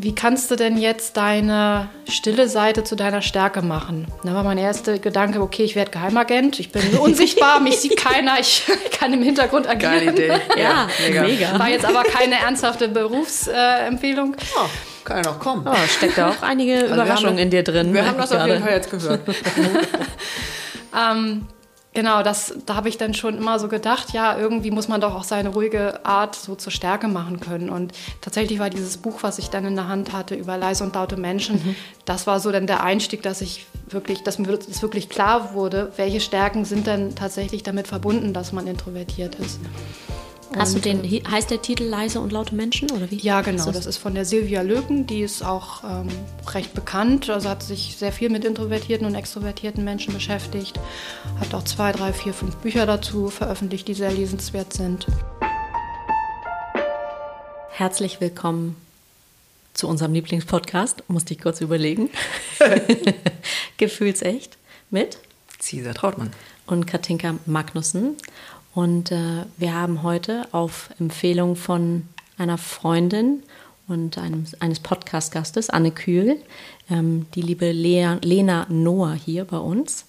wie 0.00 0.14
kannst 0.14 0.50
du 0.50 0.56
denn 0.56 0.76
jetzt 0.78 1.16
deine 1.16 1.88
stille 2.08 2.48
Seite 2.48 2.84
zu 2.84 2.96
deiner 2.96 3.22
Stärke 3.22 3.62
machen? 3.62 4.06
Da 4.24 4.34
war 4.34 4.44
mein 4.44 4.58
erster 4.58 4.98
Gedanke, 4.98 5.40
okay, 5.40 5.64
ich 5.64 5.76
werde 5.76 5.90
Geheimagent, 5.90 6.60
ich 6.60 6.72
bin 6.72 6.82
unsichtbar, 6.98 7.60
mich 7.60 7.78
sieht 7.78 7.96
keiner, 7.96 8.38
ich 8.40 8.64
kann 8.98 9.12
im 9.12 9.22
Hintergrund 9.22 9.68
agieren. 9.68 9.92
Geile 9.92 10.12
Idee. 10.12 10.32
Ja, 10.56 10.88
mega. 11.06 11.22
mega. 11.22 11.58
War 11.58 11.68
jetzt 11.68 11.84
aber 11.84 12.04
keine 12.04 12.36
ernsthafte 12.36 12.88
Berufsempfehlung. 12.88 14.34
Äh, 14.34 14.56
oh, 14.56 14.68
kann 15.04 15.22
ja 15.24 15.30
noch 15.30 15.38
kommen. 15.38 15.66
Oh, 15.66 15.74
steckt 15.88 16.18
da 16.18 16.30
auch 16.30 16.42
einige 16.42 16.82
also 16.82 16.94
Überraschungen 16.94 17.38
in 17.38 17.50
dir 17.50 17.62
drin. 17.62 17.92
Wir 17.92 18.06
haben 18.06 18.18
das 18.18 18.30
gerade. 18.30 18.42
auf 18.44 18.48
jeden 18.48 18.62
Fall 18.62 18.72
jetzt 18.72 18.90
gehört. 18.90 19.20
ähm, 20.96 21.46
Genau, 21.94 22.22
das, 22.22 22.54
da 22.64 22.74
habe 22.74 22.88
ich 22.88 22.96
dann 22.96 23.12
schon 23.12 23.36
immer 23.36 23.58
so 23.58 23.68
gedacht, 23.68 24.14
ja, 24.14 24.38
irgendwie 24.38 24.70
muss 24.70 24.88
man 24.88 25.02
doch 25.02 25.14
auch 25.14 25.24
seine 25.24 25.50
ruhige 25.50 26.04
Art 26.06 26.34
so 26.34 26.54
zur 26.54 26.72
Stärke 26.72 27.06
machen 27.06 27.38
können. 27.38 27.68
Und 27.68 27.92
tatsächlich 28.22 28.58
war 28.58 28.70
dieses 28.70 28.96
Buch, 28.96 29.18
was 29.22 29.38
ich 29.38 29.50
dann 29.50 29.66
in 29.66 29.74
der 29.74 29.88
Hand 29.88 30.12
hatte, 30.12 30.34
über 30.34 30.56
leise 30.56 30.84
und 30.84 30.94
laute 30.94 31.18
Menschen, 31.18 31.56
mhm. 31.56 31.76
das 32.06 32.26
war 32.26 32.40
so 32.40 32.50
dann 32.50 32.66
der 32.66 32.82
Einstieg, 32.82 33.22
dass 33.22 33.42
ich 33.42 33.66
wirklich, 33.88 34.22
dass 34.22 34.38
mir 34.38 34.56
das 34.56 34.80
wirklich 34.80 35.10
klar 35.10 35.52
wurde, 35.52 35.92
welche 35.96 36.20
Stärken 36.20 36.64
sind 36.64 36.86
denn 36.86 37.14
tatsächlich 37.14 37.62
damit 37.62 37.88
verbunden, 37.88 38.32
dass 38.32 38.52
man 38.52 38.66
introvertiert 38.66 39.34
ist. 39.34 39.60
Hast 40.56 40.74
und, 40.74 40.84
du 40.84 40.90
den, 40.90 41.04
äh, 41.04 41.22
heißt 41.24 41.50
der 41.50 41.62
Titel 41.62 41.84
Leise 41.84 42.20
und 42.20 42.30
laute 42.30 42.54
Menschen 42.54 42.90
oder 42.90 43.10
wie? 43.10 43.16
Ja, 43.16 43.40
genau. 43.40 43.70
Das 43.70 43.86
ist 43.86 43.96
von 43.96 44.14
der 44.14 44.24
Silvia 44.24 44.62
Löken, 44.62 45.06
die 45.06 45.22
ist 45.22 45.42
auch 45.42 45.82
ähm, 45.82 46.08
recht 46.48 46.74
bekannt, 46.74 47.30
also 47.30 47.48
hat 47.48 47.62
sich 47.62 47.96
sehr 47.96 48.12
viel 48.12 48.28
mit 48.28 48.44
introvertierten 48.44 49.06
und 49.06 49.14
extrovertierten 49.14 49.82
Menschen 49.82 50.12
beschäftigt, 50.12 50.78
hat 51.40 51.54
auch 51.54 51.64
zwei, 51.64 51.92
drei, 51.92 52.12
vier, 52.12 52.34
fünf 52.34 52.56
Bücher 52.56 52.84
dazu 52.84 53.28
veröffentlicht, 53.28 53.88
die 53.88 53.94
sehr 53.94 54.12
lesenswert 54.12 54.72
sind. 54.74 55.06
Herzlich 57.70 58.20
willkommen 58.20 58.76
zu 59.72 59.88
unserem 59.88 60.12
Lieblingspodcast, 60.12 61.04
musste 61.08 61.32
ich 61.32 61.40
kurz 61.40 61.62
überlegen. 61.62 62.10
Gefühlsecht 63.78 64.58
mit 64.90 65.18
Cesar 65.58 65.94
Trautmann 65.94 66.30
und 66.66 66.86
Katinka 66.86 67.36
Magnussen. 67.46 68.16
Und 68.74 69.12
äh, 69.12 69.44
wir 69.58 69.74
haben 69.74 70.02
heute 70.02 70.46
auf 70.52 70.90
Empfehlung 70.98 71.56
von 71.56 72.08
einer 72.38 72.58
Freundin 72.58 73.42
und 73.86 74.16
einem, 74.16 74.46
eines 74.60 74.80
Podcast-Gastes, 74.80 75.68
Anne 75.68 75.90
Kühl, 75.90 76.38
ähm, 76.90 77.26
die 77.34 77.42
liebe 77.42 77.70
Lea, 77.70 78.16
Lena 78.22 78.66
Noah 78.70 79.12
hier 79.12 79.44
bei 79.44 79.58
uns. 79.58 80.06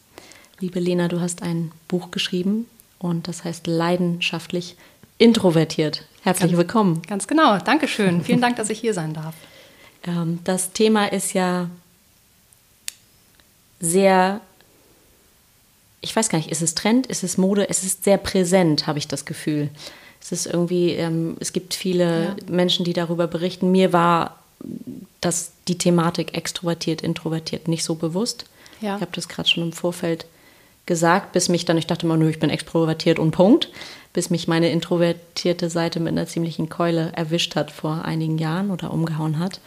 Liebe 0.60 0.80
Lena, 0.80 1.10
du 1.10 1.20
hast 1.20 1.42
ein 1.42 1.72
Buch 1.90 2.12
geschrieben 2.12 2.68
und 3.00 3.28
das 3.28 3.44
heißt 3.44 3.68
Leidenschaftlich 3.68 4.78
introvertiert. 5.18 6.06
Herzlich 6.22 6.52
ganz, 6.52 6.58
willkommen. 6.58 7.02
Ganz 7.02 7.28
genau, 7.28 7.58
Dankeschön. 7.58 8.24
Vielen 8.24 8.40
Dank, 8.40 8.56
dass 8.56 8.70
ich 8.70 8.80
hier 8.80 8.94
sein 8.94 9.14
darf. 9.14 9.36
Ähm, 10.06 10.40
das 10.44 10.74
Thema 10.74 11.06
ist 11.14 11.32
ja 11.32 11.70
sehr 13.80 14.42
ich 16.04 16.16
weiß 16.16 16.30
gar 16.30 16.38
nicht, 16.38 16.52
ist 16.52 16.62
es 16.62 16.76
Trend, 16.76 17.08
ist 17.08 17.24
es 17.24 17.38
Mode? 17.38 17.70
Es 17.70 17.84
ist 17.84 18.04
sehr 18.04 18.18
präsent, 18.18 18.88
habe 18.88 19.00
ich 19.00 19.08
das 19.08 19.24
Gefühl. 19.26 19.70
Es 20.22 20.34
ist 20.34 20.46
irgendwie, 20.46 20.92
ähm, 20.92 21.38
es 21.40 21.54
gibt 21.54 21.74
viele 21.74 22.24
ja. 22.26 22.36
Menschen, 22.48 22.84
die 22.84 22.94
darüber 22.94 23.26
berichten. 23.28 23.72
Mir 23.72 23.94
war 23.94 24.38
das, 25.22 25.54
die 25.68 25.78
Thematik 25.78 26.38
extrovertiert, 26.38 27.02
introvertiert 27.02 27.70
nicht 27.70 27.86
so 27.86 27.96
bewusst. 27.96 28.46
Ja. 28.82 28.96
Ich 28.96 29.02
habe 29.02 29.12
das 29.14 29.30
gerade 29.30 29.48
schon 29.48 29.64
im 29.64 29.72
Vorfeld 29.72 30.26
gesagt, 30.86 31.32
bis 31.32 31.48
mich 31.48 31.64
dann, 31.64 31.78
ich 31.78 31.88
dachte 31.88 32.06
immer, 32.06 32.18
nö, 32.18 32.30
ich 32.30 32.40
bin 32.40 32.50
extrovertiert 32.50 33.18
und 33.18 33.32
Punkt, 33.32 33.70
bis 34.12 34.30
mich 34.30 34.48
meine 34.50 34.70
introvertierte 34.70 35.70
Seite 35.70 36.02
mit 36.02 36.12
einer 36.12 36.28
ziemlichen 36.28 36.68
Keule 36.68 37.14
erwischt 37.16 37.56
hat 37.56 37.72
vor 37.72 38.04
einigen 38.04 38.38
Jahren 38.38 38.72
oder 38.72 38.92
umgehauen 38.92 39.40
hat. 39.40 39.62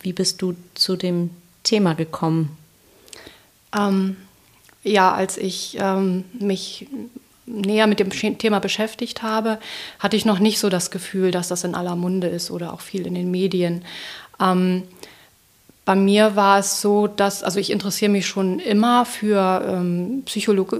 Wie 0.00 0.12
bist 0.12 0.40
du 0.40 0.54
zu 0.74 0.94
dem 0.96 1.30
Thema 1.64 1.94
gekommen? 1.94 2.56
Ähm, 3.76 4.16
ja, 4.82 5.12
als 5.12 5.36
ich 5.38 5.76
ähm, 5.80 6.24
mich 6.38 6.86
näher 7.46 7.86
mit 7.86 8.00
dem 8.00 8.10
Thema 8.10 8.60
beschäftigt 8.60 9.22
habe, 9.22 9.58
hatte 9.98 10.16
ich 10.16 10.24
noch 10.24 10.38
nicht 10.38 10.58
so 10.58 10.68
das 10.68 10.90
Gefühl, 10.90 11.30
dass 11.30 11.48
das 11.48 11.64
in 11.64 11.74
aller 11.74 11.96
Munde 11.96 12.28
ist 12.28 12.50
oder 12.50 12.72
auch 12.72 12.80
viel 12.80 13.06
in 13.06 13.14
den 13.14 13.30
Medien. 13.30 13.84
Ähm, 14.40 14.84
bei 15.84 15.96
mir 15.96 16.36
war 16.36 16.60
es 16.60 16.80
so, 16.80 17.08
dass, 17.08 17.42
also 17.42 17.58
ich 17.58 17.70
interessiere 17.70 18.10
mich 18.10 18.26
schon 18.26 18.60
immer 18.60 19.04
für 19.04 19.64
ähm, 19.66 20.22
Psychologie, 20.26 20.76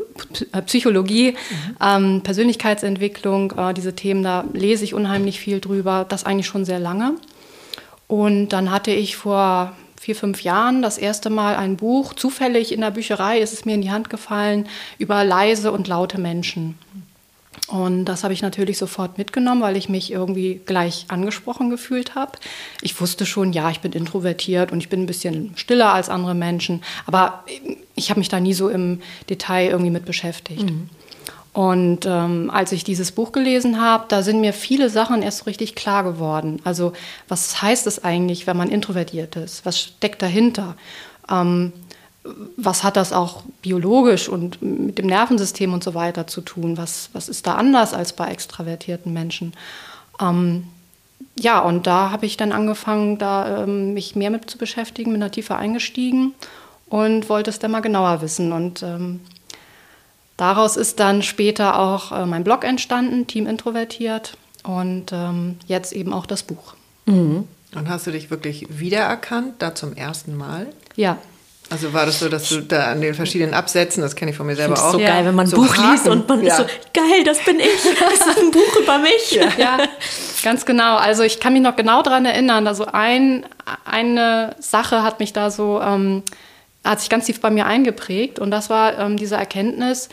äh, 0.53 0.63
Psychologie 0.63 1.33
mhm. 1.33 1.77
ähm, 1.81 2.21
Persönlichkeitsentwicklung, 2.23 3.53
äh, 3.57 3.75
diese 3.75 3.97
Themen, 3.97 4.23
da 4.23 4.45
lese 4.53 4.85
ich 4.85 4.95
unheimlich 4.95 5.41
viel 5.41 5.61
drüber, 5.61 6.07
das 6.09 6.25
eigentlich 6.25 6.47
schon 6.47 6.65
sehr 6.65 6.79
lange. 6.79 7.15
Und 8.07 8.51
dann 8.51 8.71
hatte 8.71 8.93
ich 8.93 9.17
vor 9.17 9.73
vier, 10.03 10.17
fünf 10.17 10.43
Jahren 10.43 10.83
das 10.83 10.99
erste 10.99 11.31
Mal 11.31 11.55
ein 11.55 11.77
Buch, 11.77 12.13
zufällig 12.15 12.73
in 12.73 12.81
der 12.81 12.91
Bücherei 12.91 13.39
ist 13.39 13.53
es 13.53 13.65
mir 13.65 13.75
in 13.75 13.83
die 13.83 13.93
Hand 13.93 14.11
gefallen, 14.11 14.67
über 14.99 15.23
leise 15.23 15.71
und 15.71 15.87
laute 15.87 16.21
Menschen. 16.21 16.77
Und 17.69 18.07
das 18.07 18.25
habe 18.25 18.35
ich 18.35 18.43
natürlich 18.43 18.79
sofort 18.79 19.17
mitgenommen, 19.17 19.63
weil 19.63 19.77
ich 19.77 19.89
mich 19.89 20.11
irgendwie 20.11 20.61
gleich 20.67 21.05
angesprochen 21.07 21.71
gefühlt 21.71 22.17
habe. 22.17 22.33
Ich 22.81 23.01
wusste 23.01 23.25
schon, 23.27 23.53
ja, 23.53 23.71
ich 23.71 23.79
bin 23.79 23.93
introvertiert 23.93 24.73
und 24.73 24.81
ich 24.81 24.89
bin 24.89 25.05
ein 25.05 25.07
bisschen 25.07 25.53
stiller 25.55 25.93
als 25.93 26.09
andere 26.09 26.35
Menschen, 26.35 26.83
aber 27.07 27.45
ich 27.95 28.11
habe 28.11 28.19
mich 28.19 28.29
da 28.29 28.41
nie 28.41 28.55
so 28.55 28.69
im 28.69 29.01
Detail 29.31 29.71
irgendwie 29.71 29.93
mit 29.93 30.05
beschäftigt. 30.05 30.65
Mhm. 30.65 30.91
Und 31.53 32.07
ähm, 32.07 32.51
als 32.51 32.73
ich 32.73 32.83
dieses 32.83 33.13
Buch 33.13 33.31
gelesen 33.31 33.81
habe, 33.81 34.05
da 34.09 34.23
sind 34.23 34.41
mir 34.41 34.55
viele 34.55 34.89
Sachen 34.89 35.23
erst 35.23 35.39
so 35.39 35.45
richtig 35.45 35.75
klar 35.75 36.03
geworden. 36.03 36.61
Also 36.65 36.95
was 37.29 37.61
heißt 37.61 37.87
es 37.87 38.03
eigentlich, 38.03 38.47
wenn 38.47 38.57
man 38.57 38.71
introvertiert 38.71 39.37
ist? 39.37 39.67
Was 39.67 39.79
steckt 39.79 40.23
dahinter? 40.23 40.77
Ähm, 41.31 41.73
was 42.57 42.85
hat 42.85 42.97
das 42.97 43.13
auch 43.13 43.43
biologisch 43.61 44.29
und 44.29 44.63
mit 44.63 44.97
dem 44.97 45.07
Nervensystem 45.07 45.73
und 45.75 45.85
so 45.85 45.95
weiter 45.95 46.27
zu 46.27 46.41
tun? 46.41 46.79
Was, 46.79 47.11
was 47.13 47.29
ist 47.29 47.47
da 47.47 47.57
anders 47.57 47.93
als 47.93 48.13
bei 48.15 48.29
extravertierten 48.31 49.13
Menschen? 49.13 49.53
Ähm, 50.21 50.69
ja, 51.39 51.61
und 51.61 51.87
da 51.87 52.11
habe 52.11 52.27
ich 52.27 52.37
dann 52.37 52.53
angefangen, 52.53 53.19
da 53.19 53.65
ähm, 53.65 53.93
mich 53.93 54.17
mehr 54.17 54.31
mit 54.31 54.49
zu 54.49 54.57
beschäftigen, 54.57 55.13
bin 55.13 55.21
da 55.21 55.29
tiefer 55.29 55.59
eingestiegen 55.59 56.35
und 56.89 57.29
wollte 57.29 57.51
es 57.51 57.59
dann 57.59 57.73
mal 57.73 57.81
genauer 57.81 58.23
wissen. 58.23 58.53
Und 58.53 58.83
ähm, 58.83 59.21
Daraus 60.43 60.77
ist 60.77 60.99
dann 60.99 61.23
später 61.23 61.79
auch 61.79 62.11
äh, 62.11 62.27
mein 62.27 62.43
Blog 62.43 62.65
entstanden, 62.65 63.29
Team 63.29 63.47
Introvertiert 63.47 64.37
und 64.65 65.13
ähm, 65.13 65.55
jetzt 65.69 65.93
eben 65.93 66.13
auch 66.13 66.27
das 66.27 66.43
Buch. 66.43 66.75
Mhm. 67.07 67.47
Und 67.77 67.89
hast 67.89 68.09
du 68.09 68.11
dich 68.11 68.29
wirklich 68.29 68.67
wiedererkannt, 68.69 69.63
da 69.63 69.77
zum 69.77 69.95
ersten 69.95 70.37
Mal? 70.37 70.67
Ja. 70.97 71.19
Also 71.71 71.93
war 71.93 72.07
das 72.07 72.19
so, 72.19 72.29
dass 72.29 72.49
du 72.49 72.61
da 72.61 72.91
an 72.91 73.01
den 73.01 73.15
verschiedenen 73.15 73.55
Absätzen, 73.55 74.03
das 74.03 74.17
kenne 74.17 74.33
ich 74.33 74.37
von 74.37 74.47
mir 74.47 74.57
selber 74.57 74.75
auch. 74.85 74.91
so 74.91 74.99
ja. 74.99 75.11
geil, 75.11 75.27
wenn 75.27 75.37
man 75.37 75.47
ein 75.47 75.51
so 75.51 75.59
Buch 75.59 75.77
Haken. 75.77 75.93
liest 75.93 76.09
und 76.09 76.29
man 76.29 76.43
ja. 76.43 76.49
ist 76.49 76.57
so, 76.57 76.65
geil, 76.93 77.23
das 77.25 77.39
bin 77.45 77.61
ich, 77.61 78.01
das 78.01 78.27
ist 78.27 78.39
ein 78.41 78.51
Buch 78.51 78.81
über 78.83 78.99
mich. 78.99 79.31
Ja. 79.31 79.49
ja, 79.57 79.79
ganz 80.43 80.67
genau. 80.67 80.97
Also 80.97 81.23
ich 81.23 81.39
kann 81.39 81.53
mich 81.53 81.63
noch 81.63 81.77
genau 81.77 82.03
daran 82.03 82.25
erinnern. 82.25 82.67
Also 82.67 82.87
ein, 82.87 83.47
eine 83.85 84.57
Sache 84.59 85.05
hat 85.05 85.21
mich 85.21 85.33
da 85.33 85.53
so 85.53 85.81
ähm, 85.81 86.25
hat 86.85 87.01
sich 87.01 87.09
ganz 87.09 87.27
tief 87.27 87.41
bei 87.41 87.51
mir 87.51 87.67
eingeprägt. 87.67 88.39
Und 88.39 88.51
das 88.51 88.71
war 88.71 88.99
ähm, 88.99 89.17
diese 89.17 89.37
Erkenntnis, 89.37 90.09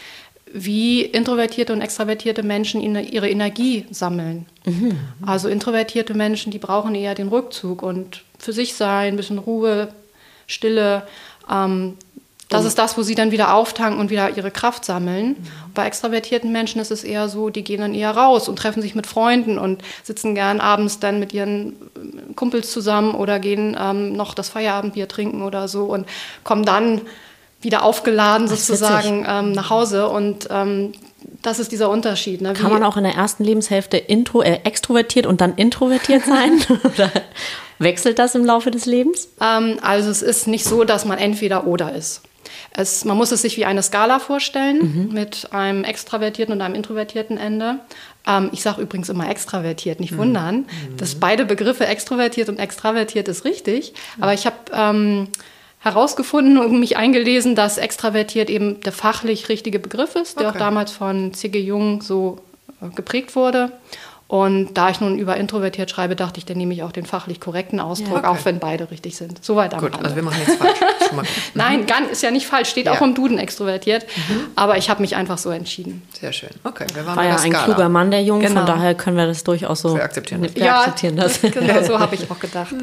wie 0.52 1.02
introvertierte 1.02 1.74
und 1.74 1.82
extravertierte 1.82 2.44
Menschen 2.44 2.82
ihre 2.82 3.30
Energie 3.30 3.86
sammeln. 3.92 4.48
Mhm. 4.66 4.98
Also 5.26 5.48
introvertierte 5.48 6.14
Menschen, 6.14 6.52
die 6.52 6.58
brauchen 6.58 6.96
eher 6.96 7.16
den 7.16 7.28
Rückzug 7.28 7.84
und 7.84 8.24
für 8.38 8.54
sich 8.54 8.74
sein, 8.74 9.14
ein 9.14 9.18
bisschen 9.18 9.38
Ruhe, 9.38 9.90
Stille. 10.48 11.04
Ähm, 11.50 11.98
das 12.50 12.66
ist 12.66 12.80
das, 12.80 12.98
wo 12.98 13.04
sie 13.04 13.14
dann 13.14 13.30
wieder 13.30 13.54
auftanken 13.54 14.00
und 14.00 14.10
wieder 14.10 14.36
ihre 14.36 14.50
Kraft 14.50 14.84
sammeln. 14.84 15.28
Mhm. 15.28 15.36
Bei 15.76 15.86
extravertierten 15.86 16.52
Menschen 16.52 16.82
ist 16.82 16.90
es 16.90 17.04
eher 17.04 17.30
so, 17.30 17.52
die 17.52 17.64
gehen 17.64 17.82
dann 17.82 17.94
eher 17.94 18.10
raus 18.10 18.50
und 18.50 18.58
treffen 18.58 18.82
sich 18.82 18.96
mit 18.96 19.06
Freunden 19.06 19.60
und 19.60 19.84
sitzen 20.04 20.34
gern 20.34 20.60
abends 20.60 21.00
dann 21.00 21.20
mit 21.20 21.32
ihren 21.32 21.76
Kumpels 22.36 22.72
zusammen 22.72 23.16
oder 23.16 23.40
gehen 23.40 23.78
ähm, 23.80 24.14
noch 24.14 24.34
das 24.34 24.50
Feierabendbier 24.50 25.08
trinken 25.08 25.42
oder 25.44 25.68
so 25.68 25.86
und 25.86 26.08
kommen 26.44 26.66
dann 26.66 27.02
wieder 27.62 27.84
aufgeladen 27.84 28.48
sozusagen 28.48 29.26
ähm, 29.28 29.52
nach 29.52 29.70
Hause. 29.70 30.08
Und 30.08 30.48
ähm, 30.50 30.94
das 31.42 31.60
ist 31.60 31.72
dieser 31.72 31.90
Unterschied. 31.90 32.42
Ne? 32.42 32.54
Kann 32.54 32.72
man 32.72 32.84
auch 32.84 32.98
in 32.98 33.04
der 33.04 33.16
ersten 33.16 33.44
Lebenshälfte 33.44 33.98
intro, 33.98 34.42
äh, 34.42 34.60
extrovertiert 34.64 35.26
und 35.26 35.42
dann 35.42 35.56
introvertiert 35.56 36.24
sein? 36.26 36.62
oder 36.84 37.12
wechselt 37.80 38.20
das 38.20 38.36
im 38.36 38.46
Laufe 38.46 38.72
des 38.72 38.86
Lebens? 38.86 39.30
Ähm, 39.42 39.78
also 39.82 40.10
es 40.10 40.22
ist 40.22 40.48
nicht 40.48 40.66
so, 40.66 40.84
dass 40.84 41.06
man 41.06 41.18
entweder 41.18 41.68
oder 41.68 41.94
ist. 41.94 42.22
Es, 42.72 43.04
man 43.04 43.18
muss 43.18 43.32
es 43.32 43.42
sich 43.42 43.58
wie 43.58 43.66
eine 43.66 43.84
Skala 43.84 44.20
vorstellen 44.20 45.08
mhm. 45.08 45.14
mit 45.14 45.52
einem 45.52 45.84
extravertierten 45.84 46.54
und 46.54 46.62
einem 46.62 46.76
introvertierten 46.76 47.38
Ende. 47.38 47.80
Ähm, 48.28 48.50
ich 48.52 48.62
sage 48.62 48.82
übrigens 48.82 49.10
immer 49.10 49.30
extravertiert, 49.30 50.00
nicht 50.00 50.14
mhm. 50.14 50.18
wundern. 50.18 50.56
Mhm. 50.58 50.98
Dass 50.98 51.16
beide 51.16 51.46
Begriffe 51.46 51.88
extrovertiert 51.88 52.50
und 52.50 52.60
extravertiert 52.60 53.28
ist 53.28 53.46
richtig. 53.46 53.94
Mhm. 54.18 54.24
Aber 54.24 54.34
ich 54.34 54.46
habe 54.46 54.58
ähm, 54.74 55.28
herausgefunden 55.80 56.58
und 56.58 56.80
mich 56.80 56.98
eingelesen, 56.98 57.56
dass 57.56 57.78
extravertiert 57.78 58.50
eben 58.50 58.82
der 58.82 58.92
fachlich 58.92 59.50
richtige 59.50 59.80
Begriff 59.80 60.16
ist, 60.16 60.40
der 60.40 60.50
okay. 60.50 60.58
auch 60.58 60.60
damals 60.60 60.92
von 60.92 61.34
C.G. 61.34 61.60
Jung 61.60 62.02
so 62.02 62.40
äh, 62.82 62.90
geprägt 62.90 63.36
wurde. 63.36 63.72
Und 64.30 64.76
da 64.76 64.92
ich 64.92 65.02
nun 65.02 65.18
über 65.18 65.38
introvertiert 65.38 65.90
schreibe, 65.90 66.16
dachte 66.16 66.38
ich, 66.38 66.46
dann 66.46 66.56
nehme 66.58 66.72
ich 66.76 66.84
auch 66.84 66.92
den 66.92 67.08
fachlich 67.08 67.40
korrekten 67.42 67.80
Ausdruck, 67.80 68.12
Ja, 68.12 68.18
okay. 68.20 68.28
auch 68.28 68.46
wenn 68.46 68.60
beide 68.60 68.92
richtig 68.92 69.18
sind. 69.18 69.44
Soweit 69.44 69.74
am 69.74 69.80
Gut, 69.80 69.92
Rande. 69.94 70.04
also 70.06 70.16
wir 70.16 70.22
machen 70.22 70.38
nichts 70.38 70.54
falsch. 70.56 70.78
Mal- 71.16 71.26
Nein, 71.56 71.88
gar, 71.88 72.08
ist 72.08 72.22
ja 72.22 72.30
nicht 72.30 72.46
falsch, 72.46 72.70
steht 72.70 72.86
Ja. 72.86 72.92
auch 72.92 73.02
im 73.02 73.16
Duden 73.16 73.40
extrovertiert. 73.40 74.06
Aber 74.56 74.78
ich 74.78 74.88
habe 74.92 75.02
mich 75.02 75.16
einfach 75.16 75.40
so 75.40 75.50
entschieden. 75.50 76.04
Sehr 76.22 76.32
schön. 76.32 76.52
Okay, 76.64 76.86
wir 76.94 77.08
waren 77.08 77.18
War 77.18 77.24
ja 77.26 77.38
ein 77.38 77.52
Skala. 77.52 77.64
kluger 77.66 77.90
Mann, 77.90 78.12
der 78.12 78.22
Junge, 78.22 78.46
Genau. 78.48 78.60
von 78.60 78.68
daher 78.68 78.94
können 78.94 79.18
wir 79.18 79.26
das 79.26 79.44
durchaus 79.44 79.82
so 79.82 79.96
Wir 79.96 80.04
akzeptieren. 80.04 80.48
Wir 80.54 80.76
akzeptieren 80.78 81.16
das. 81.18 81.42
genau, 81.42 81.82
so 81.82 81.98
habe 81.98 82.14
ich 82.14 82.30
auch 82.30 82.38
gedacht. 82.38 82.76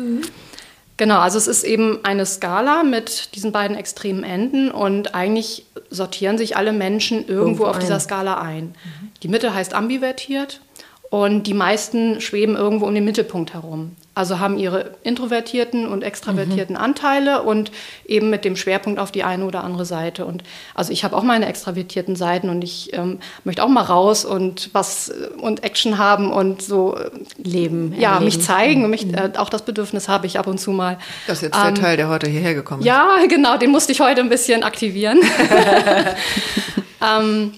Genau, 0.97 1.19
also 1.21 1.39
es 1.39 1.47
ist 1.47 1.63
eben 1.63 2.01
eine 2.05 2.27
Skala 2.27 2.83
mit 2.83 3.35
diesen 3.37 3.53
beiden 3.53 3.77
extremen 3.77 4.25
Enden 4.25 4.71
und 4.73 5.15
eigentlich 5.15 5.67
sortieren 5.91 6.39
sich 6.39 6.57
alle 6.57 6.73
Menschen 6.73 7.19
irgendwo, 7.19 7.35
Irgendwo 7.37 7.65
auf 7.67 7.77
ein. 7.77 7.81
dieser 7.83 8.01
Skala 8.01 8.41
ein. 8.41 8.75
Die 9.23 9.29
Mitte 9.29 9.55
heißt 9.55 9.75
ambivertiert 9.75 10.61
und 11.11 11.45
die 11.45 11.55
meisten 11.55 12.21
schweben 12.21 12.57
irgendwo 12.57 12.87
um 12.87 12.95
den 12.95 13.05
Mittelpunkt 13.05 13.55
herum. 13.55 13.93
Also 14.15 14.39
haben 14.39 14.59
ihre 14.59 14.93
introvertierten 15.03 15.87
und 15.87 16.03
extravertierten 16.03 16.75
Anteile 16.75 17.43
und 17.43 17.71
eben 18.07 18.31
mit 18.31 18.47
dem 18.47 18.57
Schwerpunkt 18.57 18.99
auf 18.99 19.13
die 19.13 19.25
eine 19.25 19.45
oder 19.45 19.63
andere 19.63 19.85
Seite. 19.85 20.25
Und 20.25 20.43
also 20.75 20.91
ich 20.91 21.05
habe 21.05 21.15
auch 21.15 21.23
meine 21.23 21.47
extravertierten 21.47 22.17
Seiten 22.17 22.49
und 22.49 22.65
ich 22.65 22.95
ähm, 22.95 23.19
möchte 23.45 23.63
auch 23.63 23.69
mal 23.69 23.83
raus 23.83 24.25
und 24.25 24.71
was 24.73 25.11
äh, 25.11 25.29
und 25.39 25.65
Action 25.65 25.99
haben 25.99 26.33
und 26.33 26.63
so 26.63 26.97
äh, 26.97 27.11
Leben. 27.37 27.95
ja, 27.99 28.15
erleben. 28.15 28.25
mich 28.25 28.41
zeigen. 28.41 28.85
und 28.85 28.91
Mich, 28.91 29.07
äh, 29.13 29.33
auch 29.37 29.51
das 29.51 29.67
Bedürfnis 29.67 30.09
habe 30.09 30.27
ich 30.27 30.39
ab 30.39 30.47
und 30.47 30.59
zu 30.59 30.71
mal. 30.71 30.99
Das 31.27 31.39
ist 31.39 31.43
jetzt 31.43 31.55
der 31.55 31.69
Ähm, 31.69 31.75
Teil, 31.75 31.99
der 31.99 32.09
heute 32.09 32.27
hierher 32.29 32.55
gekommen 32.55 32.81
ist. 32.81 32.87
Ja, 32.87 33.19
genau, 33.29 33.59
den 33.59 33.71
musste 33.71 33.93
ich 33.93 34.01
heute 34.01 34.23
ein 34.23 34.31
bisschen 34.31 34.63
aktivieren. 34.63 35.21
ähm, 37.03 37.53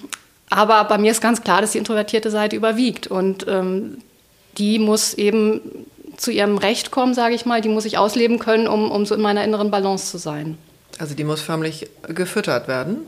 aber 0.50 0.84
bei 0.84 0.98
mir 0.98 1.10
ist 1.10 1.20
ganz 1.20 1.42
klar, 1.42 1.60
dass 1.60 1.72
die 1.72 1.78
introvertierte 1.78 2.30
Seite 2.30 2.56
überwiegt. 2.56 3.06
Und 3.06 3.46
ähm, 3.48 3.98
die 4.56 4.78
muss 4.78 5.14
eben 5.14 5.60
zu 6.16 6.30
ihrem 6.30 6.58
Recht 6.58 6.90
kommen, 6.90 7.14
sage 7.14 7.34
ich 7.34 7.46
mal. 7.46 7.60
Die 7.60 7.68
muss 7.68 7.84
ich 7.84 7.98
ausleben 7.98 8.38
können, 8.38 8.66
um, 8.66 8.90
um 8.90 9.06
so 9.06 9.14
in 9.14 9.20
meiner 9.20 9.44
inneren 9.44 9.70
Balance 9.70 10.10
zu 10.10 10.18
sein. 10.18 10.58
Also 10.98 11.14
die 11.14 11.24
muss 11.24 11.40
förmlich 11.40 11.88
gefüttert 12.08 12.66
werden. 12.68 12.98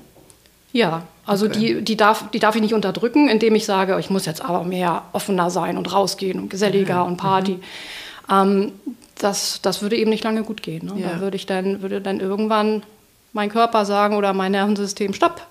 Ja, 0.72 1.02
also 1.26 1.46
Okay. 1.46 1.74
die, 1.76 1.82
die, 1.82 1.96
darf, 1.96 2.30
die 2.30 2.38
darf 2.38 2.54
ich 2.54 2.62
nicht 2.62 2.74
unterdrücken, 2.74 3.28
indem 3.28 3.54
ich 3.56 3.64
sage, 3.64 3.96
ich 3.98 4.10
muss 4.10 4.26
jetzt 4.26 4.42
aber 4.44 4.62
mehr 4.62 5.02
offener 5.12 5.50
sein 5.50 5.76
und 5.76 5.92
rausgehen 5.92 6.38
und 6.38 6.48
geselliger 6.50 7.04
und 7.04 7.16
Party. 7.16 7.58
Ähm, 8.30 8.72
das, 9.18 9.60
das 9.62 9.82
würde 9.82 9.96
eben 9.96 10.10
nicht 10.10 10.22
lange 10.24 10.44
gut 10.44 10.62
gehen. 10.62 10.86
Ne? 10.86 11.00
Ja. 11.00 11.08
Da 11.14 11.20
würde 11.20 11.36
ich 11.36 11.46
dann, 11.46 11.82
würde 11.82 12.00
dann 12.00 12.20
irgendwann 12.20 12.84
mein 13.32 13.50
Körper 13.50 13.84
sagen 13.84 14.16
oder 14.16 14.32
mein 14.32 14.52
Nervensystem, 14.52 15.12
stopp, 15.12 15.42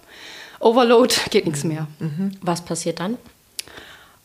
Overload, 0.60 1.16
geht 1.30 1.46
nichts 1.46 1.64
mehr. 1.64 1.88
Was 2.42 2.62
passiert 2.62 3.00
dann? 3.00 3.18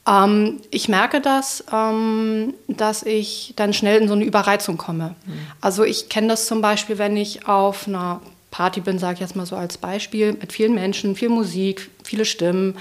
Ähm, 0.06 0.60
ich 0.70 0.88
merke 0.88 1.20
das, 1.20 1.64
ähm, 1.72 2.54
dass 2.68 3.02
ich 3.02 3.54
dann 3.56 3.72
schnell 3.72 4.00
in 4.02 4.08
so 4.08 4.14
eine 4.14 4.24
Überreizung 4.24 4.76
komme. 4.76 5.14
Also 5.60 5.84
ich 5.84 6.08
kenne 6.08 6.28
das 6.28 6.46
zum 6.46 6.60
Beispiel, 6.60 6.98
wenn 6.98 7.16
ich 7.16 7.48
auf 7.48 7.88
einer 7.88 8.20
Party 8.50 8.80
bin, 8.80 8.98
sage 8.98 9.14
ich 9.14 9.20
jetzt 9.20 9.34
mal 9.34 9.46
so 9.46 9.56
als 9.56 9.78
Beispiel, 9.78 10.34
mit 10.34 10.52
vielen 10.52 10.74
Menschen, 10.74 11.16
viel 11.16 11.28
Musik, 11.28 11.90
viele 12.04 12.24
Stimmen, 12.24 12.76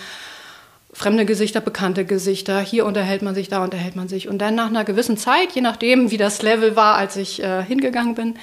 fremde 0.91 1.25
Gesichter, 1.25 1.61
bekannte 1.61 2.05
Gesichter. 2.05 2.59
Hier 2.59 2.85
unterhält 2.85 3.21
man 3.21 3.33
sich, 3.33 3.47
da 3.47 3.63
unterhält 3.63 3.95
man 3.95 4.07
sich. 4.07 4.27
Und 4.27 4.39
dann 4.39 4.55
nach 4.55 4.67
einer 4.67 4.83
gewissen 4.83 5.17
Zeit, 5.17 5.53
je 5.53 5.61
nachdem, 5.61 6.11
wie 6.11 6.17
das 6.17 6.41
Level 6.41 6.75
war, 6.75 6.95
als 6.95 7.15
ich 7.15 7.41
äh, 7.41 7.63
hingegangen 7.63 8.15
bin, 8.15 8.35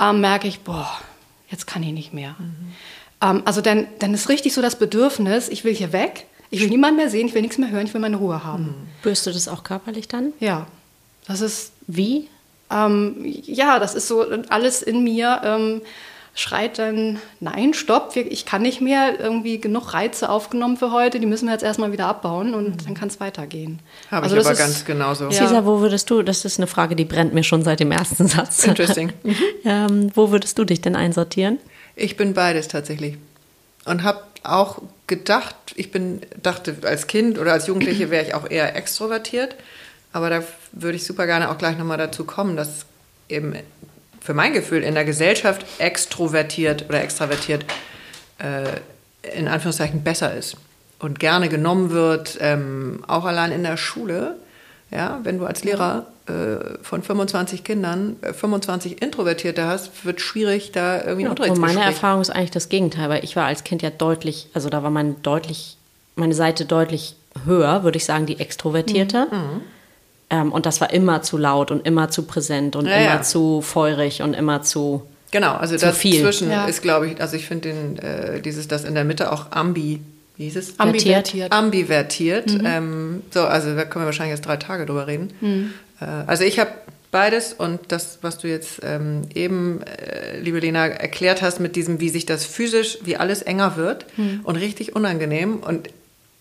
ähm, 0.00 0.20
merke 0.20 0.48
ich, 0.48 0.60
boah, 0.60 0.90
jetzt 1.50 1.66
kann 1.66 1.82
ich 1.82 1.92
nicht 1.92 2.12
mehr. 2.12 2.34
Ähm, 3.22 3.42
also 3.44 3.60
dann, 3.60 3.86
dann 4.00 4.12
ist 4.14 4.28
richtig 4.28 4.52
so 4.52 4.60
das 4.62 4.76
Bedürfnis, 4.76 5.48
ich 5.48 5.64
will 5.64 5.74
hier 5.74 5.92
weg, 5.92 6.26
ich 6.50 6.60
will 6.60 6.68
niemanden 6.68 6.96
mehr 6.96 7.08
sehen, 7.10 7.28
ich 7.28 7.34
will 7.34 7.42
nichts 7.42 7.56
mehr 7.58 7.70
hören, 7.70 7.86
ich 7.86 7.94
will 7.94 8.00
meine 8.00 8.16
Ruhe 8.16 8.44
haben. 8.44 8.74
Spürst 9.00 9.26
du 9.26 9.30
das 9.32 9.48
auch 9.48 9.64
körperlich 9.64 10.08
dann? 10.08 10.32
Ja, 10.40 10.66
das 11.26 11.40
ist, 11.40 11.72
Wie? 11.86 12.28
ähm, 12.70 13.16
ja, 13.24 13.78
das 13.78 13.94
ist 13.94 14.08
so 14.08 14.24
alles 14.48 14.82
in 14.82 15.02
mir. 15.04 15.40
Ähm, 15.44 15.82
schreit 16.34 16.78
dann, 16.78 17.18
nein, 17.40 17.74
stopp, 17.74 18.16
ich 18.16 18.46
kann 18.46 18.62
nicht 18.62 18.80
mehr, 18.80 19.20
irgendwie 19.20 19.60
genug 19.60 19.92
Reize 19.92 20.30
aufgenommen 20.30 20.78
für 20.78 20.90
heute, 20.90 21.20
die 21.20 21.26
müssen 21.26 21.44
wir 21.44 21.52
jetzt 21.52 21.62
erstmal 21.62 21.92
wieder 21.92 22.06
abbauen 22.06 22.54
und 22.54 22.86
dann 22.86 22.94
kann 22.94 23.08
es 23.08 23.20
weitergehen. 23.20 23.80
Habe 24.10 24.22
Also 24.22 24.36
ich 24.36 24.42
das 24.42 24.46
aber 24.46 24.52
ist- 24.54 24.58
ganz 24.58 24.84
genauso. 24.86 25.24
Ja. 25.24 25.30
Cesar, 25.30 25.66
wo 25.66 25.80
würdest 25.80 26.08
du, 26.08 26.22
das 26.22 26.46
ist 26.46 26.58
eine 26.58 26.66
Frage, 26.68 26.96
die 26.96 27.04
brennt 27.04 27.34
mir 27.34 27.44
schon 27.44 27.62
seit 27.62 27.80
dem 27.80 27.92
ersten 27.92 28.28
Satz. 28.28 28.64
Interesting. 28.66 29.12
ähm, 29.66 30.10
wo 30.14 30.30
würdest 30.30 30.58
du 30.58 30.64
dich 30.64 30.80
denn 30.80 30.96
einsortieren? 30.96 31.58
Ich 31.96 32.16
bin 32.16 32.34
beides 32.34 32.68
tatsächlich. 32.68 33.18
Und 33.84 34.02
habe 34.02 34.22
auch 34.44 34.80
gedacht, 35.06 35.56
ich 35.74 35.90
bin, 35.90 36.20
dachte 36.42 36.76
als 36.82 37.06
Kind 37.06 37.38
oder 37.38 37.52
als 37.52 37.66
Jugendliche 37.66 38.10
wäre 38.10 38.24
ich 38.24 38.34
auch 38.34 38.48
eher 38.48 38.76
extrovertiert. 38.76 39.56
Aber 40.12 40.30
da 40.30 40.42
würde 40.72 40.96
ich 40.96 41.04
super 41.04 41.26
gerne 41.26 41.50
auch 41.50 41.58
gleich 41.58 41.78
nochmal 41.78 41.98
dazu 41.98 42.24
kommen, 42.24 42.56
dass 42.56 42.86
eben 43.28 43.54
für 44.20 44.34
mein 44.34 44.52
Gefühl 44.52 44.82
in 44.82 44.94
der 44.94 45.04
Gesellschaft 45.04 45.64
extrovertiert 45.78 46.88
oder 46.88 47.02
extravertiert 47.02 47.64
äh, 48.38 49.36
in 49.36 49.48
Anführungszeichen 49.48 50.04
besser 50.04 50.34
ist 50.34 50.56
und 50.98 51.18
gerne 51.18 51.48
genommen 51.48 51.90
wird, 51.90 52.38
ähm, 52.40 53.02
auch 53.06 53.24
allein 53.24 53.52
in 53.52 53.62
der 53.62 53.76
Schule. 53.76 54.36
Ja, 54.90 55.20
wenn 55.22 55.38
du 55.38 55.46
als 55.46 55.64
Lehrer 55.64 56.06
von 56.82 57.02
25 57.02 57.64
Kindern 57.64 58.16
äh, 58.22 58.32
25 58.32 59.02
Introvertierte 59.02 59.66
hast, 59.66 60.04
wird 60.04 60.20
schwierig, 60.20 60.72
da 60.72 60.98
irgendwie 61.04 61.24
ein 61.26 61.30
Und 61.30 61.38
meine 61.40 61.50
Unterrichtsgespräch. 61.50 61.86
Erfahrung 61.86 62.20
ist 62.20 62.30
eigentlich 62.30 62.50
das 62.52 62.68
Gegenteil, 62.68 63.08
weil 63.08 63.24
ich 63.24 63.34
war 63.36 63.46
als 63.46 63.64
Kind 63.64 63.82
ja 63.82 63.90
deutlich, 63.90 64.48
also 64.54 64.68
da 64.70 64.82
war 64.82 64.90
meine 64.90 65.14
deutlich, 65.22 65.76
meine 66.14 66.34
Seite 66.34 66.64
deutlich 66.64 67.16
höher, 67.44 67.82
würde 67.82 67.96
ich 67.96 68.04
sagen, 68.04 68.26
die 68.26 68.38
extrovertierte. 68.38 69.26
Mhm. 69.30 69.60
Ähm, 70.30 70.52
und 70.52 70.64
das 70.66 70.80
war 70.80 70.92
immer 70.92 71.22
zu 71.22 71.36
laut 71.38 71.70
und 71.70 71.86
immer 71.86 72.08
zu 72.10 72.22
präsent 72.22 72.76
und 72.76 72.86
Ja, 72.86 72.94
immer 72.96 73.04
ja. 73.16 73.22
zu 73.22 73.60
feurig 73.60 74.22
und 74.22 74.34
immer 74.34 74.62
zu. 74.62 75.02
Genau, 75.30 75.54
also 75.54 75.76
Zu 75.76 75.92
viel. 75.92 76.22
dazwischen 76.22 76.50
Ja. 76.50 76.66
ist, 76.66 76.82
glaube 76.82 77.08
ich, 77.08 77.20
also 77.20 77.36
ich 77.36 77.46
finde 77.46 77.70
den, 77.70 77.98
äh, 77.98 78.40
dieses, 78.40 78.68
das 78.68 78.84
in 78.84 78.94
der 78.94 79.04
Mitte 79.04 79.32
auch 79.32 79.46
ambi, 79.50 80.00
wie 80.36 80.44
hieß 80.44 80.56
es? 80.56 80.78
Ambivertiert. 80.80 81.52
Ambivertiert. 81.52 82.50
Ähm, 82.64 83.22
so, 83.30 83.42
also 83.44 83.74
da 83.74 83.84
können 83.84 84.04
wir 84.04 84.06
wahrscheinlich 84.06 84.36
jetzt 84.36 84.46
drei 84.46 84.56
Tage 84.56 84.86
drüber 84.86 85.06
reden. 85.06 85.30
Äh, 85.42 85.66
also 86.26 86.44
ich 86.44 86.58
habe 86.58 86.70
beides 87.10 87.52
und 87.52 87.80
das, 87.88 88.18
was 88.22 88.38
du 88.38 88.48
jetzt 88.48 88.80
ähm, 88.82 89.22
eben, 89.34 89.82
äh, 89.82 90.40
liebe 90.40 90.58
Lena, 90.58 90.86
erklärt 90.86 91.42
hast 91.42 91.60
mit 91.60 91.76
diesem, 91.76 92.00
wie 92.00 92.08
sich 92.08 92.26
das 92.26 92.44
physisch, 92.44 92.98
wie 93.04 93.16
alles 93.16 93.42
enger 93.42 93.76
wird 93.76 94.06
und 94.44 94.56
richtig 94.56 94.96
unangenehm 94.96 95.58
und 95.58 95.88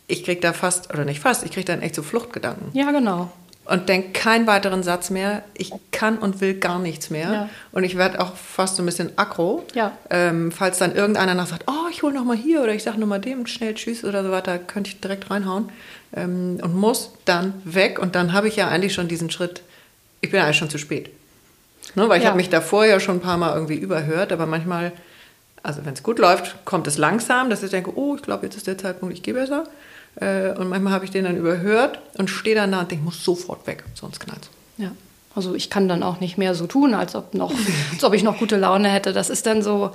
ich 0.07 0.23
krieg 0.23 0.41
da 0.41 0.53
fast, 0.53 0.93
oder 0.93 1.05
nicht 1.05 1.19
fast, 1.19 1.45
ich 1.45 1.51
krieg 1.51 1.65
dann 1.65 1.81
echt 1.81 1.95
so 1.95 2.03
Fluchtgedanken 2.03 2.69
Ja, 2.73 2.91
genau. 2.91 3.31
Und 3.71 3.87
denke 3.89 4.11
keinen 4.11 4.47
weiteren 4.47 4.83
Satz 4.83 5.09
mehr. 5.09 5.43
Ich 5.55 5.71
kann 5.91 6.17
und 6.17 6.41
will 6.41 6.55
gar 6.55 6.77
nichts 6.79 7.09
mehr. 7.09 7.31
Ja. 7.31 7.49
Und 7.71 7.83
ich 7.83 7.97
werde 7.97 8.19
auch 8.19 8.35
fast 8.35 8.75
so 8.75 8.83
ein 8.83 8.85
bisschen 8.85 9.11
aggro. 9.17 9.65
Ja. 9.73 9.93
Ähm, 10.09 10.51
falls 10.51 10.77
dann 10.77 10.93
irgendeiner 10.93 11.33
nach 11.35 11.47
sagt, 11.47 11.63
oh, 11.67 11.87
ich 11.89 12.03
hole 12.03 12.13
noch 12.13 12.25
mal 12.25 12.35
hier 12.35 12.61
oder 12.61 12.73
ich 12.73 12.83
sage 12.83 12.99
noch 12.99 13.07
mal 13.07 13.19
dem 13.19 13.47
schnell 13.47 13.73
Tschüss 13.75 14.03
oder 14.03 14.23
so 14.23 14.31
weiter, 14.31 14.59
könnte 14.59 14.89
ich 14.89 14.99
direkt 14.99 15.31
reinhauen 15.31 15.69
ähm, 16.15 16.59
und 16.61 16.75
muss 16.75 17.11
dann 17.25 17.53
weg. 17.63 17.97
Und 17.99 18.15
dann 18.15 18.33
habe 18.33 18.47
ich 18.49 18.57
ja 18.57 18.67
eigentlich 18.67 18.93
schon 18.93 19.07
diesen 19.07 19.31
Schritt, 19.31 19.61
ich 20.19 20.31
bin 20.31 20.41
eigentlich 20.41 20.57
schon 20.57 20.69
zu 20.69 20.77
spät. 20.77 21.09
Ne, 21.95 22.07
weil 22.09 22.17
ich 22.17 22.23
Ja. 22.23 22.29
habe 22.29 22.37
mich 22.37 22.49
davor 22.49 22.85
ja 22.85 22.99
schon 22.99 23.17
ein 23.17 23.21
paar 23.21 23.37
Mal 23.37 23.53
irgendwie 23.53 23.75
überhört, 23.77 24.31
aber 24.31 24.45
manchmal, 24.45 24.91
also 25.63 25.85
wenn 25.85 25.93
es 25.93 26.03
gut 26.03 26.19
läuft, 26.19 26.63
kommt 26.65 26.87
es 26.87 26.97
langsam, 26.97 27.49
dass 27.49 27.63
ich 27.63 27.71
denke, 27.71 27.97
oh, 27.97 28.15
ich 28.15 28.21
glaube, 28.21 28.45
jetzt 28.45 28.55
ist 28.55 28.67
der 28.67 28.77
Zeitpunkt, 28.77 29.13
ich 29.15 29.23
gehe 29.23 29.33
besser. 29.33 29.63
Äh, 30.15 30.51
und 30.51 30.69
manchmal 30.69 30.93
habe 30.93 31.05
ich 31.05 31.11
den 31.11 31.23
dann 31.23 31.37
überhört 31.37 31.99
und 32.17 32.29
stehe 32.29 32.55
dann 32.55 32.71
da 32.71 32.81
und 32.81 32.91
denke, 32.91 33.03
ich 33.03 33.05
muss 33.05 33.23
sofort 33.23 33.65
weg, 33.67 33.83
sonst 33.93 34.19
knallt 34.19 34.49
Ja. 34.77 34.91
Also 35.33 35.55
ich 35.55 35.69
kann 35.69 35.87
dann 35.87 36.03
auch 36.03 36.19
nicht 36.19 36.37
mehr 36.37 36.55
so 36.55 36.67
tun, 36.67 36.93
als 36.93 37.15
ob, 37.15 37.33
noch, 37.33 37.53
als 37.93 38.03
ob 38.03 38.13
ich 38.13 38.23
noch 38.23 38.37
gute 38.37 38.57
Laune 38.57 38.89
hätte. 38.89 39.13
Das 39.13 39.29
ist 39.29 39.45
dann 39.45 39.61
so, 39.61 39.91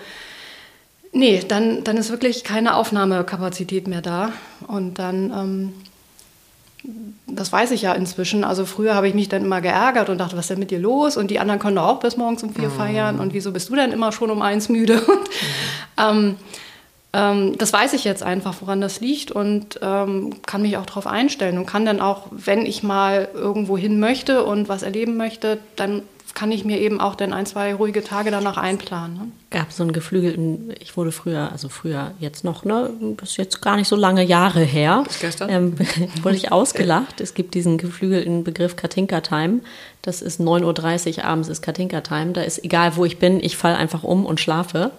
nee, 1.13 1.43
dann, 1.47 1.85
dann 1.85 1.99
ist 1.99 2.11
wirklich 2.11 2.43
keine 2.43 2.75
Aufnahmekapazität 2.75 3.87
mehr 3.87 4.01
da. 4.01 4.33
Und 4.67 4.95
dann, 4.99 5.31
ähm, 5.31 5.73
das 7.27 7.53
weiß 7.53 7.73
ich 7.73 7.83
ja 7.83 7.93
inzwischen. 7.93 8.45
Also 8.45 8.65
früher 8.65 8.95
habe 8.95 9.09
ich 9.09 9.15
mich 9.15 9.29
dann 9.29 9.45
immer 9.45 9.61
geärgert 9.61 10.09
und 10.09 10.19
dachte, 10.19 10.37
was 10.37 10.45
ist 10.45 10.51
denn 10.51 10.59
mit 10.59 10.71
dir 10.71 10.79
los? 10.79 11.19
Und 11.19 11.31
die 11.31 11.39
anderen 11.39 11.61
können 11.61 11.77
doch 11.77 11.87
auch 11.87 12.01
bis 12.01 12.17
morgens 12.17 12.43
um 12.43 12.55
vier 12.55 12.71
feiern. 12.71 13.21
Und 13.21 13.35
wieso 13.35 13.53
bist 13.53 13.69
du 13.69 13.77
denn 13.77 13.93
immer 13.93 14.13
schon 14.13 14.31
um 14.31 14.41
eins 14.41 14.71
müde? 14.71 15.01
Und, 15.07 15.29
ähm, 15.99 16.37
ähm, 17.17 17.57
das 17.57 17.73
weiß 17.73 17.95
ich 17.95 18.05
jetzt 18.05 18.23
einfach, 18.23 18.57
woran 18.61 18.83
das 18.83 19.01
liegt 19.01 19.33
und 19.33 19.81
ähm, 19.81 20.35
kann 20.45 20.61
mich 20.61 20.77
auch 20.77 20.85
darauf 20.85 21.07
einstellen 21.07 21.57
und 21.57 21.65
kann 21.65 21.87
dann 21.87 22.01
auch, 22.01 22.27
wenn 22.31 22.67
ich 22.67 22.83
mal 22.83 23.29
irgendwo 23.33 23.79
hin 23.79 23.99
möchte 23.99 24.45
und 24.45 24.69
was 24.69 24.83
erleben 24.83 25.17
möchte, 25.17 25.59
dann 25.77 26.03
kann 26.35 26.53
ich 26.53 26.67
mir 26.67 26.79
eben 26.79 27.01
auch 27.01 27.15
dann 27.15 27.33
ein, 27.33 27.47
zwei 27.47 27.75
ruhige 27.75 28.05
Tage 28.05 28.31
danach 28.31 28.59
einplanen. 28.59 29.17
Ne? 29.17 29.29
Gab 29.49 29.73
so 29.73 29.83
einen 29.83 29.93
geflügelten, 29.93 30.75
ich 30.81 30.95
wurde 30.95 31.11
früher, 31.11 31.51
also 31.51 31.71
früher 31.71 32.13
jetzt 32.21 32.45
noch, 32.45 32.67
ne, 32.67 32.91
das 33.17 33.31
ist 33.31 33.37
jetzt 33.39 33.63
gar 33.63 33.77
nicht 33.77 33.89
so 33.89 33.97
lange 33.97 34.23
Jahre 34.23 34.61
her. 34.61 35.03
Bis 35.07 35.21
gestern? 35.21 35.49
Ähm, 35.49 35.77
wurde 36.23 36.37
ich 36.37 36.53
ausgelacht. 36.53 37.23
Es 37.23 37.33
gibt 37.33 37.55
diesen 37.55 37.79
geflügelten 37.79 38.45
Begriff 38.45 38.77
Katinka 38.77 39.23
Time. 39.23 39.61
Das 40.03 40.21
ist 40.21 40.39
9.30 40.39 41.19
Uhr 41.19 41.25
abends 41.25 41.49
ist 41.49 41.63
Katinka 41.63 42.03
Time. 42.03 42.33
Da 42.33 42.43
ist 42.43 42.63
egal, 42.63 42.97
wo 42.97 43.07
ich 43.07 43.19
bin, 43.19 43.41
ich 43.43 43.57
falle 43.57 43.77
einfach 43.77 44.03
um 44.03 44.27
und 44.27 44.39
schlafe. 44.39 44.91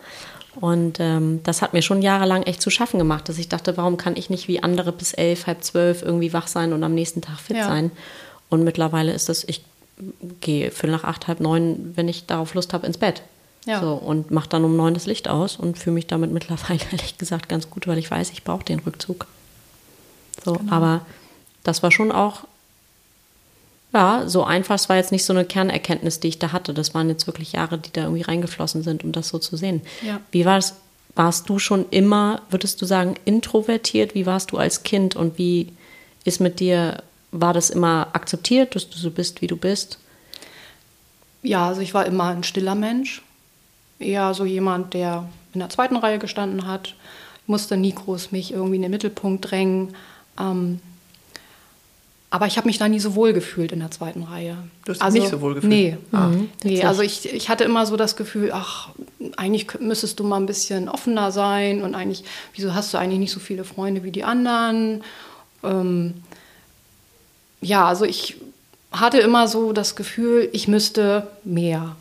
Und 0.59 0.99
ähm, 0.99 1.41
das 1.43 1.61
hat 1.61 1.73
mir 1.73 1.81
schon 1.81 2.01
jahrelang 2.01 2.43
echt 2.43 2.61
zu 2.61 2.69
schaffen 2.69 2.97
gemacht, 2.97 3.29
dass 3.29 3.37
ich 3.37 3.47
dachte, 3.47 3.77
warum 3.77 3.97
kann 3.97 4.15
ich 4.15 4.29
nicht 4.29 4.47
wie 4.47 4.61
andere 4.63 4.91
bis 4.91 5.13
elf, 5.13 5.45
halb 5.47 5.63
zwölf 5.63 6.01
irgendwie 6.01 6.33
wach 6.33 6.47
sein 6.47 6.73
und 6.73 6.83
am 6.83 6.93
nächsten 6.95 7.21
Tag 7.21 7.39
fit 7.39 7.57
Ja. 7.57 7.67
sein? 7.67 7.91
Und 8.49 8.63
mittlerweile 8.63 9.11
ist 9.13 9.29
das, 9.29 9.43
ich 9.43 9.63
gehe 10.41 10.71
für 10.71 10.87
nach 10.87 11.03
acht, 11.03 11.27
halb 11.27 11.39
neun, 11.39 11.93
wenn 11.95 12.07
ich 12.07 12.25
darauf 12.25 12.53
Lust 12.53 12.73
habe, 12.73 12.87
ins 12.87 12.97
Bett. 12.97 13.21
Ja. 13.65 13.81
So, 13.81 13.93
und 13.93 14.31
mache 14.31 14.47
dann 14.49 14.63
um 14.63 14.75
neun 14.77 14.93
das 14.93 15.05
Licht 15.05 15.27
aus 15.27 15.57
und 15.57 15.77
fühle 15.77 15.95
mich 15.95 16.07
damit 16.07 16.31
mittlerweile 16.37 16.79
ehrlich 16.91 17.17
gesagt 17.17 17.49
ganz 17.49 17.69
gut, 17.69 17.87
weil 17.87 17.97
ich 17.97 18.09
weiß, 18.09 18.31
ich 18.31 18.43
brauche 18.43 18.63
den 18.65 18.79
Rückzug. 18.79 19.27
So, 20.43 20.53
Genau. 20.53 20.71
aber 20.71 21.01
das 21.63 21.83
war 21.83 21.91
schon 21.91 22.11
auch, 22.11 22.45
ja, 23.93 24.27
so 24.27 24.43
einfach. 24.43 24.75
Es 24.75 24.89
war 24.89 24.97
jetzt 24.97 25.11
nicht 25.11 25.25
so 25.25 25.33
eine 25.33 25.45
Kernerkenntnis, 25.45 26.19
die 26.19 26.27
ich 26.27 26.39
da 26.39 26.51
hatte. 26.51 26.73
Das 26.73 26.93
waren 26.93 27.09
jetzt 27.09 27.27
wirklich 27.27 27.53
Jahre, 27.53 27.77
die 27.77 27.91
da 27.91 28.03
irgendwie 28.03 28.23
reingeflossen 28.23 28.83
sind, 28.83 29.03
um 29.03 29.11
das 29.11 29.29
so 29.29 29.39
zu 29.39 29.55
sehen. 29.57 29.81
Ja. 30.05 30.19
Wie 30.31 30.45
war 30.45 30.57
es? 30.57 30.75
Warst 31.15 31.49
du 31.49 31.57
schon 31.57 31.87
immer, 31.89 32.43
würdest 32.51 32.79
du 32.79 32.85
sagen, 32.85 33.15
introvertiert? 33.25 34.13
Wie 34.13 34.27
warst 34.27 34.51
du 34.51 34.57
als 34.57 34.83
Kind 34.83 35.15
und 35.15 35.39
wie 35.39 35.71
ist 36.25 36.39
mit 36.39 36.59
dir, 36.59 37.01
war 37.31 37.53
das 37.53 37.71
immer 37.71 38.09
akzeptiert, 38.13 38.75
dass 38.75 38.87
du 38.87 38.97
so 38.97 39.09
bist, 39.09 39.41
wie 39.41 39.47
du 39.47 39.57
bist? 39.57 39.97
Ja, 41.41 41.69
also 41.69 41.81
ich 41.81 41.95
war 41.95 42.05
immer 42.05 42.25
ein 42.25 42.43
stiller 42.43 42.75
Mensch. 42.75 43.23
Eher 43.97 44.35
so 44.35 44.45
jemand, 44.45 44.93
der 44.93 45.27
in 45.53 45.59
der 45.59 45.69
zweiten 45.69 45.95
Reihe 45.95 46.19
gestanden 46.19 46.67
hat. 46.67 46.89
Ich 47.41 47.47
musste 47.47 47.77
nie 47.77 47.93
groß 47.93 48.31
mich 48.31 48.51
irgendwie 48.51 48.75
in 48.75 48.83
den 48.83 48.91
Mittelpunkt 48.91 49.49
drängen. 49.49 49.95
Ähm, 50.39 50.81
aber 52.37 52.45
ich 52.45 52.55
habe 52.57 52.67
mich 52.67 52.77
da 52.77 52.87
nie 52.87 52.99
so 52.99 53.15
wohl 53.15 53.33
gefühlt 53.33 53.71
in 53.71 53.79
der 53.79 53.89
zweiten 53.89 54.21
Reihe. 54.21 54.57
Du 54.85 54.93
hast 54.93 55.01
dich 55.01 55.21
nicht 55.23 55.31
so 55.31 55.41
wohl 55.41 55.55
gefühlt? 55.55 55.71
Nee, 55.73 55.97
Ah. 56.11 56.27
nee 56.29 56.45
witzig. 56.63 56.85
also 56.85 57.01
ich, 57.01 57.33
ich 57.33 57.49
hatte 57.49 57.63
immer 57.63 57.87
so 57.87 57.97
das 57.97 58.15
Gefühl, 58.15 58.51
ach, 58.53 58.89
eigentlich 59.37 59.79
müsstest 59.79 60.19
du 60.19 60.23
mal 60.23 60.37
ein 60.37 60.45
bisschen 60.45 60.87
offener 60.87 61.31
sein 61.31 61.81
und 61.81 61.95
eigentlich, 61.95 62.23
wieso 62.53 62.75
hast 62.75 62.93
du 62.93 62.99
eigentlich 62.99 63.17
nicht 63.17 63.31
so 63.31 63.39
viele 63.39 63.63
Freunde 63.63 64.03
wie 64.03 64.11
die 64.11 64.23
anderen? 64.23 65.03
Ähm, 65.63 66.13
ja, 67.61 67.87
also 67.87 68.05
ich 68.05 68.37
hatte 68.91 69.17
immer 69.17 69.47
so 69.47 69.73
das 69.73 69.95
Gefühl, 69.95 70.47
ich 70.53 70.67
müsste 70.67 71.25
mehr 71.43 71.95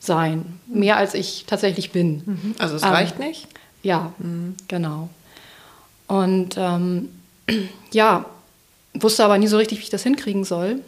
sein. 0.00 0.58
Mehr 0.66 0.96
als 0.96 1.12
ich 1.12 1.44
tatsächlich 1.46 1.92
bin. 1.92 2.54
Also 2.58 2.76
es 2.76 2.82
Ähm, 2.82 2.88
reicht 2.88 3.18
nicht. 3.18 3.48
Ja, 3.82 4.14
genau. 4.66 5.10
Und 6.06 6.54
ähm, 6.56 7.10
ja, 7.92 8.24
wusste 8.94 9.24
aber 9.24 9.38
nie 9.38 9.46
so 9.46 9.56
richtig, 9.56 9.78
wie 9.78 9.82
ich 9.82 9.90
das 9.90 10.02
hinkriegen 10.02 10.44
soll. 10.44 10.80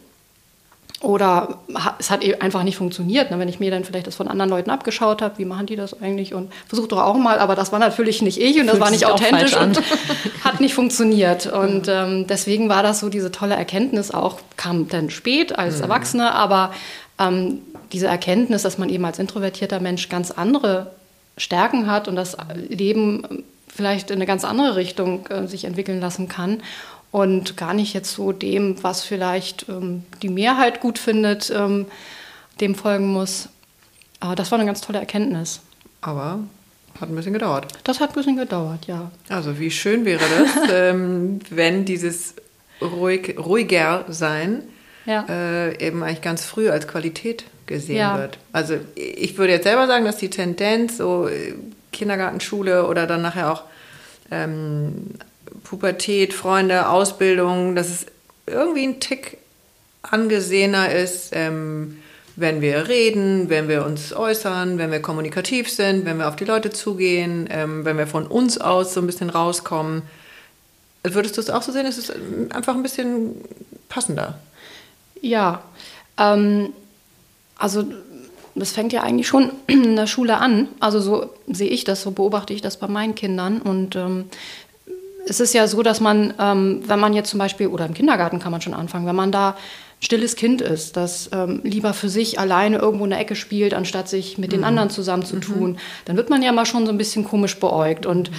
Oder 0.99 1.59
es 1.99 2.09
hat 2.09 2.23
eben 2.23 2.41
einfach 2.41 2.63
nicht 2.63 2.75
funktioniert. 2.75 3.29
Ne? 3.29 3.37
Wenn 3.37 3.49
ich 3.49 3.59
mir 3.59 3.69
dann 3.69 3.83
vielleicht 3.83 4.07
das 4.07 4.15
von 4.15 4.27
anderen 4.27 4.49
Leuten 4.49 4.71
abgeschaut 4.71 5.21
habe, 5.21 5.37
wie 5.37 5.45
machen 5.45 5.67
die 5.67 5.75
das 5.75 6.01
eigentlich? 6.01 6.33
Und 6.33 6.51
versucht 6.67 6.91
doch 6.91 6.97
auch 6.97 7.15
mal, 7.15 7.37
aber 7.37 7.53
das 7.53 7.71
war 7.71 7.77
natürlich 7.77 8.23
nicht 8.23 8.41
ich 8.41 8.59
und 8.59 8.65
das 8.65 8.71
Fühlt 8.71 8.81
war 8.83 8.89
nicht 8.89 9.05
authentisch 9.05 9.55
und 9.55 9.79
hat 10.43 10.59
nicht 10.59 10.73
funktioniert. 10.73 11.45
Und 11.45 11.87
ähm, 11.87 12.25
deswegen 12.25 12.67
war 12.67 12.81
das 12.81 12.99
so 12.99 13.09
diese 13.09 13.31
tolle 13.31 13.53
Erkenntnis 13.53 14.09
auch, 14.09 14.39
kam 14.55 14.87
dann 14.87 15.11
spät 15.11 15.55
als 15.55 15.81
Erwachsene, 15.81 16.33
aber 16.33 16.73
ähm, 17.19 17.59
diese 17.91 18.07
Erkenntnis, 18.07 18.63
dass 18.63 18.79
man 18.79 18.89
eben 18.89 19.05
als 19.05 19.19
introvertierter 19.19 19.79
Mensch 19.79 20.09
ganz 20.09 20.31
andere 20.31 20.91
Stärken 21.37 21.85
hat 21.85 22.07
und 22.07 22.15
das 22.15 22.37
Leben 22.69 23.23
ähm, 23.29 23.43
vielleicht 23.67 24.09
in 24.09 24.15
eine 24.15 24.25
ganz 24.25 24.43
andere 24.43 24.75
Richtung 24.75 25.27
äh, 25.27 25.47
sich 25.47 25.65
entwickeln 25.65 26.01
lassen 26.01 26.27
kann 26.27 26.63
und 27.17 27.57
gar 27.57 27.73
nicht 27.73 27.95
jetzt 27.95 28.13
so 28.13 28.31
dem, 28.31 28.81
was 28.83 29.03
vielleicht 29.03 29.65
ähm, 29.69 30.03
die 30.21 30.29
Mehrheit 30.29 30.81
gut 30.81 30.99
findet, 30.99 31.49
ähm, 31.49 31.87
dem 32.61 32.75
folgen 32.75 33.07
muss. 33.07 33.49
Aber 34.19 34.35
das 34.35 34.51
war 34.51 34.59
eine 34.59 34.67
ganz 34.67 34.81
tolle 34.81 34.99
Erkenntnis. 34.99 35.61
Aber 36.01 36.39
hat 37.01 37.09
ein 37.09 37.15
bisschen 37.15 37.33
gedauert. 37.33 37.67
Das 37.83 37.99
hat 37.99 38.11
ein 38.11 38.13
bisschen 38.15 38.37
gedauert, 38.37 38.85
ja. 38.85 39.09
Also 39.29 39.57
wie 39.59 39.71
schön 39.71 40.05
wäre 40.05 40.21
das, 40.37 40.69
ähm, 40.71 41.39
wenn 41.49 41.85
dieses 41.85 42.35
ruhig, 42.81 43.35
ruhiger 43.39 44.05
sein 44.09 44.61
Ja. 45.07 45.25
äh, 45.27 45.83
eben 45.87 46.03
eigentlich 46.03 46.21
ganz 46.21 46.45
früh 46.45 46.69
als 46.69 46.87
Qualität 46.87 47.45
gesehen 47.65 47.97
Ja. 47.97 48.17
wird. 48.19 48.37
Also 48.51 48.75
ich 48.93 49.37
würde 49.39 49.53
jetzt 49.53 49.63
selber 49.63 49.87
sagen, 49.87 50.05
dass 50.05 50.17
die 50.17 50.29
Tendenz 50.29 50.97
so 50.97 51.27
äh, 51.27 51.55
Kindergarten, 51.91 52.41
Schule 52.41 52.85
oder 52.87 53.07
dann 53.07 53.23
nachher 53.23 53.51
auch 53.53 53.63
ähm, 54.29 55.11
Pubertät, 55.69 56.33
Freunde, 56.33 56.87
Ausbildung, 56.87 57.75
dass 57.75 57.89
es 57.89 58.05
irgendwie 58.45 58.83
ein 58.87 58.99
Tick 59.01 59.37
angesehener 60.01 60.93
ist, 60.93 61.31
ähm, 61.33 61.97
wenn 62.37 62.61
wir 62.61 62.87
reden, 62.87 63.49
wenn 63.49 63.67
wir 63.67 63.85
uns 63.85 64.13
äußern, 64.13 64.77
wenn 64.77 64.91
wir 64.91 65.01
kommunikativ 65.01 65.69
sind, 65.69 66.05
wenn 66.05 66.19
wir 66.19 66.29
auf 66.29 66.37
die 66.37 66.45
Leute 66.45 66.69
zugehen, 66.69 67.49
ähm, 67.51 67.83
wenn 67.83 67.97
wir 67.97 68.07
von 68.07 68.27
uns 68.27 68.57
aus 68.57 68.93
so 68.93 69.01
ein 69.01 69.07
bisschen 69.07 69.29
rauskommen. 69.29 70.03
Würdest 71.03 71.35
du 71.35 71.41
es 71.41 71.49
auch 71.49 71.63
so 71.63 71.71
sehen? 71.71 71.85
Es 71.85 71.97
ist 71.97 72.11
ähm, 72.11 72.49
einfach 72.51 72.75
ein 72.75 72.83
bisschen 72.83 73.35
passender. 73.89 74.39
Ja, 75.21 75.63
ähm, 76.17 76.69
also 77.57 77.85
das 78.55 78.71
fängt 78.71 78.93
ja 78.93 79.03
eigentlich 79.03 79.27
schon 79.27 79.51
in 79.67 79.95
der 79.95 80.07
Schule 80.07 80.37
an. 80.37 80.69
Also 80.79 80.99
so 80.99 81.29
sehe 81.47 81.69
ich 81.69 81.83
das, 81.83 82.03
so 82.03 82.11
beobachte 82.11 82.53
ich 82.53 82.61
das 82.61 82.77
bei 82.77 82.87
meinen 82.87 83.15
Kindern. 83.15 83.61
Und 83.61 83.95
ähm, 83.95 84.25
es 85.29 85.39
ist 85.39 85.53
ja 85.53 85.67
so, 85.67 85.83
dass 85.83 85.99
man, 85.99 86.33
ähm, 86.39 86.81
wenn 86.85 86.99
man 86.99 87.13
jetzt 87.13 87.29
zum 87.29 87.39
Beispiel, 87.39 87.67
oder 87.67 87.85
im 87.85 87.93
Kindergarten 87.93 88.39
kann 88.39 88.51
man 88.51 88.61
schon 88.61 88.73
anfangen, 88.73 89.05
wenn 89.05 89.15
man 89.15 89.31
da 89.31 89.55
stilles 89.99 90.35
Kind 90.35 90.61
ist, 90.61 90.95
das 90.95 91.29
ähm, 91.33 91.61
lieber 91.63 91.91
für 91.91 92.07
sich 92.07 92.39
alleine 92.39 92.77
irgendwo 92.77 93.05
in 93.05 93.09
der 93.09 93.19
Ecke 93.19 93.35
spielt, 93.35 93.73
anstatt 93.73 94.07
sich 94.07 94.37
mit 94.37 94.51
den 94.51 94.63
anderen 94.63 94.91
zusammenzutun, 94.91 95.79
dann 96.05 96.17
wird 96.17 96.29
man 96.29 96.43
ja 96.43 96.51
mal 96.51 96.67
schon 96.67 96.85
so 96.85 96.91
ein 96.91 96.99
bisschen 96.99 97.25
komisch 97.25 97.59
beäugt 97.59 98.05
und 98.05 98.29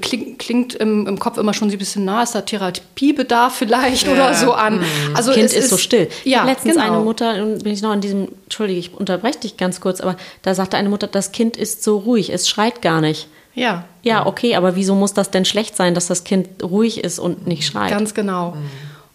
klingt, 0.00 0.40
klingt 0.40 0.74
im, 0.74 1.06
im 1.06 1.20
Kopf 1.20 1.38
immer 1.38 1.54
schon 1.54 1.70
so 1.70 1.76
ein 1.76 1.78
bisschen 1.78 2.04
nah, 2.04 2.24
ist 2.24 2.34
da 2.34 2.40
Therapiebedarf 2.40 3.54
vielleicht 3.54 4.08
oder 4.08 4.34
so 4.34 4.54
an. 4.54 4.80
Also 5.14 5.30
Kind 5.30 5.44
es 5.44 5.52
ist, 5.52 5.70
so 5.70 5.76
still. 5.76 6.08
Ja, 6.24 6.44
letztens 6.44 6.74
genau. 6.74 6.86
eine 6.86 7.04
Mutter, 7.04 7.40
und 7.40 7.62
bin 7.62 7.72
ich 7.72 7.80
noch 7.80 7.90
an 7.90 8.00
diesem, 8.00 8.26
entschuldige, 8.44 8.80
ich 8.80 8.92
unterbreche 8.92 9.38
dich 9.38 9.56
ganz 9.56 9.80
kurz, 9.80 10.00
aber 10.00 10.16
da 10.42 10.52
sagte 10.56 10.76
eine 10.76 10.88
Mutter, 10.88 11.06
das 11.06 11.30
Kind 11.30 11.56
ist 11.56 11.84
so 11.84 11.98
ruhig, 11.98 12.32
es 12.32 12.48
schreit 12.48 12.82
gar 12.82 13.00
nicht. 13.00 13.28
Ja, 13.54 13.84
Ja, 14.02 14.26
okay, 14.26 14.56
aber 14.56 14.76
wieso 14.76 14.94
muss 14.94 15.14
das 15.14 15.30
denn 15.30 15.44
schlecht 15.44 15.76
sein, 15.76 15.94
dass 15.94 16.06
das 16.06 16.24
Kind 16.24 16.62
ruhig 16.62 17.02
ist 17.02 17.18
und 17.18 17.46
nicht 17.46 17.66
schreit? 17.66 17.90
ganz 17.90 18.14
genau. 18.14 18.56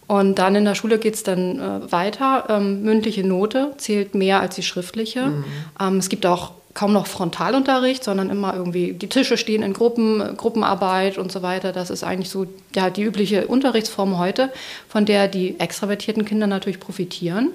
Und 0.07 0.39
dann 0.39 0.55
in 0.55 0.65
der 0.65 0.73
Schule 0.73 0.97
geht 0.97 1.13
es 1.13 1.23
dann 1.23 1.59
äh, 1.59 1.91
weiter. 1.91 2.45
Ähm, 2.49 2.81
mündliche 2.81 3.23
Note 3.23 3.73
zählt 3.77 4.15
mehr 4.15 4.39
als 4.39 4.55
die 4.55 4.63
schriftliche. 4.63 5.31
Ähm, 5.79 5.97
es 5.97 6.09
gibt 6.09 6.25
auch 6.25 6.53
kaum 6.73 6.93
noch 6.93 7.05
Frontalunterricht, 7.05 8.03
sondern 8.03 8.29
immer 8.31 8.55
irgendwie, 8.55 8.93
die 8.93 9.07
Tische 9.07 9.37
stehen 9.37 9.61
in 9.61 9.73
Gruppen, 9.73 10.35
Gruppenarbeit 10.35 11.17
und 11.19 11.31
so 11.31 11.41
weiter. 11.41 11.73
Das 11.73 11.91
ist 11.91 12.03
eigentlich 12.03 12.29
so 12.29 12.47
ja, 12.75 12.89
die 12.89 13.03
übliche 13.03 13.45
Unterrichtsform 13.47 14.17
heute, 14.17 14.49
von 14.87 15.05
der 15.05 15.27
die 15.27 15.59
extravertierten 15.59 16.25
Kinder 16.25 16.47
natürlich 16.47 16.79
profitieren, 16.79 17.51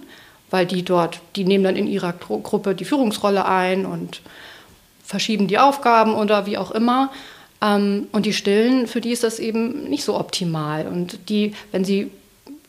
weil 0.51 0.67
die 0.67 0.85
dort, 0.85 1.21
die 1.35 1.45
nehmen 1.45 1.65
dann 1.65 1.75
in 1.75 1.89
ihrer 1.89 2.13
Gru 2.13 2.39
Gruppe 2.41 2.75
die 2.77 2.85
Führungsrolle 2.85 3.47
ein 3.47 3.87
und 3.87 4.21
verschieben 5.05 5.47
die 5.49 5.59
Aufgaben 5.59 6.15
oder 6.15 6.47
wie 6.47 6.59
auch 6.59 6.71
immer. 6.71 7.13
Ähm, 7.63 8.09
und 8.13 8.27
die 8.27 8.33
Stillen, 8.33 8.87
für 8.87 9.01
die 9.01 9.13
ist 9.13 9.23
das 9.23 9.39
eben 9.39 9.85
nicht 9.85 10.05
so 10.05 10.19
optimal. 10.19 10.87
Und 10.87 11.29
die, 11.29 11.55
wenn 11.71 11.85
sie 11.85 12.11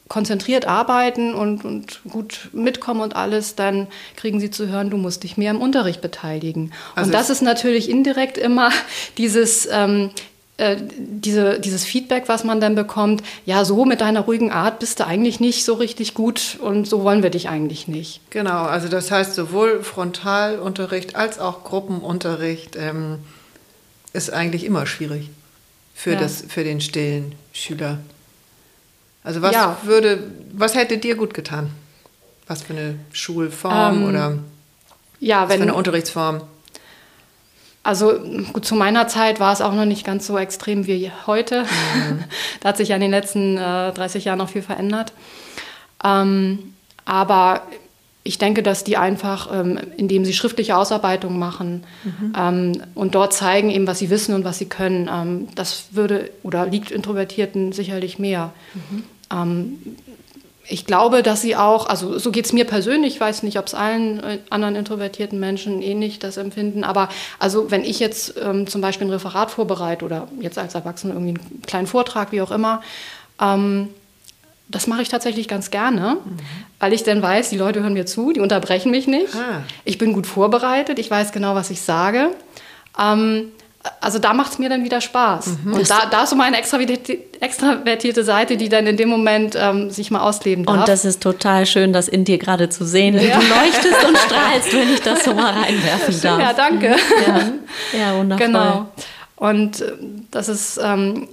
konzentriert 0.08 0.68
arbeiten 0.68 1.34
und, 1.34 1.66
und 1.66 2.02
gut 2.10 2.50
mitkommen 2.54 3.02
und 3.02 3.16
alles, 3.16 3.56
dann 3.56 3.88
kriegen 4.16 4.40
sie 4.40 4.52
zu 4.52 4.68
hören, 4.68 4.92
du 4.92 4.98
musst 4.98 5.24
dich 5.24 5.36
mehr 5.36 5.52
im 5.52 5.62
Unterricht 5.62 6.02
beteiligen. 6.02 6.72
Also 6.94 7.08
und 7.08 7.14
das 7.14 7.30
ist 7.30 7.42
natürlich 7.42 7.90
indirekt 7.90 8.38
immer 8.38 8.70
dieses, 9.18 9.68
ähm, 9.72 10.12
äh, 10.58 10.78
diese, 10.98 11.60
dieses 11.60 11.84
Feedback, 11.84 12.24
was 12.28 12.44
man 12.46 12.62
dann 12.62 12.76
bekommt, 12.76 13.24
ja, 13.46 13.66
so 13.66 13.84
mit 13.86 14.00
deiner 14.02 14.22
ruhigen 14.22 14.52
Art 14.52 14.80
bist 14.80 15.00
du 15.00 15.06
eigentlich 15.06 15.40
nicht 15.40 15.66
so 15.66 15.74
richtig 15.74 16.14
gut 16.14 16.58
und 16.62 16.88
so 16.88 17.04
wollen 17.04 17.24
wir 17.24 17.30
dich 17.30 17.50
eigentlich 17.50 17.88
nicht. 17.90 18.22
Genau, 18.30 18.64
also 18.64 18.88
das 18.88 19.12
heißt 19.12 19.36
sowohl 19.36 19.84
Frontalunterricht 19.84 21.16
als 21.16 21.40
auch 21.40 21.64
Gruppenunterricht 21.66 22.76
ähm, 22.78 23.20
ist 24.14 24.32
eigentlich 24.32 24.64
immer 24.64 24.86
schwierig 24.86 25.30
für, 25.94 26.14
Ja. 26.14 26.20
das, 26.20 26.44
für 26.48 26.64
den 26.64 26.80
stillen 26.80 27.36
Schüler. 27.52 28.00
Also 29.24 29.42
was 29.42 29.54
Ja. 29.54 29.78
würde, 29.84 30.24
was 30.54 30.76
hätte 30.76 30.98
dir 30.98 31.16
gut 31.16 31.34
getan? 31.34 31.70
Was 32.48 32.62
für 32.62 32.74
eine 32.74 32.96
Schulform 33.12 34.04
Ähm, 34.04 34.06
oder 34.08 34.38
Ja, 35.20 35.42
was 35.44 35.48
für 35.48 35.60
wenn, 35.60 35.62
eine 35.64 35.74
Unterrichtsform? 35.74 36.42
Also 37.86 38.20
gut, 38.52 38.66
zu 38.66 38.74
meiner 38.74 39.08
Zeit 39.08 39.40
war 39.40 39.54
es 39.54 39.62
auch 39.62 39.74
noch 39.74 39.86
nicht 39.86 40.04
ganz 40.04 40.26
so 40.26 40.40
extrem 40.40 40.88
wie 40.88 41.12
heute. 41.28 41.66
da 42.62 42.70
hat 42.70 42.78
sich 42.78 42.90
ja 42.90 42.96
in 42.96 43.02
den 43.02 43.12
letzten 43.12 43.58
äh, 43.58 43.92
30 43.92 44.26
Jahren 44.26 44.40
noch 44.40 44.50
viel 44.50 44.64
verändert. 44.64 45.14
Ähm, 46.04 46.74
aber 47.06 47.62
ich 48.24 48.40
denke, 48.40 48.64
dass 48.64 48.84
die 48.84 48.98
einfach, 48.98 49.54
ähm, 49.54 49.80
indem 49.98 50.26
sie 50.26 50.34
schriftliche 50.34 50.76
Ausarbeitungen 50.76 51.38
machen 51.38 51.84
ähm, 52.36 52.82
und 52.96 53.14
dort 53.14 53.34
zeigen 53.34 53.70
eben, 53.70 53.86
was 53.86 54.00
sie 54.00 54.10
wissen 54.10 54.34
und 54.34 54.46
was 54.46 54.58
sie 54.58 54.66
können, 54.66 55.08
ähm, 55.08 55.48
das 55.54 55.90
würde 55.92 56.32
oder 56.42 56.66
liegt 56.66 56.90
Introvertierten 56.90 57.72
sicherlich 57.72 58.18
mehr. 58.18 58.52
Ähm, 59.32 59.78
ich 60.68 60.86
glaube, 60.86 61.24
dass 61.24 61.42
sie 61.42 61.56
auch, 61.56 61.88
also 61.88 62.18
so 62.18 62.32
geht 62.32 62.46
es 62.46 62.54
mir 62.54 62.66
persönlich, 62.66 63.16
ich 63.16 63.22
weiß 63.22 63.44
nicht, 63.44 63.60
ob 63.60 63.68
es 63.68 63.74
allen 63.74 64.24
äh, 64.24 64.40
anderen 64.50 64.76
introvertierten 64.76 65.40
Menschen 65.40 65.82
ähnlich 65.82 66.20
das 66.20 66.38
empfinden, 66.38 66.84
aber 66.84 67.10
also 67.40 67.72
wenn 67.72 67.84
ich 67.84 68.00
jetzt 68.00 68.36
ähm, 68.42 68.68
zum 68.68 68.82
Beispiel 68.82 69.08
ein 69.08 69.12
Referat 69.12 69.52
vorbereite 69.52 70.06
oder 70.06 70.28
jetzt 70.40 70.58
als 70.58 70.76
Erwachsene 70.76 71.14
irgendwie 71.14 71.40
einen 71.40 71.62
kleinen 71.66 71.88
Vortrag, 71.88 72.32
wie 72.32 72.42
auch 72.42 72.52
immer, 72.52 72.82
ähm, 73.40 73.90
das 74.68 74.88
mache 74.88 75.04
ich 75.04 75.10
tatsächlich 75.10 75.48
ganz 75.48 75.70
gerne, 75.70 76.18
mhm. 76.24 76.40
weil 76.80 76.94
ich 76.94 77.04
dann 77.04 77.22
weiß, 77.22 77.50
die 77.50 77.58
Leute 77.58 77.82
hören 77.82 77.94
mir 77.94 78.08
zu, 78.08 78.34
die 78.34 78.40
unterbrechen 78.40 78.90
mich 78.90 79.08
nicht. 79.08 79.36
Ah. 79.36 79.62
Ich 79.84 80.00
bin 80.00 80.14
gut 80.14 80.26
vorbereitet, 80.26 80.98
ich 80.98 81.12
weiß 81.12 81.32
genau, 81.32 81.54
was 81.54 81.70
ich 81.70 81.82
sage. 81.82 82.32
Ähm, 83.00 83.52
also 84.02 84.20
da 84.20 84.34
macht 84.34 84.54
es 84.54 84.60
mir 84.60 84.70
dann 84.70 84.84
wieder 84.84 85.02
Spaß. 85.02 85.58
Mhm. 85.64 85.74
Und 85.74 85.90
da, 85.90 86.06
da 86.10 86.24
ist 86.24 86.30
so 86.30 86.36
meine 86.36 86.58
extravertierte 86.58 88.24
Seite, 88.24 88.58
die 88.58 88.70
dann 88.70 88.88
in 88.88 88.98
dem 88.98 89.10
Moment 89.10 89.56
ähm, 89.60 89.90
sich 89.90 90.12
mal 90.12 90.22
ausleben 90.22 90.66
darf. 90.66 90.80
Und 90.80 90.88
das 90.88 91.06
ist 91.06 91.22
total 91.22 91.66
schön, 91.66 91.94
das 91.94 92.08
in 92.08 92.26
dir 92.26 92.38
gerade 92.38 92.70
zu 92.70 92.86
sehen. 92.86 93.16
Ja. 93.16 93.40
Du 93.40 93.46
leuchtest 93.48 94.06
und 94.08 94.18
strahlst, 94.18 94.74
wenn 94.74 94.94
ich 94.94 95.02
das 95.02 95.24
so 95.24 95.34
mal 95.34 95.54
reinwerfen 95.54 96.22
darf. 96.22 96.40
Ja, 96.40 96.54
danke. 96.54 96.96
Ja, 97.28 98.00
ja 98.00 98.18
wundervoll. 98.18 98.48
Genau. 98.48 98.88
Und 99.36 99.82
äh, 99.82 99.94
das 100.32 100.50
ist 100.50 100.80
ähm, 100.82 101.28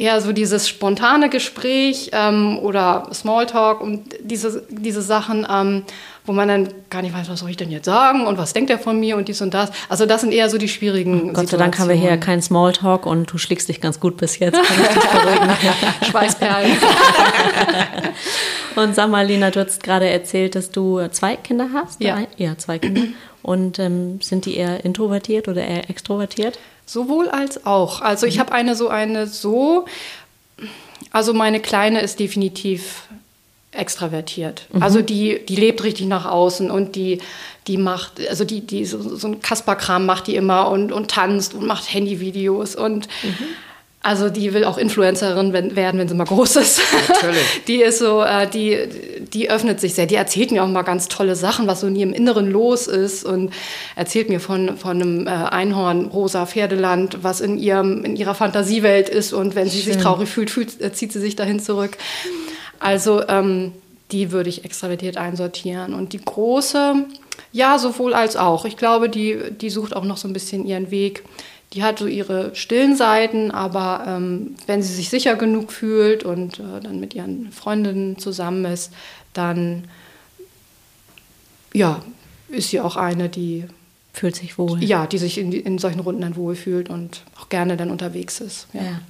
eher 0.00 0.20
so 0.20 0.32
dieses 0.32 0.68
spontane 0.68 1.28
Gespräch 1.28 2.10
ähm, 2.12 2.58
oder 2.60 3.08
Smalltalk 3.12 3.80
und 3.80 4.14
diese, 4.20 4.64
diese 4.70 5.02
Sachen, 5.02 5.46
ähm, 5.50 5.84
wo 6.30 6.32
man 6.32 6.46
dann 6.46 6.68
gar 6.90 7.02
nicht 7.02 7.12
weiß, 7.12 7.28
was 7.28 7.40
soll 7.40 7.50
ich 7.50 7.56
denn 7.56 7.72
jetzt 7.72 7.86
sagen 7.86 8.24
und 8.24 8.38
was 8.38 8.52
denkt 8.52 8.70
er 8.70 8.78
von 8.78 9.00
mir 9.00 9.16
und 9.16 9.26
dies 9.26 9.42
und 9.42 9.52
das. 9.52 9.72
Also 9.88 10.06
das 10.06 10.20
sind 10.20 10.32
eher 10.32 10.48
so 10.48 10.58
die 10.58 10.68
schwierigen 10.68 11.32
Gott 11.32 11.48
sei 11.48 11.56
Dank 11.56 11.76
haben 11.76 11.88
wir 11.88 11.96
hier 11.96 12.16
keinen 12.18 12.40
Smalltalk 12.40 13.04
und 13.04 13.32
du 13.32 13.36
schlägst 13.36 13.68
dich 13.68 13.80
ganz 13.80 13.98
gut 13.98 14.16
bis 14.16 14.38
jetzt. 14.38 14.56
Schweißperlen. 16.08 16.70
und 18.76 18.94
sag 18.94 19.10
mal, 19.10 19.26
Lina, 19.26 19.50
du 19.50 19.58
hast 19.58 19.82
gerade 19.82 20.08
erzählt, 20.08 20.54
dass 20.54 20.70
du 20.70 21.04
zwei 21.08 21.34
Kinder 21.34 21.70
hast. 21.74 22.00
Ja, 22.00 22.20
ja 22.36 22.56
zwei 22.56 22.78
Kinder. 22.78 23.02
Und 23.42 23.80
ähm, 23.80 24.20
sind 24.20 24.46
die 24.46 24.54
eher 24.54 24.84
introvertiert 24.84 25.48
oder 25.48 25.64
eher 25.64 25.90
extrovertiert? 25.90 26.60
Sowohl 26.86 27.28
als 27.28 27.66
auch. 27.66 28.02
Also 28.02 28.28
ich 28.28 28.36
mhm. 28.36 28.40
habe 28.42 28.52
eine 28.52 28.76
so 28.76 28.86
eine 28.86 29.26
so, 29.26 29.84
also 31.10 31.34
meine 31.34 31.58
Kleine 31.58 32.02
ist 32.02 32.20
definitiv 32.20 33.08
extravertiert. 33.72 34.66
Mhm. 34.72 34.82
Also 34.82 35.02
die, 35.02 35.44
die 35.46 35.56
lebt 35.56 35.84
richtig 35.84 36.06
nach 36.06 36.26
außen 36.26 36.70
und 36.70 36.96
die, 36.96 37.20
die 37.66 37.76
macht, 37.76 38.20
also 38.28 38.44
die, 38.44 38.66
die 38.66 38.84
so, 38.84 39.00
so 39.00 39.28
ein 39.28 39.40
Kasperkram 39.40 40.06
macht 40.06 40.26
die 40.26 40.36
immer 40.36 40.70
und, 40.70 40.92
und 40.92 41.10
tanzt 41.10 41.54
und 41.54 41.66
macht 41.66 41.92
Handyvideos 41.92 42.74
und 42.74 43.08
mhm. 43.22 43.46
Also 44.02 44.30
die 44.30 44.54
will 44.54 44.64
auch 44.64 44.78
Influencerin 44.78 45.52
werden, 45.52 45.98
wenn 45.98 46.08
sie 46.08 46.14
mal 46.14 46.24
groß 46.24 46.56
ist. 46.56 46.80
Natürlich. 47.06 47.44
Die 47.66 47.82
ist 47.82 47.98
so, 47.98 48.22
äh, 48.22 48.48
die, 48.48 48.78
die 49.34 49.50
öffnet 49.50 49.78
sich 49.78 49.92
sehr. 49.92 50.06
Die 50.06 50.14
erzählt 50.14 50.52
mir 50.52 50.64
auch 50.64 50.68
mal 50.68 50.82
ganz 50.82 51.08
tolle 51.08 51.36
Sachen, 51.36 51.66
was 51.66 51.80
so 51.80 51.86
in 51.86 51.96
ihrem 51.96 52.14
Inneren 52.14 52.50
los 52.50 52.86
ist 52.86 53.26
und 53.26 53.52
erzählt 53.96 54.30
mir 54.30 54.40
von, 54.40 54.78
von 54.78 55.02
einem 55.02 55.26
äh, 55.26 55.30
Einhorn, 55.30 56.06
rosa 56.06 56.46
Pferdeland, 56.46 57.18
was 57.20 57.42
in, 57.42 57.58
ihrem, 57.58 58.02
in 58.06 58.16
ihrer 58.16 58.34
Fantasiewelt 58.34 59.10
ist 59.10 59.34
und 59.34 59.54
wenn 59.54 59.68
sie 59.68 59.82
Schön. 59.82 59.92
sich 59.92 60.02
traurig 60.02 60.30
fühlt, 60.30 60.48
fühlt, 60.48 60.80
äh, 60.80 60.94
zieht 60.94 61.12
sie 61.12 61.20
sich 61.20 61.36
dahin 61.36 61.60
zurück. 61.60 61.98
Also 62.80 63.26
ähm, 63.28 63.72
die 64.10 64.32
würde 64.32 64.48
ich 64.48 64.64
extravertiert 64.64 65.16
einsortieren. 65.16 65.94
Und 65.94 66.12
die 66.12 66.20
große, 66.20 67.04
ja, 67.52 67.78
sowohl 67.78 68.14
als 68.14 68.36
auch. 68.36 68.64
Ich 68.64 68.76
glaube, 68.76 69.08
die, 69.08 69.38
die 69.52 69.70
sucht 69.70 69.94
auch 69.94 70.04
noch 70.04 70.16
so 70.16 70.26
ein 70.26 70.32
bisschen 70.32 70.66
ihren 70.66 70.90
Weg 70.90 71.22
die 71.72 71.84
hat 71.84 71.98
so 71.98 72.06
ihre 72.06 72.54
stillen 72.54 72.96
Seiten, 72.96 73.50
aber 73.50 74.04
ähm, 74.06 74.56
wenn 74.66 74.82
sie 74.82 74.92
sich 74.92 75.08
sicher 75.08 75.36
genug 75.36 75.70
fühlt 75.70 76.24
und 76.24 76.58
äh, 76.58 76.80
dann 76.82 76.98
mit 76.98 77.14
ihren 77.14 77.52
Freundinnen 77.52 78.18
zusammen 78.18 78.64
ist, 78.64 78.92
dann 79.32 79.84
ja, 81.72 82.02
ist 82.48 82.70
sie 82.70 82.80
auch 82.80 82.96
eine, 82.96 83.28
die 83.28 83.66
fühlt 84.12 84.34
sich 84.34 84.58
wohl. 84.58 84.82
Ja, 84.82 85.06
die 85.06 85.18
sich 85.18 85.38
in, 85.38 85.52
in 85.52 85.78
solchen 85.78 86.00
Runden 86.00 86.22
dann 86.22 86.34
wohlfühlt 86.34 86.90
und 86.90 87.22
auch 87.40 87.48
gerne 87.48 87.76
dann 87.76 87.90
unterwegs 87.90 88.40
ist. 88.40 88.66
Ja. 88.72 88.82
ja. 88.82 89.00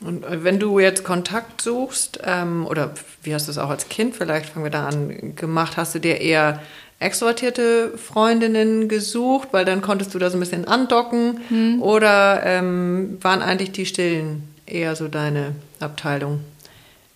Und 0.00 0.24
äh, 0.24 0.44
wenn 0.44 0.58
du 0.58 0.78
jetzt 0.78 1.04
Kontakt 1.04 1.60
suchst, 1.60 2.20
ähm, 2.24 2.66
oder 2.66 2.92
wie 3.22 3.34
hast 3.34 3.48
du 3.48 3.52
es 3.52 3.58
auch 3.58 3.70
als 3.70 3.88
Kind, 3.88 4.16
vielleicht 4.16 4.50
fangen 4.50 4.64
wir 4.64 4.70
da 4.70 4.86
an, 4.86 5.34
gemacht, 5.34 5.76
hast 5.76 5.94
du 5.94 5.98
dir 5.98 6.20
eher 6.20 6.60
extrovertierte 7.00 7.96
Freundinnen 7.96 8.88
gesucht, 8.88 9.48
weil 9.52 9.64
dann 9.64 9.82
konntest 9.82 10.14
du 10.14 10.18
da 10.18 10.30
so 10.30 10.36
ein 10.36 10.40
bisschen 10.40 10.66
andocken? 10.66 11.40
Hm. 11.48 11.82
Oder 11.82 12.42
ähm, 12.44 13.18
waren 13.20 13.42
eigentlich 13.42 13.72
die 13.72 13.86
Stillen 13.86 14.42
eher 14.66 14.96
so 14.96 15.08
deine 15.08 15.52
Abteilung? 15.80 16.40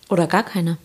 Oder 0.09 0.27
gar 0.27 0.43
keine? 0.43 0.77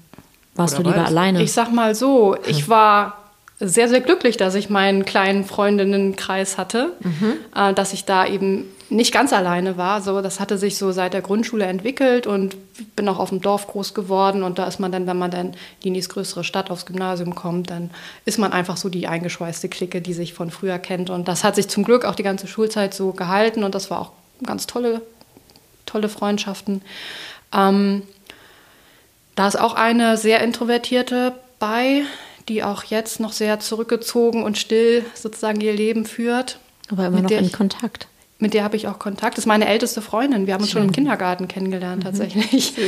Warst 0.55 0.75
Oder 0.75 0.85
du 0.85 0.91
lieber 0.91 1.07
alleine? 1.07 1.43
Ich 1.43 1.53
sag 1.53 1.73
mal 1.73 1.95
so, 1.95 2.37
ich 2.47 2.69
war 2.69 3.19
sehr, 3.61 3.89
sehr 3.89 4.01
glücklich, 4.01 4.37
dass 4.37 4.55
ich 4.55 4.71
meinen 4.71 5.05
kleinen 5.05 5.45
Freundinnenkreis 5.45 6.59
hatte, 6.59 6.93
mhm. 7.01 7.35
äh, 7.55 7.75
dass 7.75 7.93
ich 7.93 8.05
da 8.05 8.27
eben 8.27 8.65
nicht 8.91 9.13
ganz 9.13 9.33
alleine 9.33 9.77
war. 9.77 10.01
So, 10.01 10.23
das 10.23 10.41
hatte 10.41 10.57
sich 10.57 10.79
so 10.79 10.93
seit 10.93 11.13
der 11.13 11.21
Grundschule 11.21 11.67
entwickelt 11.67 12.27
und 12.27 12.57
bin 12.97 13.09
auch 13.09 13.19
auf 13.19 13.29
dem 13.29 13.41
Dorf 13.41 13.67
groß 13.67 13.95
geworden. 13.95 14.43
Und 14.43 14.59
da 14.59 14.67
ist 14.67 14.81
man 14.81 14.91
dann, 14.93 15.07
wenn 15.07 15.19
man 15.19 15.31
dann 15.31 15.55
in 15.83 15.95
die 15.95 16.01
größere 16.01 16.45
Stadt 16.45 16.71
aufs 16.71 16.87
Gymnasium 16.87 17.35
kommt, 17.35 17.71
dann 17.71 17.91
ist 18.25 18.39
man 18.39 18.53
einfach 18.53 18.77
so 18.77 18.89
die 18.89 19.07
eingeschweißte 19.07 19.69
Clique, 19.69 20.01
die 20.01 20.15
sich 20.15 20.33
von 20.33 20.51
früher 20.51 20.79
kennt. 20.79 21.11
Und 21.11 21.29
das 21.29 21.45
hat 21.45 21.57
sich 21.57 21.69
zum 21.69 21.85
Glück 21.85 22.05
auch 22.05 22.15
die 22.15 22.23
ganze 22.23 22.47
Schulzeit 22.47 22.95
so 22.95 23.13
gehalten 23.13 23.65
und 23.65 23.75
das 23.75 23.91
war 23.91 24.01
auch 24.01 24.13
ganz 24.45 24.67
tolle, 24.67 25.03
tolle 25.85 26.09
Freundschaften. 26.09 26.83
Ähm, 27.53 28.03
da 29.35 29.49
ist 29.49 29.61
auch 29.61 29.75
eine 29.75 30.17
sehr 30.17 30.43
introvertierte 30.43 31.35
bei, 31.59 32.03
die 32.49 32.63
auch 32.63 32.85
jetzt 32.85 33.21
noch 33.21 33.33
sehr 33.33 33.61
zurückgezogen 33.61 34.43
und 34.43 34.57
still 34.57 35.05
sozusagen 35.15 35.61
ihr 35.61 35.75
Leben 35.75 36.07
führt. 36.07 36.59
Aber 36.91 37.07
immer 37.07 37.21
noch 37.21 37.31
in 37.31 37.53
Kontakt 37.53 38.09
mit 38.39 38.55
der 38.55 38.63
habe 38.63 38.77
ich 38.77 38.87
auch 38.87 38.99
Kontakt. 38.99 39.37
Das 39.37 39.45
ist 39.45 39.47
meine 39.47 39.67
älteste 39.67 40.01
Freundin. 40.01 40.47
Wir 40.47 40.55
haben 40.55 40.61
uns 40.61 40.71
Schön. 40.71 40.83
schon 40.83 40.89
im 40.89 40.93
Kindergarten 40.93 41.49
kennengelernt, 41.49 42.03
mhm. 42.03 42.07
tatsächlich. 42.07 42.75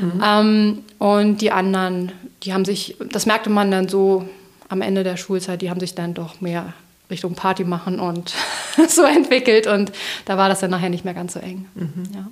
Mhm. 0.00 0.22
Ähm, 0.24 0.78
und 0.98 1.40
die 1.40 1.50
anderen, 1.50 2.12
die 2.42 2.52
haben 2.52 2.64
sich, 2.64 2.96
das 3.10 3.26
merkte 3.26 3.50
man 3.50 3.70
dann 3.70 3.88
so 3.88 4.28
am 4.68 4.82
Ende 4.82 5.04
der 5.04 5.16
Schulzeit, 5.16 5.62
die 5.62 5.70
haben 5.70 5.80
sich 5.80 5.94
dann 5.94 6.14
doch 6.14 6.40
mehr 6.40 6.74
Richtung 7.10 7.34
Party 7.34 7.64
machen 7.64 8.00
und 8.00 8.34
so 8.88 9.02
entwickelt. 9.02 9.66
Und 9.66 9.92
da 10.24 10.36
war 10.36 10.48
das 10.48 10.60
dann 10.60 10.70
nachher 10.70 10.90
nicht 10.90 11.04
mehr 11.04 11.14
ganz 11.14 11.34
so 11.34 11.40
eng. 11.40 11.66
Mhm. 11.74 12.04
Ja. 12.14 12.28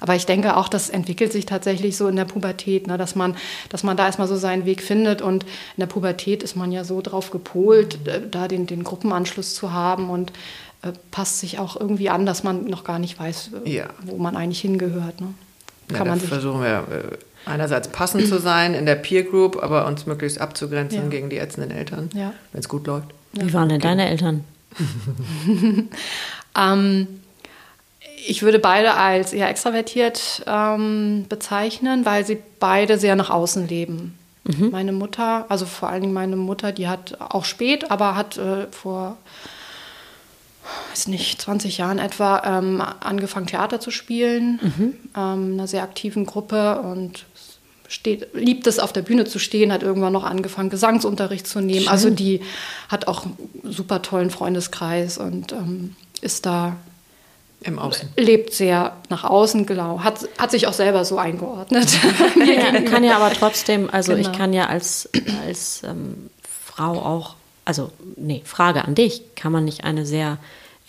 Aber 0.00 0.16
ich 0.16 0.26
denke 0.26 0.56
auch, 0.56 0.68
das 0.68 0.90
entwickelt 0.90 1.32
sich 1.32 1.46
tatsächlich 1.46 1.96
so 1.96 2.08
in 2.08 2.16
der 2.16 2.24
Pubertät, 2.24 2.88
ne, 2.88 2.98
dass, 2.98 3.14
man, 3.14 3.36
dass 3.68 3.84
man 3.84 3.96
da 3.96 4.06
erstmal 4.06 4.26
so 4.26 4.36
seinen 4.36 4.64
Weg 4.64 4.82
findet. 4.82 5.22
Und 5.22 5.44
in 5.44 5.80
der 5.80 5.86
Pubertät 5.86 6.42
ist 6.42 6.56
man 6.56 6.72
ja 6.72 6.82
so 6.82 7.00
drauf 7.00 7.30
gepolt, 7.30 8.00
mhm. 8.04 8.30
da 8.30 8.48
den, 8.48 8.66
den 8.66 8.82
Gruppenanschluss 8.82 9.54
zu 9.54 9.72
haben. 9.72 10.10
Und 10.10 10.32
äh, 10.82 10.92
passt 11.10 11.40
sich 11.40 11.58
auch 11.58 11.78
irgendwie 11.78 12.10
an, 12.10 12.26
dass 12.26 12.42
man 12.42 12.64
noch 12.64 12.84
gar 12.84 12.98
nicht 12.98 13.18
weiß, 13.18 13.50
äh, 13.64 13.70
ja. 13.70 13.86
wo 14.02 14.16
man 14.16 14.36
eigentlich 14.36 14.60
hingehört. 14.60 15.20
Ne? 15.20 15.34
Kann 15.88 16.06
ja, 16.06 16.12
man 16.12 16.20
versuchen 16.20 16.60
wir 16.60 16.86
äh, 16.90 17.48
einerseits 17.48 17.88
passend 17.88 18.26
zu 18.26 18.38
sein 18.38 18.74
in 18.74 18.86
der 18.86 18.96
Peer 18.96 19.24
Group, 19.24 19.62
aber 19.62 19.86
uns 19.86 20.06
möglichst 20.06 20.40
abzugrenzen 20.40 21.04
ja. 21.04 21.08
gegen 21.08 21.30
die 21.30 21.38
ätzenden 21.38 21.70
Eltern, 21.70 22.10
ja. 22.14 22.32
wenn 22.52 22.60
es 22.60 22.68
gut 22.68 22.86
läuft. 22.86 23.08
Wie 23.32 23.52
waren 23.52 23.68
denn 23.68 23.80
deine 23.80 24.08
Eltern? 24.08 24.44
ähm, 26.58 27.08
ich 28.26 28.42
würde 28.42 28.58
beide 28.58 28.94
als 28.94 29.32
eher 29.32 29.48
extravertiert 29.48 30.44
ähm, 30.46 31.26
bezeichnen, 31.28 32.04
weil 32.04 32.24
sie 32.24 32.38
beide 32.60 32.98
sehr 32.98 33.16
nach 33.16 33.30
außen 33.30 33.68
leben. 33.68 34.18
Mhm. 34.44 34.70
Meine 34.70 34.92
Mutter, 34.92 35.46
also 35.48 35.66
vor 35.66 35.88
allen 35.88 36.02
Dingen 36.02 36.14
meine 36.14 36.36
Mutter, 36.36 36.72
die 36.72 36.88
hat 36.88 37.16
auch 37.20 37.44
spät, 37.44 37.90
aber 37.90 38.16
hat 38.16 38.36
äh, 38.38 38.66
vor 38.70 39.16
weiß 40.92 41.08
nicht, 41.08 41.40
20 41.40 41.78
Jahren 41.78 41.98
etwa 41.98 42.58
ähm, 42.58 42.80
angefangen, 43.00 43.46
Theater 43.46 43.80
zu 43.80 43.90
spielen, 43.90 44.60
mhm. 44.62 44.94
ähm, 45.16 45.52
einer 45.54 45.66
sehr 45.66 45.82
aktiven 45.82 46.26
Gruppe 46.26 46.80
und 46.80 47.24
steht, 47.88 48.28
liebt 48.34 48.66
es, 48.66 48.78
auf 48.78 48.92
der 48.92 49.02
Bühne 49.02 49.24
zu 49.24 49.38
stehen, 49.38 49.72
hat 49.72 49.82
irgendwann 49.82 50.12
noch 50.12 50.24
angefangen, 50.24 50.70
Gesangsunterricht 50.70 51.46
zu 51.46 51.60
nehmen. 51.60 51.80
Schön. 51.80 51.88
Also 51.88 52.10
die 52.10 52.40
hat 52.88 53.08
auch 53.08 53.24
einen 53.24 53.72
super 53.72 54.02
tollen 54.02 54.30
Freundeskreis 54.30 55.18
und 55.18 55.52
ähm, 55.52 55.96
ist 56.20 56.46
da 56.46 56.76
im 57.62 57.78
Außen. 57.78 58.08
Lebt 58.16 58.52
sehr 58.52 58.96
nach 59.08 59.24
außen, 59.24 59.66
genau. 59.66 60.00
Hat, 60.00 60.28
hat 60.36 60.50
sich 60.50 60.66
auch 60.66 60.72
selber 60.72 61.04
so 61.04 61.18
eingeordnet. 61.18 61.98
ja, 62.46 62.80
kann 62.82 63.04
ja 63.04 63.16
aber 63.16 63.32
trotzdem, 63.32 63.88
also 63.90 64.14
genau. 64.14 64.28
ich 64.28 64.36
kann 64.36 64.52
ja 64.52 64.66
als, 64.66 65.08
als 65.46 65.82
ähm, 65.84 66.30
Frau 66.42 66.98
auch, 66.98 67.36
also 67.64 67.92
nee, 68.16 68.42
Frage 68.44 68.84
an 68.84 68.94
dich, 68.94 69.22
kann 69.36 69.52
man 69.52 69.64
nicht 69.64 69.84
eine 69.84 70.04
sehr 70.04 70.38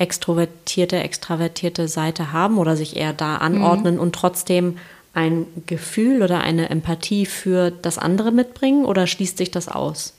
extrovertierte, 0.04 0.98
extravertierte 0.98 1.88
Seite 1.88 2.34
haben 2.34 2.58
oder 2.58 2.76
sich 2.76 2.98
eher 2.98 3.14
da 3.14 3.38
anordnen 3.38 3.96
mhm. 3.96 4.02
und 4.02 4.14
trotzdem 4.14 4.78
ein 5.14 5.46
Gefühl 5.66 6.22
oder 6.22 6.42
eine 6.42 6.70
Empathie 6.70 7.26
für 7.26 7.72
das 7.72 7.98
andere 7.98 8.32
mitbringen 8.32 8.84
oder 8.84 9.08
schließt 9.08 9.38
sich 9.38 9.50
das 9.50 9.70
aus? 9.70 10.14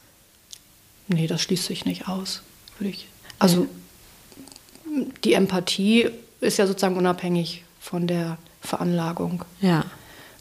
Nee, 1.08 1.26
das 1.26 1.42
schließt 1.42 1.66
sich 1.66 1.84
nicht 1.84 2.08
aus, 2.08 2.42
würde 2.78 2.90
ich. 2.90 3.08
Also 3.38 3.66
die 5.24 5.34
Empathie 5.34 6.08
ist 6.40 6.58
ja 6.58 6.66
sozusagen 6.66 6.96
unabhängig 6.96 7.64
von 7.80 8.06
der 8.06 8.38
Veranlagung. 8.62 9.44
Ja. 9.60 9.84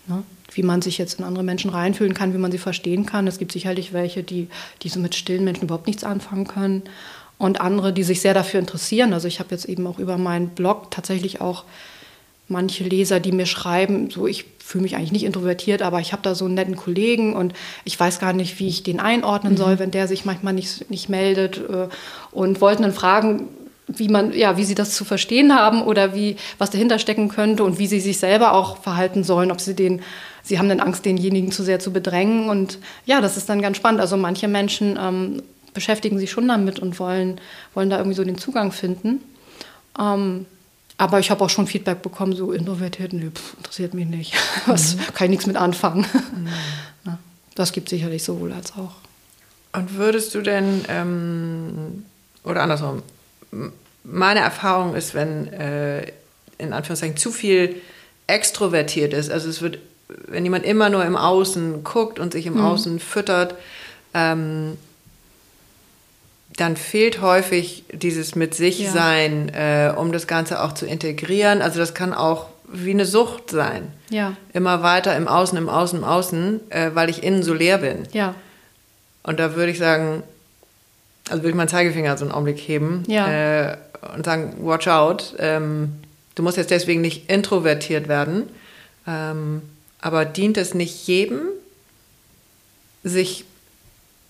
Ne? 0.07 0.23
Wie 0.51 0.63
man 0.63 0.81
sich 0.81 0.97
jetzt 0.97 1.19
in 1.19 1.25
andere 1.25 1.43
Menschen 1.43 1.71
reinfühlen 1.71 2.13
kann, 2.13 2.33
wie 2.33 2.37
man 2.37 2.51
sie 2.51 2.59
verstehen 2.59 3.05
kann. 3.05 3.27
Es 3.27 3.39
gibt 3.39 3.51
sicherlich 3.51 3.91
welche, 3.91 4.23
die, 4.23 4.47
die 4.83 4.89
so 4.89 4.99
mit 4.99 5.15
stillen 5.15 5.43
Menschen 5.43 5.63
überhaupt 5.63 5.87
nichts 5.87 6.03
anfangen 6.03 6.47
können. 6.47 6.83
Und 7.43 7.59
andere, 7.59 7.91
die 7.91 8.03
sich 8.03 8.21
sehr 8.21 8.33
dafür 8.33 8.61
interessieren. 8.61 9.11
Also 9.11 9.27
ich 9.27 9.39
habe 9.39 9.49
jetzt 9.51 9.65
eben 9.65 9.85
auch 9.85 9.99
über 9.99 10.17
meinen 10.17 10.47
Blog 10.47 10.91
tatsächlich 10.91 11.41
auch 11.41 11.65
manche 12.47 12.85
Leser, 12.85 13.19
die 13.19 13.33
mir 13.33 13.45
schreiben, 13.45 14.09
so 14.09 14.27
ich 14.27 14.45
fühle 14.59 14.83
mich 14.83 14.95
eigentlich 14.95 15.11
nicht 15.11 15.25
introvertiert, 15.25 15.81
aber 15.81 15.99
ich 15.99 16.13
habe 16.13 16.21
da 16.21 16.35
so 16.35 16.45
einen 16.45 16.53
netten 16.53 16.77
Kollegen 16.77 17.35
und 17.35 17.51
ich 17.83 17.99
weiß 17.99 18.21
gar 18.21 18.31
nicht, 18.31 18.59
wie 18.59 18.69
ich 18.69 18.83
den 18.83 19.01
einordnen 19.01 19.57
soll, 19.57 19.73
mhm. 19.73 19.79
wenn 19.79 19.91
der 19.91 20.07
sich 20.07 20.23
manchmal 20.23 20.53
nicht, 20.53 20.89
nicht 20.89 21.09
meldet 21.09 21.57
äh, 21.57 21.89
und 22.31 22.61
wollten 22.61 22.83
dann 22.83 22.93
fragen, 22.93 23.49
wie 23.87 24.07
man, 24.07 24.31
ja, 24.31 24.55
wie 24.55 24.63
sie 24.63 24.75
das 24.75 24.95
zu 24.95 25.03
verstehen 25.03 25.53
haben 25.53 25.81
oder 25.81 26.15
wie, 26.15 26.37
was 26.59 26.69
dahinter 26.69 26.97
stecken 26.97 27.27
könnte 27.27 27.65
und 27.65 27.77
wie 27.77 27.87
sie 27.87 27.99
sich 27.99 28.19
selber 28.19 28.53
auch 28.53 28.77
verhalten 28.77 29.25
sollen, 29.25 29.51
ob 29.51 29.59
sie 29.59 29.75
den, 29.75 30.01
sie 30.43 30.59
haben 30.59 30.69
dann 30.69 30.79
Angst, 30.79 31.03
denjenigen 31.03 31.51
zu 31.51 31.61
sehr 31.63 31.79
zu 31.79 31.91
bedrängen 31.91 32.47
und 32.47 32.79
ja, 33.05 33.19
das 33.19 33.35
ist 33.35 33.49
dann 33.49 33.61
ganz 33.61 33.75
spannend. 33.75 33.99
Also 33.99 34.15
manche 34.15 34.47
Menschen 34.47 34.97
ähm, 34.97 35.43
beschäftigen 35.73 36.19
sich 36.19 36.31
schon 36.31 36.47
damit 36.47 36.79
und 36.79 36.99
wollen, 36.99 37.39
wollen 37.73 37.89
da 37.89 37.97
irgendwie 37.97 38.15
so 38.15 38.23
den 38.23 38.37
Zugang 38.37 38.71
finden. 38.71 39.21
Ähm, 39.99 40.45
aber 40.97 41.19
ich 41.19 41.31
habe 41.31 41.43
auch 41.43 41.49
schon 41.49 41.67
Feedback 41.67 42.01
bekommen, 42.01 42.33
so 42.33 42.51
introvertiert, 42.51 43.13
nö, 43.13 43.31
pff, 43.31 43.55
interessiert 43.57 43.93
mich 43.93 44.07
nicht. 44.07 44.33
Was, 44.65 44.95
mhm. 44.95 44.99
Kann 45.13 45.25
ich 45.25 45.31
nichts 45.31 45.47
mit 45.47 45.57
anfangen. 45.57 46.05
Mhm. 46.35 46.47
Ja, 47.05 47.19
das 47.55 47.73
gibt 47.73 47.89
sicherlich 47.89 48.23
sowohl 48.23 48.53
als 48.53 48.73
auch. 48.77 48.93
Und 49.73 49.95
würdest 49.97 50.33
du 50.35 50.41
denn, 50.41 50.85
ähm, 50.87 52.05
oder 52.45 52.61
andersrum, 52.61 53.01
meine 54.03 54.39
Erfahrung 54.39 54.95
ist, 54.95 55.13
wenn 55.13 55.51
äh, 55.51 56.13
in 56.57 56.71
Anführungszeichen 56.71 57.17
zu 57.17 57.31
viel 57.31 57.81
extrovertiert 58.27 59.13
ist, 59.13 59.29
also 59.29 59.49
es 59.49 59.61
wird, 59.61 59.79
wenn 60.27 60.45
jemand 60.45 60.63
immer 60.63 60.89
nur 60.89 61.03
im 61.03 61.17
Außen 61.17 61.83
guckt 61.83 62.19
und 62.19 62.31
sich 62.31 62.45
im 62.45 62.53
mhm. 62.53 62.65
Außen 62.65 62.99
füttert, 62.99 63.55
ähm, 64.13 64.77
dann 66.55 66.77
fehlt 66.77 67.21
häufig 67.21 67.83
dieses 67.91 68.35
mit 68.35 68.53
sich 68.53 68.79
ja. 68.79 68.91
sein, 68.91 69.49
äh, 69.49 69.93
um 69.95 70.11
das 70.11 70.27
Ganze 70.27 70.61
auch 70.61 70.73
zu 70.73 70.85
integrieren. 70.85 71.61
Also 71.61 71.79
das 71.79 71.93
kann 71.93 72.13
auch 72.13 72.47
wie 72.71 72.91
eine 72.91 73.05
Sucht 73.05 73.49
sein. 73.49 73.91
Ja. 74.09 74.35
Immer 74.53 74.83
weiter 74.83 75.15
im 75.15 75.27
Außen, 75.27 75.57
im 75.57 75.69
Außen, 75.69 75.99
im 75.99 76.05
Außen, 76.05 76.71
äh, 76.71 76.91
weil 76.93 77.09
ich 77.09 77.23
innen 77.23 77.43
so 77.43 77.53
leer 77.53 77.79
bin. 77.79 78.07
Ja. 78.11 78.35
Und 79.23 79.39
da 79.39 79.55
würde 79.55 79.71
ich 79.71 79.77
sagen, 79.77 80.23
also 81.29 81.43
würde 81.43 81.49
ich 81.49 81.55
meinen 81.55 81.69
Zeigefinger 81.69 82.17
so 82.17 82.25
einen 82.25 82.33
Augenblick 82.33 82.57
heben 82.57 83.03
ja. 83.07 83.71
äh, 83.71 83.77
und 84.15 84.25
sagen, 84.25 84.55
watch 84.59 84.87
out. 84.87 85.35
Ähm, 85.39 85.93
du 86.35 86.43
musst 86.43 86.57
jetzt 86.57 86.71
deswegen 86.71 87.01
nicht 87.01 87.29
introvertiert 87.29 88.07
werden. 88.07 88.49
Ähm, 89.07 89.61
aber 90.01 90.25
dient 90.25 90.57
es 90.57 90.73
nicht 90.73 91.07
jedem, 91.07 91.41
sich 93.03 93.45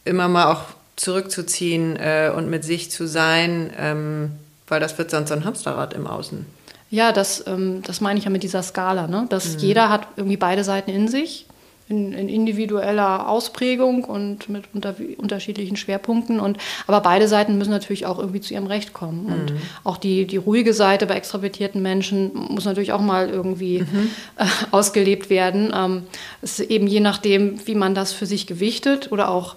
immer 0.06 0.28
mal 0.28 0.52
auch 0.52 0.64
zurückzuziehen 0.96 1.96
äh, 1.96 2.32
und 2.36 2.50
mit 2.50 2.64
sich 2.64 2.92
zu 2.92 3.08
sein, 3.08 3.72
ähm, 3.78 4.32
weil 4.68 4.80
das 4.80 4.98
wird 4.98 5.12
sonst 5.12 5.32
ein 5.32 5.46
Hamsterrad 5.46 5.94
im 5.94 6.08
Außen. 6.08 6.46
Ja, 6.90 7.12
das, 7.12 7.44
ähm, 7.48 7.82
das 7.84 8.02
meine 8.02 8.20
ich 8.20 8.26
ja 8.26 8.32
mit 8.32 8.44
dieser 8.44 8.62
Skala, 8.62 9.08
ne? 9.08 9.26
dass 9.30 9.56
mhm. 9.56 9.60
jeder 9.60 9.90
hat 9.90 10.08
irgendwie 10.16 10.38
beide 10.38 10.64
Seiten 10.64 10.92
in 10.92 11.08
sich, 11.08 11.48
in, 11.90 12.14
in 12.14 12.30
individueller 12.30 13.28
Ausprägung 13.28 14.04
und 14.04 14.48
mit 14.48 14.66
unter, 14.74 14.96
unterschiedlichen 15.18 15.76
Schwerpunkten. 15.76 16.40
Und, 16.40 16.58
aber 16.86 17.02
beide 17.02 17.28
Seiten 17.28 17.58
müssen 17.58 17.72
natürlich 17.72 18.06
auch 18.06 18.20
irgendwie 18.20 18.42
zu 18.42 18.54
ihrem 18.54 18.68
Recht 18.68 18.94
kommen. 18.94 19.26
Mhm. 19.26 19.34
Und 19.34 19.54
auch 19.84 19.98
die, 19.98 20.28
die 20.28 20.38
ruhige 20.38 20.76
Seite 20.76 21.08
bei 21.08 21.16
extravertierten 21.16 21.82
Menschen 21.82 22.32
muss 22.34 22.66
natürlich 22.66 22.94
auch 22.94 23.02
mal 23.02 23.28
irgendwie 23.28 23.80
mhm. 23.80 24.12
äh, 24.38 24.46
ausgelebt 24.70 25.32
werden. 25.32 25.74
Ähm, 25.76 26.04
es 26.44 26.60
ist 26.60 26.70
eben 26.70 26.86
je 26.86 27.00
nachdem, 27.00 27.66
wie 27.66 27.76
man 27.76 27.96
das 27.96 28.14
für 28.14 28.28
sich 28.28 28.46
gewichtet 28.46 29.12
oder 29.12 29.30
auch 29.30 29.56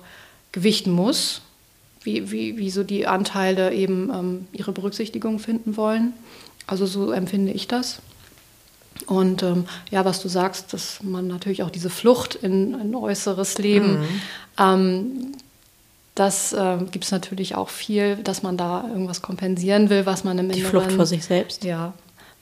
gewichten 0.53 0.91
muss, 0.91 1.43
wie, 2.03 2.31
wie, 2.31 2.57
wie 2.57 2.71
so 2.71 2.85
die 2.85 3.07
Anteile 3.07 3.73
eben 3.73 4.11
ähm, 4.13 4.47
ihre 4.53 4.73
Berücksichtigung 4.73 5.39
finden 5.39 5.77
wollen. 5.77 6.13
Also 6.67 6.87
so 6.87 7.11
empfinde 7.11 7.53
ich 7.53 7.69
das. 7.69 8.01
Und 9.07 9.43
ähm, 9.43 9.67
ja, 9.91 10.05
was 10.05 10.23
du 10.23 10.29
sagst, 10.29 10.73
dass 10.73 11.03
man 11.03 11.27
natürlich 11.27 11.63
auch 11.63 11.71
diese 11.71 11.91
Flucht 11.91 12.35
in 12.35 12.75
ein 12.75 12.95
äußeres 12.95 13.59
Leben, 13.59 14.01
mhm. 14.01 14.07
ähm, 14.59 15.33
das 16.15 16.55
äh, 16.55 16.79
gibt 16.91 17.05
es 17.05 17.11
natürlich 17.11 17.55
auch 17.55 17.69
viel, 17.69 18.17
dass 18.17 18.43
man 18.43 18.57
da 18.57 18.87
irgendwas 18.89 19.21
kompensieren 19.21 19.91
will, 19.91 20.07
was 20.07 20.25
man 20.25 20.39
im 20.39 20.49
Die 20.49 20.61
Inneren... 20.61 20.65
Die 20.65 20.71
Flucht 20.71 20.93
vor 20.93 21.05
sich 21.05 21.25
selbst. 21.25 21.63
Ja, 21.63 21.93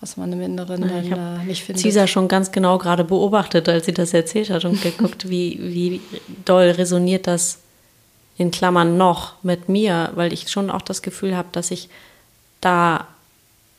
was 0.00 0.16
man 0.16 0.32
im 0.32 0.40
Inneren 0.42 0.82
ja, 0.82 0.88
dann 0.88 1.40
äh, 1.40 1.44
nicht 1.44 1.64
findet. 1.64 1.82
Caesar 1.82 2.06
schon 2.06 2.28
ganz 2.28 2.52
genau 2.52 2.78
gerade 2.78 3.02
beobachtet, 3.02 3.68
als 3.68 3.86
sie 3.86 3.92
das 3.92 4.14
erzählt 4.14 4.50
hat 4.50 4.64
und 4.64 4.80
geguckt, 4.80 5.28
wie, 5.28 5.58
wie 5.60 6.00
doll 6.44 6.70
resoniert 6.70 7.26
das 7.26 7.58
in 8.36 8.50
Klammern 8.50 8.96
noch 8.96 9.34
mit 9.42 9.68
mir, 9.68 10.10
weil 10.14 10.32
ich 10.32 10.50
schon 10.50 10.70
auch 10.70 10.82
das 10.82 11.02
Gefühl 11.02 11.36
habe, 11.36 11.48
dass 11.52 11.70
ich 11.70 11.88
da 12.60 13.06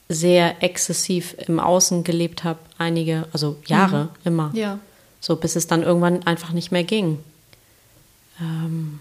sehr 0.07 0.63
exzessiv 0.63 1.35
im 1.47 1.59
Außen 1.59 2.03
gelebt 2.03 2.43
habe, 2.43 2.59
einige, 2.77 3.27
also 3.33 3.57
Jahre 3.65 4.03
mhm. 4.03 4.09
immer. 4.23 4.51
Ja. 4.53 4.79
So, 5.19 5.35
bis 5.35 5.55
es 5.55 5.67
dann 5.67 5.81
irgendwann 5.81 6.23
einfach 6.27 6.51
nicht 6.51 6.71
mehr 6.71 6.83
ging. 6.83 7.19
Ähm, 8.39 8.99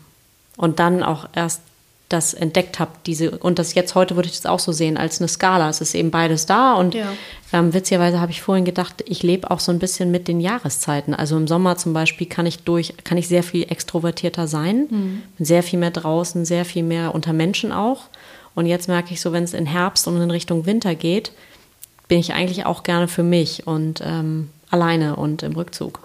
und 0.56 0.78
dann 0.78 1.02
auch 1.02 1.28
erst 1.34 1.60
das 2.08 2.34
entdeckt 2.34 2.78
habe, 2.78 2.92
diese, 3.06 3.38
und 3.38 3.58
das 3.58 3.74
jetzt 3.74 3.94
heute 3.94 4.14
würde 4.14 4.28
ich 4.28 4.36
das 4.36 4.46
auch 4.46 4.58
so 4.58 4.72
sehen, 4.72 4.96
als 4.96 5.20
eine 5.20 5.28
Skala. 5.28 5.68
Es 5.68 5.80
ist 5.80 5.94
eben 5.94 6.10
beides 6.10 6.46
da 6.46 6.74
und 6.74 6.94
ja. 6.94 7.12
ähm, 7.52 7.72
witzigerweise 7.72 8.20
habe 8.20 8.30
ich 8.30 8.42
vorhin 8.42 8.64
gedacht, 8.64 9.02
ich 9.06 9.22
lebe 9.22 9.50
auch 9.50 9.60
so 9.60 9.72
ein 9.72 9.78
bisschen 9.78 10.10
mit 10.10 10.28
den 10.28 10.40
Jahreszeiten. 10.40 11.14
Also 11.14 11.36
im 11.36 11.48
Sommer 11.48 11.76
zum 11.76 11.94
Beispiel 11.94 12.26
kann 12.26 12.46
ich 12.46 12.60
durch, 12.60 12.94
kann 13.04 13.16
ich 13.16 13.26
sehr 13.26 13.42
viel 13.42 13.64
extrovertierter 13.70 14.46
sein, 14.46 14.86
mhm. 14.90 15.22
sehr 15.38 15.62
viel 15.62 15.78
mehr 15.78 15.90
draußen, 15.90 16.44
sehr 16.44 16.64
viel 16.64 16.82
mehr 16.82 17.14
unter 17.14 17.32
Menschen 17.32 17.72
auch. 17.72 18.04
Und 18.54 18.66
jetzt 18.66 18.86
merke 18.86 19.12
ich 19.12 19.20
so, 19.20 19.32
wenn 19.32 19.44
es 19.44 19.54
in 19.54 19.66
Herbst 19.66 20.06
und 20.06 20.20
in 20.20 20.30
Richtung 20.30 20.66
Winter 20.66 20.94
geht, 20.94 21.32
bin 22.06 22.18
ich 22.18 22.34
eigentlich 22.34 22.66
auch 22.66 22.82
gerne 22.82 23.08
für 23.08 23.22
mich 23.22 23.66
und 23.66 24.02
ähm, 24.04 24.50
alleine 24.70 25.16
und 25.16 25.42
im 25.42 25.52
Rückzug. 25.52 26.00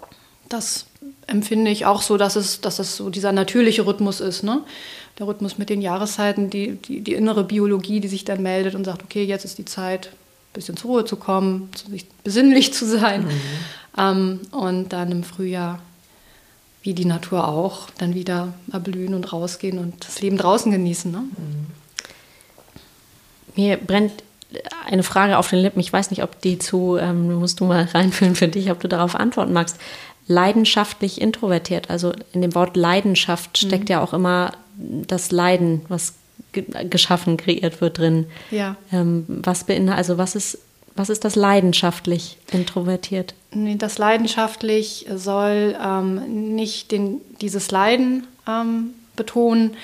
Das 0.47 0.85
empfinde 1.29 1.71
ich 1.71 1.85
auch 1.85 2.01
so, 2.01 2.17
dass 2.17 2.35
es, 2.35 2.61
dass 2.61 2.79
es 2.79 2.97
so 2.97 3.09
dieser 3.09 3.31
natürliche 3.31 3.85
Rhythmus 3.85 4.19
ist. 4.19 4.43
Ne? 4.43 4.61
der 5.19 5.27
Rhythmus 5.27 5.57
mit 5.57 5.69
den 5.69 5.81
Jahreszeiten, 5.81 6.49
die, 6.49 6.77
die, 6.77 7.01
die 7.01 7.13
innere 7.13 7.43
Biologie, 7.43 7.99
die 7.99 8.07
sich 8.07 8.23
dann 8.25 8.41
meldet 8.41 8.73
und 8.73 8.85
sagt, 8.85 9.03
okay, 9.03 9.23
jetzt 9.23 9.45
ist 9.45 9.57
die 9.57 9.65
Zeit, 9.65 10.07
ein 10.07 10.53
bisschen 10.53 10.77
zur 10.77 10.91
Ruhe 10.91 11.05
zu 11.05 11.17
kommen, 11.17 11.69
zu 11.75 11.89
sich 11.89 12.07
besinnlich 12.23 12.73
zu 12.73 12.85
sein. 12.85 13.25
Mhm. 13.25 13.31
Ähm, 13.97 14.39
und 14.51 14.89
dann 14.89 15.11
im 15.11 15.23
Frühjahr, 15.23 15.81
wie 16.81 16.93
die 16.93 17.05
Natur 17.05 17.47
auch, 17.47 17.89
dann 17.97 18.15
wieder 18.15 18.53
erblühen 18.71 19.13
und 19.13 19.31
rausgehen 19.33 19.77
und 19.77 20.07
das 20.07 20.21
Leben 20.21 20.37
draußen 20.37 20.71
genießen. 20.71 21.11
Ne? 21.11 21.19
Mhm. 21.19 21.67
Mir 23.55 23.77
brennt 23.77 24.23
eine 24.85 25.03
Frage 25.03 25.37
auf 25.37 25.49
den 25.49 25.59
Lippen. 25.59 25.79
Ich 25.79 25.93
weiß 25.93 26.09
nicht, 26.09 26.23
ob 26.23 26.41
die 26.41 26.57
zu, 26.57 26.97
ähm, 26.97 27.33
musst 27.33 27.59
du 27.59 27.65
mal 27.65 27.83
reinführen 27.83 28.35
für 28.35 28.47
dich, 28.47 28.71
ob 28.71 28.79
du 28.79 28.87
darauf 28.87 29.15
antworten 29.15 29.53
magst. 29.53 29.77
Leidenschaftlich 30.29 31.19
introvertiert. 31.19 31.89
Also 31.89 32.13
in 32.33 32.41
dem 32.41 32.55
Wort 32.55 32.77
Leidenschaft 32.77 33.57
steckt 33.57 33.89
mhm. 33.89 33.93
ja 33.93 34.01
auch 34.01 34.13
immer 34.13 34.53
das 34.77 35.31
Leiden, 35.31 35.81
was 35.89 36.13
geschaffen, 36.51 37.35
kreiert 37.35 37.81
wird 37.81 37.97
drin. 37.97 38.27
Ja. 38.51 38.75
Ähm, 38.91 39.25
was 39.27 39.65
beinhaltet, 39.65 39.97
also 39.97 40.17
was 40.17 40.35
ist, 40.35 40.59
was 40.95 41.09
ist 41.09 41.25
das 41.25 41.35
leidenschaftlich 41.35 42.37
introvertiert? 42.51 43.33
Nee, 43.51 43.75
das 43.75 43.97
leidenschaftlich 43.97 45.07
soll 45.15 45.75
ähm, 45.83 46.55
nicht 46.55 46.91
den, 46.91 47.21
dieses 47.41 47.71
Leiden 47.71 48.27
ähm, 48.47 48.91
betonen, 49.15 49.75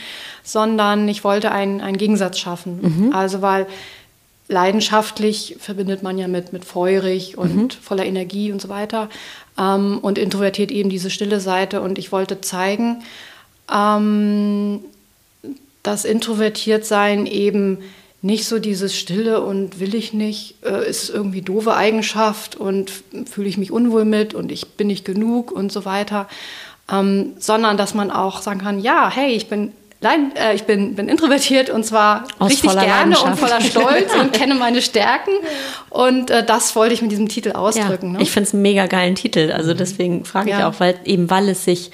sondern 0.43 1.07
ich 1.07 1.23
wollte 1.23 1.51
einen, 1.51 1.81
einen 1.81 1.97
Gegensatz 1.97 2.39
schaffen. 2.39 3.07
Mhm. 3.07 3.13
Also 3.13 3.41
weil 3.41 3.67
leidenschaftlich 4.47 5.57
verbindet 5.59 6.03
man 6.03 6.17
ja 6.17 6.27
mit, 6.27 6.53
mit 6.53 6.65
feurig 6.65 7.37
und 7.37 7.55
mhm. 7.55 7.69
voller 7.69 8.05
Energie 8.05 8.51
und 8.51 8.61
so 8.61 8.69
weiter. 8.69 9.09
Ähm, 9.57 9.99
und 10.01 10.17
introvertiert 10.17 10.71
eben 10.71 10.89
diese 10.89 11.09
stille 11.09 11.39
Seite. 11.39 11.81
Und 11.81 11.97
ich 11.97 12.11
wollte 12.11 12.41
zeigen, 12.41 13.03
ähm, 13.73 14.81
das 15.83 16.05
Introvertiertsein 16.05 17.25
eben 17.25 17.79
nicht 18.21 18.45
so 18.45 18.57
dieses 18.57 18.97
Stille 18.97 19.41
und 19.41 19.79
will 19.79 19.93
ich 19.93 20.11
nicht, 20.13 20.55
äh, 20.63 20.89
ist 20.89 21.09
irgendwie 21.09 21.43
doofe 21.43 21.75
Eigenschaft 21.75 22.55
und 22.55 22.91
fühle 23.29 23.47
ich 23.47 23.57
mich 23.57 23.71
unwohl 23.71 24.03
mit 24.03 24.33
und 24.33 24.51
ich 24.51 24.69
bin 24.69 24.87
nicht 24.87 25.05
genug 25.05 25.51
und 25.51 25.71
so 25.71 25.85
weiter, 25.85 26.27
ähm, 26.91 27.33
sondern 27.37 27.77
dass 27.77 27.93
man 27.93 28.09
auch 28.09 28.41
sagen 28.41 28.61
kann, 28.61 28.79
ja, 28.79 29.11
hey, 29.13 29.33
ich 29.33 29.47
bin 29.47 29.73
Nein, 30.01 30.35
äh, 30.35 30.53
ich 30.53 30.65
bin, 30.65 30.95
bin 30.95 31.07
introvertiert 31.07 31.69
und 31.69 31.83
zwar 31.85 32.27
Aus 32.37 32.51
richtig 32.51 32.71
gerne 32.71 33.17
und 33.19 33.37
voller 33.37 33.61
Stolz 33.61 34.13
und 34.13 34.33
kenne 34.33 34.55
meine 34.55 34.81
Stärken. 34.81 35.31
Und 35.89 36.29
äh, 36.29 36.45
das 36.45 36.75
wollte 36.75 36.93
ich 36.93 37.01
mit 37.01 37.11
diesem 37.11 37.29
Titel 37.29 37.53
ausdrücken. 37.53 38.13
Ja, 38.13 38.17
ne? 38.17 38.21
Ich 38.21 38.31
finde 38.31 38.47
es 38.47 38.53
einen 38.53 38.61
mega 38.61 38.85
geilen 38.87 39.15
Titel. 39.15 39.51
Also 39.51 39.73
deswegen 39.73 40.25
frage 40.25 40.51
ich 40.51 40.57
ja. 40.57 40.69
auch, 40.69 40.79
weil 40.79 40.99
eben 41.05 41.29
weil 41.29 41.49
es 41.49 41.65
sich 41.65 41.91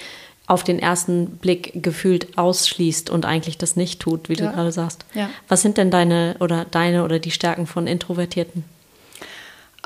auf 0.48 0.64
den 0.66 0.80
ersten 0.80 1.38
Blick 1.38 1.72
gefühlt 1.82 2.38
ausschließt 2.38 3.10
und 3.10 3.26
eigentlich 3.26 3.58
das 3.58 3.78
nicht 3.78 4.02
tut, 4.02 4.28
wie 4.28 4.34
ja. 4.34 4.48
du 4.48 4.52
gerade 4.52 4.72
sagst. 4.74 5.06
Was 5.48 5.62
sind 5.62 5.78
denn 5.78 5.92
deine 5.92 6.36
oder 6.40 6.66
deine 6.70 7.06
oder 7.06 7.20
die 7.20 7.32
Stärken 7.32 7.68
von 7.68 7.88
Introvertierten? 7.88 8.66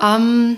Ähm, 0.01 0.57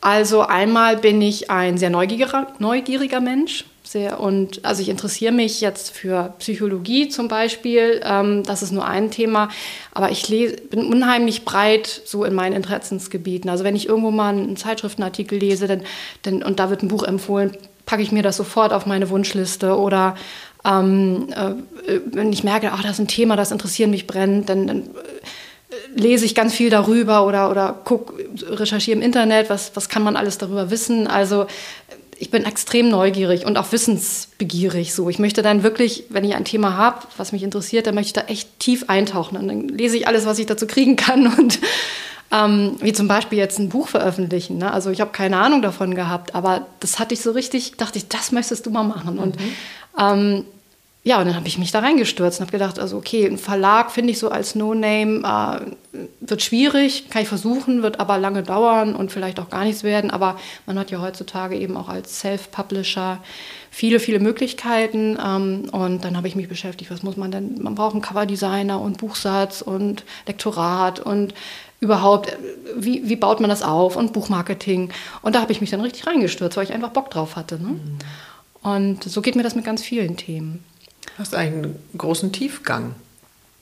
Also 0.00 0.42
einmal 0.42 0.98
bin 0.98 1.22
ich 1.22 1.50
ein 1.50 1.78
sehr 1.78 1.88
neugieriger, 1.88 2.48
neugieriger 2.58 3.20
Mensch. 3.20 3.64
Sehr, 3.86 4.18
und 4.18 4.64
also 4.64 4.80
ich 4.80 4.88
interessiere 4.88 5.32
mich 5.32 5.60
jetzt 5.60 5.90
für 5.90 6.32
Psychologie 6.38 7.10
zum 7.10 7.28
Beispiel. 7.28 8.00
Ähm, 8.02 8.42
das 8.42 8.62
ist 8.62 8.72
nur 8.72 8.86
ein 8.86 9.10
Thema. 9.10 9.50
Aber 9.92 10.10
ich 10.10 10.26
lese, 10.30 10.56
bin 10.56 10.86
unheimlich 10.86 11.44
breit 11.44 12.00
so 12.06 12.24
in 12.24 12.34
meinen 12.34 12.54
Interessensgebieten. 12.54 13.50
Also 13.50 13.62
wenn 13.62 13.76
ich 13.76 13.86
irgendwo 13.86 14.10
mal 14.10 14.30
einen 14.30 14.56
Zeitschriftenartikel 14.56 15.38
lese 15.38 15.68
dann, 15.68 15.82
dann, 16.22 16.42
und 16.42 16.60
da 16.60 16.70
wird 16.70 16.82
ein 16.82 16.88
Buch 16.88 17.02
empfohlen, 17.02 17.56
packe 17.84 18.02
ich 18.02 18.10
mir 18.10 18.22
das 18.22 18.38
sofort 18.38 18.72
auf 18.72 18.86
meine 18.86 19.10
Wunschliste. 19.10 19.76
Oder 19.76 20.16
ähm, 20.64 21.28
äh, 21.36 22.00
wenn 22.06 22.32
ich 22.32 22.42
merke, 22.42 22.72
ach, 22.72 22.82
das 22.82 22.92
ist 22.92 23.00
ein 23.00 23.08
Thema, 23.08 23.36
das 23.36 23.50
interessiert 23.52 23.90
mich 23.90 24.06
brennend, 24.06 24.48
dann, 24.48 24.66
dann 24.66 24.80
äh, 24.80 26.00
lese 26.00 26.24
ich 26.24 26.34
ganz 26.34 26.54
viel 26.54 26.70
darüber 26.70 27.26
oder, 27.26 27.50
oder 27.50 27.78
guck, 27.84 28.14
recherchiere 28.48 28.96
im 28.96 29.02
Internet, 29.02 29.50
was, 29.50 29.72
was 29.74 29.90
kann 29.90 30.02
man 30.02 30.16
alles 30.16 30.38
darüber 30.38 30.70
wissen. 30.70 31.06
Also 31.06 31.46
ich 32.18 32.30
bin 32.30 32.44
extrem 32.44 32.88
neugierig 32.88 33.46
und 33.46 33.56
auch 33.58 33.72
wissensbegierig. 33.72 34.94
So, 34.94 35.08
ich 35.08 35.18
möchte 35.18 35.42
dann 35.42 35.62
wirklich, 35.62 36.04
wenn 36.08 36.24
ich 36.24 36.34
ein 36.34 36.44
Thema 36.44 36.76
habe, 36.76 37.00
was 37.16 37.32
mich 37.32 37.42
interessiert, 37.42 37.86
dann 37.86 37.94
möchte 37.94 38.08
ich 38.08 38.24
da 38.24 38.32
echt 38.32 38.58
tief 38.60 38.84
eintauchen 38.88 39.36
und 39.36 39.48
dann 39.48 39.68
lese 39.68 39.96
ich 39.96 40.06
alles, 40.06 40.26
was 40.26 40.38
ich 40.38 40.46
dazu 40.46 40.66
kriegen 40.66 40.96
kann 40.96 41.26
und 41.38 41.58
ähm, 42.32 42.76
wie 42.80 42.92
zum 42.92 43.08
Beispiel 43.08 43.38
jetzt 43.38 43.58
ein 43.58 43.68
Buch 43.68 43.88
veröffentlichen. 43.88 44.58
Ne? 44.58 44.72
Also 44.72 44.90
ich 44.90 45.00
habe 45.00 45.12
keine 45.12 45.38
Ahnung 45.38 45.62
davon 45.62 45.94
gehabt, 45.94 46.34
aber 46.34 46.66
das 46.80 46.98
hatte 46.98 47.14
ich 47.14 47.20
so 47.20 47.30
richtig, 47.30 47.76
dachte 47.76 47.98
ich, 47.98 48.08
das 48.08 48.32
möchtest 48.32 48.66
du 48.66 48.70
mal 48.70 48.82
machen. 48.82 49.14
Mhm. 49.14 49.20
Und 49.20 49.36
ähm, 49.98 50.44
ja, 51.06 51.20
und 51.20 51.26
dann 51.26 51.36
habe 51.36 51.46
ich 51.46 51.58
mich 51.58 51.70
da 51.70 51.80
reingestürzt 51.80 52.40
und 52.40 52.46
habe 52.46 52.52
gedacht, 52.52 52.78
also 52.78 52.96
okay, 52.96 53.26
ein 53.26 53.36
Verlag 53.36 53.90
finde 53.90 54.10
ich 54.10 54.18
so 54.18 54.30
als 54.30 54.54
No-Name 54.54 55.66
äh, 55.92 55.98
wird 56.20 56.42
schwierig, 56.42 57.10
kann 57.10 57.20
ich 57.20 57.28
versuchen, 57.28 57.82
wird 57.82 58.00
aber 58.00 58.16
lange 58.16 58.42
dauern 58.42 58.96
und 58.96 59.12
vielleicht 59.12 59.38
auch 59.38 59.50
gar 59.50 59.64
nichts 59.64 59.84
werden. 59.84 60.10
Aber 60.10 60.38
man 60.64 60.78
hat 60.78 60.90
ja 60.90 61.02
heutzutage 61.02 61.56
eben 61.56 61.76
auch 61.76 61.90
als 61.90 62.20
Self-Publisher 62.20 63.18
viele, 63.70 64.00
viele 64.00 64.18
Möglichkeiten. 64.18 65.18
Ähm, 65.22 65.66
und 65.72 66.06
dann 66.06 66.16
habe 66.16 66.26
ich 66.26 66.36
mich 66.36 66.48
beschäftigt, 66.48 66.90
was 66.90 67.02
muss 67.02 67.18
man 67.18 67.30
denn? 67.30 67.62
Man 67.62 67.74
braucht 67.74 67.92
einen 67.92 68.02
Coverdesigner 68.02 68.80
und 68.80 68.96
Buchsatz 68.96 69.60
und 69.60 70.04
Lektorat 70.26 71.00
und 71.00 71.34
überhaupt, 71.80 72.34
wie, 72.78 73.06
wie 73.06 73.16
baut 73.16 73.40
man 73.40 73.50
das 73.50 73.62
auf 73.62 73.96
und 73.96 74.14
Buchmarketing. 74.14 74.90
Und 75.20 75.34
da 75.34 75.42
habe 75.42 75.52
ich 75.52 75.60
mich 75.60 75.68
dann 75.68 75.82
richtig 75.82 76.06
reingestürzt, 76.06 76.56
weil 76.56 76.64
ich 76.64 76.72
einfach 76.72 76.90
Bock 76.92 77.10
drauf 77.10 77.36
hatte. 77.36 77.60
Ne? 77.60 77.68
Mhm. 77.68 77.98
Und 78.62 79.04
so 79.04 79.20
geht 79.20 79.36
mir 79.36 79.42
das 79.42 79.54
mit 79.54 79.66
ganz 79.66 79.82
vielen 79.82 80.16
Themen. 80.16 80.64
Hast 81.18 81.34
einen 81.34 81.76
großen 81.96 82.32
Tiefgang. 82.32 82.94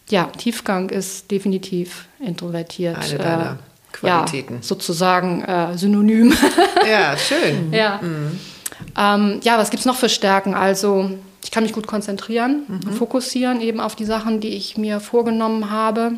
Ja, 0.08 0.26
Tiefgang 0.26 0.90
ist 0.90 1.30
definitiv 1.30 2.06
introvertiert. 2.18 2.96
Eine 2.98 3.18
deiner 3.18 3.50
äh, 3.52 3.92
Qualitäten. 3.92 4.56
Ja, 4.56 4.62
sozusagen 4.62 5.42
äh, 5.42 5.76
synonym. 5.76 6.34
Ja, 6.86 7.16
schön. 7.16 7.72
ja. 7.72 8.00
Mhm. 8.02 8.40
Ähm, 8.98 9.40
ja, 9.44 9.56
was 9.56 9.70
gibt 9.70 9.80
es 9.80 9.86
noch 9.86 9.96
für 9.96 10.08
Stärken? 10.08 10.52
Also, 10.54 11.10
ich 11.44 11.52
kann 11.52 11.62
mich 11.62 11.72
gut 11.72 11.86
konzentrieren, 11.86 12.64
mhm. 12.66 12.92
fokussieren 12.92 13.60
eben 13.60 13.80
auf 13.80 13.94
die 13.94 14.04
Sachen, 14.04 14.40
die 14.40 14.48
ich 14.48 14.76
mir 14.76 14.98
vorgenommen 14.98 15.70
habe. 15.70 16.14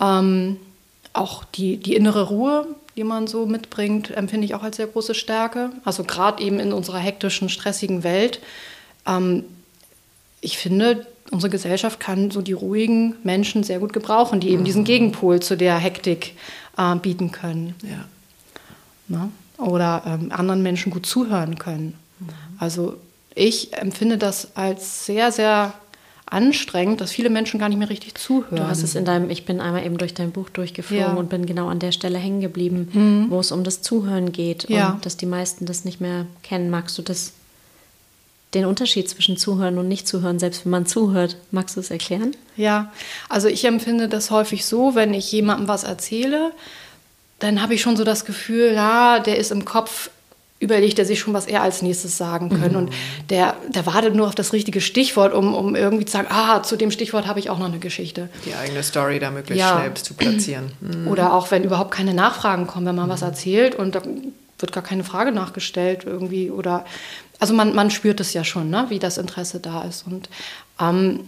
Ähm, 0.00 0.56
auch 1.12 1.44
die, 1.44 1.76
die 1.76 1.94
innere 1.94 2.28
Ruhe, 2.28 2.66
die 2.96 3.04
man 3.04 3.26
so 3.26 3.46
mitbringt, 3.46 4.10
empfinde 4.10 4.44
ich 4.44 4.54
auch 4.54 4.62
als 4.62 4.76
sehr 4.76 4.88
große 4.88 5.14
Stärke. 5.14 5.70
Also 5.84 6.04
gerade 6.04 6.42
eben 6.42 6.58
in 6.58 6.72
unserer 6.72 6.98
hektischen, 6.98 7.48
stressigen 7.48 8.02
Welt 8.02 8.40
ähm, 9.06 9.44
ich 10.40 10.58
finde, 10.58 11.06
unsere 11.30 11.50
Gesellschaft 11.50 12.00
kann 12.00 12.30
so 12.30 12.42
die 12.42 12.52
ruhigen 12.52 13.16
Menschen 13.22 13.62
sehr 13.62 13.78
gut 13.78 13.92
gebrauchen, 13.92 14.40
die 14.40 14.50
eben 14.50 14.64
diesen 14.64 14.82
mhm. 14.82 14.86
Gegenpol 14.86 15.40
zu 15.40 15.56
der 15.56 15.78
Hektik 15.78 16.34
äh, 16.76 16.94
bieten 16.96 17.32
können. 17.32 17.74
Ja. 17.82 18.04
Na? 19.08 19.28
Oder 19.58 20.02
ähm, 20.06 20.32
anderen 20.32 20.62
Menschen 20.62 20.90
gut 20.90 21.06
zuhören 21.06 21.58
können. 21.58 21.94
Mhm. 22.18 22.28
Also 22.58 22.96
ich 23.34 23.74
empfinde 23.74 24.18
das 24.18 24.56
als 24.56 25.06
sehr, 25.06 25.30
sehr 25.30 25.74
anstrengend, 26.26 27.00
dass 27.00 27.10
viele 27.10 27.28
Menschen 27.28 27.58
gar 27.58 27.68
nicht 27.68 27.78
mehr 27.78 27.90
richtig 27.90 28.14
zuhören. 28.16 28.56
Du 28.56 28.66
hast 28.66 28.82
es 28.82 28.94
in 28.94 29.04
deinem, 29.04 29.30
ich 29.30 29.44
bin 29.44 29.60
einmal 29.60 29.84
eben 29.84 29.98
durch 29.98 30.14
dein 30.14 30.30
Buch 30.30 30.48
durchgeflogen 30.48 31.14
ja. 31.14 31.14
und 31.14 31.28
bin 31.28 31.44
genau 31.44 31.68
an 31.68 31.80
der 31.80 31.92
Stelle 31.92 32.18
hängen 32.18 32.40
geblieben, 32.40 32.88
mhm. 32.92 33.30
wo 33.30 33.40
es 33.40 33.50
um 33.50 33.64
das 33.64 33.82
Zuhören 33.82 34.30
geht 34.30 34.68
ja. 34.68 34.92
und 34.92 35.04
dass 35.04 35.16
die 35.16 35.26
meisten 35.26 35.66
das 35.66 35.84
nicht 35.84 36.00
mehr 36.00 36.26
kennen. 36.42 36.70
Magst 36.70 36.96
du 36.98 37.02
das 37.02 37.32
den 38.54 38.64
Unterschied 38.64 39.08
zwischen 39.08 39.36
Zuhören 39.36 39.78
und 39.78 39.88
Nicht-Zuhören, 39.88 40.38
selbst 40.38 40.64
wenn 40.64 40.70
man 40.70 40.86
zuhört. 40.86 41.36
Magst 41.50 41.76
du 41.76 41.80
es 41.80 41.90
erklären? 41.90 42.36
Ja, 42.56 42.92
also 43.28 43.48
ich 43.48 43.64
empfinde 43.64 44.08
das 44.08 44.30
häufig 44.30 44.64
so, 44.64 44.94
wenn 44.94 45.14
ich 45.14 45.30
jemandem 45.30 45.68
was 45.68 45.84
erzähle, 45.84 46.52
dann 47.38 47.62
habe 47.62 47.74
ich 47.74 47.80
schon 47.80 47.96
so 47.96 48.04
das 48.04 48.24
Gefühl, 48.24 48.72
ja, 48.74 49.20
der 49.20 49.38
ist 49.38 49.50
im 49.50 49.64
Kopf, 49.64 50.10
überlegt 50.58 50.98
er 50.98 51.06
sich 51.06 51.18
schon, 51.18 51.32
was 51.32 51.46
er 51.46 51.62
als 51.62 51.80
nächstes 51.80 52.18
sagen 52.18 52.50
können. 52.50 52.72
Mhm. 52.72 52.76
Und 52.76 52.92
der, 53.30 53.56
der 53.68 53.86
wartet 53.86 54.14
nur 54.14 54.26
auf 54.26 54.34
das 54.34 54.52
richtige 54.52 54.82
Stichwort, 54.82 55.32
um, 55.32 55.54
um 55.54 55.74
irgendwie 55.74 56.04
zu 56.04 56.12
sagen, 56.12 56.28
ah, 56.30 56.62
zu 56.62 56.76
dem 56.76 56.90
Stichwort 56.90 57.26
habe 57.26 57.40
ich 57.40 57.48
auch 57.48 57.58
noch 57.58 57.66
eine 57.66 57.78
Geschichte. 57.78 58.28
Die 58.44 58.54
eigene 58.54 58.82
Story 58.82 59.18
da 59.18 59.30
möglichst 59.30 59.58
ja. 59.58 59.78
schnell 59.78 59.94
zu 59.94 60.12
platzieren. 60.12 60.72
Mhm. 60.80 61.08
Oder 61.08 61.32
auch, 61.32 61.50
wenn 61.50 61.64
überhaupt 61.64 61.92
keine 61.92 62.12
Nachfragen 62.12 62.66
kommen, 62.66 62.84
wenn 62.84 62.94
man 62.94 63.06
mhm. 63.06 63.12
was 63.12 63.22
erzählt 63.22 63.74
und 63.74 63.98
wird 64.60 64.72
gar 64.72 64.82
keine 64.82 65.04
Frage 65.04 65.32
nachgestellt 65.32 66.04
irgendwie 66.04 66.50
oder 66.50 66.84
also 67.40 67.54
man, 67.54 67.74
man 67.74 67.90
spürt 67.90 68.20
es 68.20 68.34
ja 68.34 68.44
schon, 68.44 68.70
ne, 68.70 68.86
wie 68.90 68.98
das 68.98 69.18
Interesse 69.18 69.60
da 69.60 69.82
ist. 69.82 70.06
Und 70.06 70.28
ähm, 70.78 71.20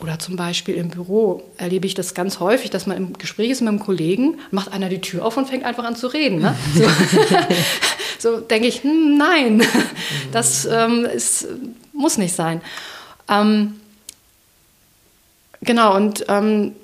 oder 0.00 0.18
zum 0.18 0.36
Beispiel 0.36 0.74
im 0.74 0.88
Büro 0.88 1.42
erlebe 1.58 1.86
ich 1.86 1.94
das 1.94 2.14
ganz 2.14 2.40
häufig, 2.40 2.70
dass 2.70 2.86
man 2.86 2.96
im 2.96 3.12
Gespräch 3.18 3.50
ist 3.50 3.60
mit 3.60 3.68
einem 3.68 3.80
Kollegen, 3.80 4.38
macht 4.50 4.72
einer 4.72 4.88
die 4.88 5.00
Tür 5.00 5.24
auf 5.24 5.36
und 5.36 5.46
fängt 5.46 5.64
einfach 5.64 5.84
an 5.84 5.94
zu 5.94 6.08
reden. 6.08 6.40
Ne? 6.40 6.56
So, 8.18 8.30
so 8.36 8.40
denke 8.40 8.66
ich, 8.66 8.82
hm, 8.82 9.16
nein, 9.16 9.62
das 10.32 10.66
ähm, 10.66 11.04
ist, 11.04 11.46
muss 11.92 12.18
nicht 12.18 12.34
sein. 12.34 12.62
Ähm, 13.28 13.78
genau, 15.60 15.94
und 15.94 16.24
ähm, 16.28 16.74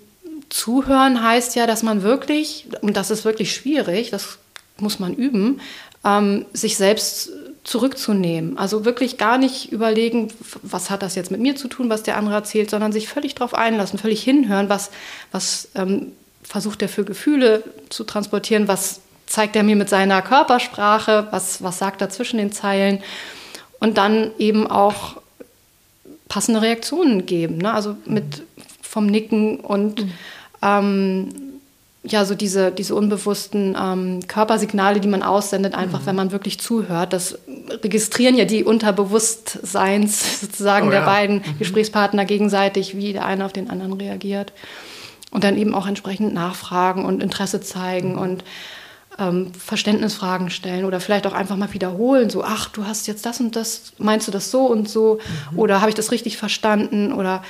zuhören 0.49 1.23
heißt 1.23 1.57
ja, 1.57 1.67
dass 1.67 1.83
man 1.83 2.03
wirklich, 2.03 2.67
und 2.83 2.97
das 2.97 3.11
ist 3.11 3.25
wirklich 3.25 3.53
schwierig, 3.55 4.11
das 4.11 4.39
muss 4.79 4.99
man 4.99 5.15
üben, 5.15 5.61
ähm, 6.05 6.47
sich 6.53 6.77
selbst 6.77 7.31
zurückzunehmen. 7.65 8.59
Also 8.59 8.85
wirklich 8.85 9.19
gar 9.19 9.39
nicht 9.39 9.73
überlegen, 9.73 10.29
was 10.63 10.89
hat 10.89 11.03
das 11.03 11.17
jetzt 11.17 11.33
mit 11.33 11.41
mir 11.41 11.57
zu 11.57 11.67
tun, 11.67 11.91
was 11.91 12.05
der 12.05 12.17
andere 12.17 12.37
erzählt, 12.37 12.71
sondern 12.71 12.93
sich 12.93 13.09
völlig 13.09 13.35
darauf 13.35 13.55
einlassen, 13.55 13.99
völlig 13.99 14.23
hinhören, 14.23 14.69
was, 14.69 14.91
was 15.33 15.69
ähm, 15.75 16.13
versucht 16.45 16.81
er 16.83 16.89
für 16.89 17.05
Gefühle 17.05 17.65
zu 17.89 18.05
transportieren, 18.05 18.69
was 18.69 19.01
zeigt 19.27 19.57
er 19.57 19.65
mir 19.65 19.75
mit 19.75 19.89
seiner 19.89 20.23
Körpersprache, 20.23 21.27
was, 21.33 21.61
was 21.63 21.79
sagt 21.79 22.01
er 22.01 22.09
zwischen 22.09 22.39
den 22.39 22.53
Zeilen 22.53 23.03
und 23.81 23.99
dann 23.99 24.31
eben 24.39 24.69
auch 24.69 25.21
passende 26.29 26.63
Reaktionen 26.63 27.27
geben. 27.27 27.59
Ne? 27.59 27.73
Also 27.73 27.97
mit 28.05 28.45
vom 28.81 29.07
Nicken 29.07 29.59
und 29.61 30.05
mhm. 30.05 30.13
ähm, 30.63 31.29
ja, 32.09 32.25
so 32.25 32.35
diese, 32.35 32.71
diese 32.71 32.95
unbewussten 32.95 33.77
ähm, 33.81 34.21
Körpersignale, 34.27 35.01
die 35.01 35.09
man 35.09 35.23
aussendet, 35.23 35.75
einfach 35.75 36.03
mhm. 36.03 36.07
wenn 36.07 36.17
man 36.17 36.33
wirklich 36.33 36.61
zuhört. 36.61 37.13
Das 37.13 37.39
registrieren 37.83 38.37
ja 38.37 38.45
die 38.45 38.65
Unterbewusstseins 38.65 40.41
sozusagen 40.41 40.89
oh, 40.89 40.91
der 40.91 41.01
ja. 41.01 41.07
beiden 41.07 41.37
mhm. 41.39 41.59
Gesprächspartner 41.59 42.25
gegenseitig, 42.25 42.97
wie 42.97 43.13
der 43.13 43.27
eine 43.27 43.45
auf 43.45 43.53
den 43.53 43.71
anderen 43.71 43.93
reagiert. 43.95 44.53
Und 45.31 45.45
dann 45.45 45.59
eben 45.59 45.75
auch 45.75 45.87
entsprechend 45.87 46.33
nachfragen 46.33 47.05
und 47.05 47.23
Interesse 47.23 47.61
zeigen 47.61 48.13
mhm. 48.13 48.19
und 48.19 48.45
ähm, 49.19 49.53
Verständnisfragen 49.55 50.51
stellen 50.51 50.85
oder 50.85 51.01
vielleicht 51.01 51.27
auch 51.27 51.33
einfach 51.33 51.57
mal 51.57 51.73
wiederholen, 51.73 52.31
so, 52.31 52.45
ach, 52.45 52.69
du 52.69 52.87
hast 52.87 53.07
jetzt 53.07 53.25
das 53.25 53.41
und 53.41 53.57
das, 53.57 53.93
meinst 53.99 54.29
du 54.29 54.33
das 54.33 54.51
so 54.51 54.67
und 54.67 54.89
so? 54.89 55.19
Mhm. 55.51 55.59
Oder 55.59 55.81
habe 55.81 55.89
ich 55.89 55.95
das 55.95 56.13
richtig 56.13 56.37
verstanden? 56.37 57.13
Oder 57.13 57.43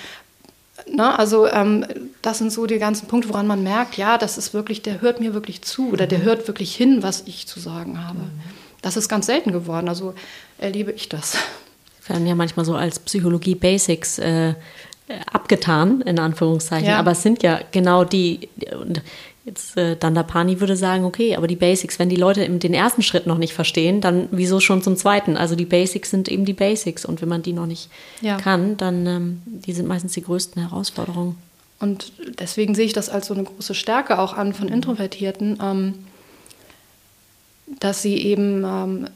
Ne? 0.93 1.19
Also 1.19 1.47
ähm, 1.49 1.85
das 2.23 2.39
sind 2.39 2.53
so 2.53 2.67
die 2.67 2.79
ganzen 2.79 3.09
Punkte, 3.09 3.29
woran 3.29 3.47
man 3.47 3.63
merkt, 3.63 3.97
ja, 3.97 4.19
das 4.19 4.39
ist 4.39 4.55
wirklich, 4.55 4.83
der 4.83 5.01
hört 5.01 5.21
mir 5.21 5.35
wirklich 5.35 5.63
zu 5.63 5.91
oder 5.91 6.07
der 6.07 6.21
mhm. 6.21 6.25
hört 6.25 6.49
wirklich 6.49 6.75
hin, 6.75 7.03
was 7.03 7.25
ich 7.27 7.47
zu 7.47 7.61
sagen 7.61 8.05
habe. 8.07 8.21
Mhm. 8.21 8.41
Das 8.83 8.97
ist 8.97 9.09
ganz 9.09 9.27
selten 9.27 9.53
geworden, 9.53 9.89
also 9.89 10.15
erlebe 10.59 10.93
ich 10.93 11.09
das. 11.09 11.37
Wir 12.07 12.15
werden 12.15 12.27
ja 12.27 12.35
manchmal 12.35 12.65
so 12.65 12.77
als 12.77 13.01
Psychologie 13.01 13.57
Basics 13.57 14.19
äh, 14.19 14.55
abgetan, 15.33 16.03
in 16.03 16.19
Anführungszeichen, 16.19 16.89
ja. 16.89 16.99
aber 16.99 17.13
es 17.13 17.23
sind 17.23 17.43
ja 17.43 17.61
genau 17.73 18.05
die, 18.05 18.49
Jetzt 19.47 19.77
äh, 19.77 19.95
Dandapani 19.95 20.59
würde 20.59 20.77
sagen, 20.77 21.05
okay, 21.05 21.37
aber 21.37 21.47
die 21.47 21.55
Basics, 21.55 22.01
wenn 22.01 22.09
die 22.09 22.17
Leute 22.17 22.49
den 22.49 22.75
ersten 22.75 23.03
Schritt 23.03 23.29
noch 23.29 23.39
nicht 23.39 23.55
verstehen, 23.55 24.01
dann 24.01 24.27
wieso 24.33 24.59
schon 24.59 24.83
zum 24.83 24.97
zweiten? 24.97 25.37
Also 25.37 25.55
die 25.55 25.65
Basics 25.65 26.11
sind 26.11 26.29
eben 26.29 26.45
die 26.45 26.53
Basics 26.53 27.05
und 27.05 27.23
wenn 27.23 27.29
man 27.29 27.43
die 27.43 27.53
noch 27.53 27.67
nicht 27.67 27.89
ja. 28.21 28.39
kann, 28.39 28.77
dann 28.77 29.07
ähm, 29.07 29.43
die 29.47 29.73
sind 29.73 29.87
meistens 29.87 30.15
die 30.15 30.23
größten 30.23 30.61
Herausforderungen. 30.61 31.37
Und 31.79 32.11
deswegen 32.41 32.75
sehe 32.75 32.87
ich 32.87 32.93
das 32.93 33.09
als 33.09 33.29
so 33.29 33.35
eine 33.35 33.45
große 33.45 33.77
Stärke 33.77 34.19
auch 34.19 34.35
an 34.35 34.53
von 34.53 34.67
Introvertierten, 34.67 35.61
ähm, 35.63 35.95
dass 37.79 38.03
sie 38.03 38.17
eben 38.17 38.65
ähm, 38.65 39.07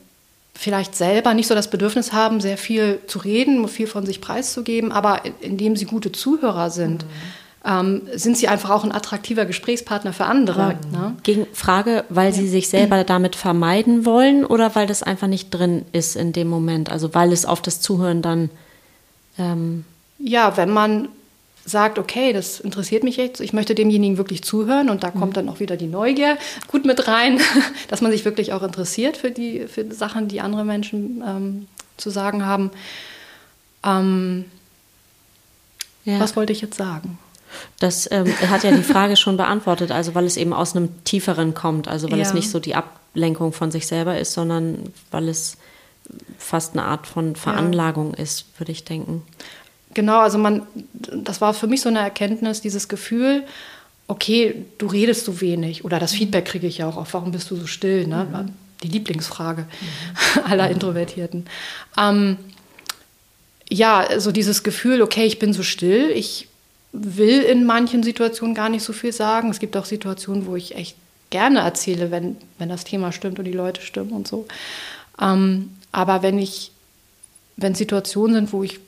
vielleicht 0.54 0.94
selber 0.94 1.34
nicht 1.34 1.48
so 1.48 1.56
das 1.56 1.70
Bedürfnis 1.70 2.12
haben, 2.12 2.40
sehr 2.40 2.56
viel 2.56 3.00
zu 3.08 3.18
reden, 3.18 3.66
viel 3.66 3.88
von 3.88 4.06
sich 4.06 4.20
preiszugeben, 4.20 4.92
aber 4.92 5.22
indem 5.40 5.74
sie 5.74 5.86
gute 5.86 6.12
Zuhörer 6.12 6.70
sind. 6.70 7.02
Mhm 7.02 7.39
ähm, 7.64 8.02
sind 8.14 8.38
sie 8.38 8.48
einfach 8.48 8.70
auch 8.70 8.84
ein 8.84 8.92
attraktiver 8.92 9.44
Gesprächspartner 9.44 10.12
für 10.12 10.24
andere. 10.24 10.78
Ne? 10.90 11.16
Gegen 11.22 11.46
Frage, 11.52 12.04
weil 12.08 12.32
sie 12.32 12.48
sich 12.48 12.68
selber 12.68 13.04
damit 13.04 13.36
vermeiden 13.36 14.06
wollen 14.06 14.44
oder 14.44 14.74
weil 14.74 14.86
das 14.86 15.02
einfach 15.02 15.26
nicht 15.26 15.50
drin 15.50 15.84
ist 15.92 16.16
in 16.16 16.32
dem 16.32 16.48
Moment? 16.48 16.90
Also 16.90 17.14
weil 17.14 17.32
es 17.32 17.44
auf 17.44 17.60
das 17.60 17.80
Zuhören 17.80 18.22
dann. 18.22 18.50
Ähm 19.38 19.84
ja, 20.18 20.56
wenn 20.56 20.70
man 20.70 21.08
sagt, 21.66 21.98
okay, 21.98 22.32
das 22.32 22.60
interessiert 22.60 23.04
mich 23.04 23.18
jetzt, 23.18 23.40
ich 23.40 23.52
möchte 23.52 23.74
demjenigen 23.74 24.16
wirklich 24.16 24.42
zuhören 24.42 24.88
und 24.88 25.02
da 25.02 25.10
kommt 25.10 25.36
dann 25.36 25.48
auch 25.48 25.60
wieder 25.60 25.76
die 25.76 25.86
Neugier 25.86 26.38
gut 26.68 26.86
mit 26.86 27.06
rein, 27.06 27.38
dass 27.88 28.00
man 28.00 28.10
sich 28.10 28.24
wirklich 28.24 28.54
auch 28.54 28.62
interessiert 28.62 29.18
für 29.18 29.30
die, 29.30 29.66
für 29.68 29.84
die 29.84 29.94
Sachen, 29.94 30.28
die 30.28 30.40
andere 30.40 30.64
Menschen 30.64 31.22
ähm, 31.26 31.66
zu 31.98 32.08
sagen 32.08 32.46
haben. 32.46 32.70
Ähm, 33.84 34.46
ja. 36.06 36.18
Was 36.18 36.34
wollte 36.34 36.52
ich 36.54 36.62
jetzt 36.62 36.76
sagen? 36.76 37.18
Das 37.78 38.10
ähm, 38.10 38.26
hat 38.48 38.64
ja 38.64 38.70
die 38.70 38.82
Frage 38.82 39.16
schon 39.16 39.36
beantwortet, 39.36 39.90
also 39.90 40.14
weil 40.14 40.24
es 40.24 40.36
eben 40.36 40.52
aus 40.52 40.76
einem 40.76 41.04
tieferen 41.04 41.54
kommt, 41.54 41.88
also 41.88 42.10
weil 42.10 42.18
ja. 42.18 42.24
es 42.24 42.34
nicht 42.34 42.50
so 42.50 42.60
die 42.60 42.74
Ablenkung 42.74 43.52
von 43.52 43.70
sich 43.70 43.86
selber 43.86 44.18
ist, 44.18 44.32
sondern 44.32 44.92
weil 45.10 45.28
es 45.28 45.56
fast 46.38 46.72
eine 46.72 46.84
Art 46.84 47.06
von 47.06 47.36
Veranlagung 47.36 48.12
ja. 48.12 48.22
ist, 48.22 48.46
würde 48.58 48.72
ich 48.72 48.84
denken. 48.84 49.22
Genau, 49.94 50.20
also 50.20 50.38
man, 50.38 50.62
das 50.92 51.40
war 51.40 51.54
für 51.54 51.66
mich 51.66 51.80
so 51.80 51.88
eine 51.88 51.98
Erkenntnis, 51.98 52.60
dieses 52.60 52.88
Gefühl, 52.88 53.44
okay, 54.06 54.66
du 54.78 54.86
redest 54.86 55.24
so 55.24 55.40
wenig 55.40 55.84
oder 55.84 55.98
das 55.98 56.12
Feedback 56.12 56.44
kriege 56.44 56.66
ich 56.66 56.78
ja 56.78 56.88
auch 56.88 56.96
auf, 56.96 57.14
warum 57.14 57.32
bist 57.32 57.50
du 57.50 57.56
so 57.56 57.66
still, 57.66 58.06
ne? 58.06 58.26
Mhm. 58.30 58.52
Die 58.82 58.88
Lieblingsfrage 58.88 59.62
mhm. 59.62 60.42
aller 60.50 60.70
Introvertierten. 60.70 61.46
Ähm, 61.98 62.38
ja, 63.68 64.18
so 64.18 64.32
dieses 64.32 64.62
Gefühl, 64.62 65.02
okay, 65.02 65.24
ich 65.24 65.38
bin 65.38 65.52
so 65.52 65.62
still, 65.62 66.10
ich 66.10 66.48
will 66.92 67.42
in 67.42 67.64
manchen 67.64 68.02
Situationen 68.02 68.54
gar 68.54 68.68
nicht 68.68 68.82
so 68.82 68.92
viel 68.92 69.12
sagen. 69.12 69.50
Es 69.50 69.60
gibt 69.60 69.76
auch 69.76 69.84
Situationen, 69.84 70.46
wo 70.46 70.56
ich 70.56 70.74
echt 70.74 70.96
gerne 71.30 71.60
erzähle, 71.60 72.10
wenn, 72.10 72.36
wenn 72.58 72.68
das 72.68 72.84
Thema 72.84 73.12
stimmt 73.12 73.38
und 73.38 73.44
die 73.44 73.52
Leute 73.52 73.80
stimmen 73.80 74.10
und 74.10 74.26
so. 74.26 74.46
Ähm, 75.20 75.70
aber 75.92 76.22
wenn 76.22 76.38
ich, 76.38 76.72
wenn 77.56 77.74
Situationen 77.74 78.34
sind, 78.34 78.52
wo 78.52 78.62
ich 78.64 78.80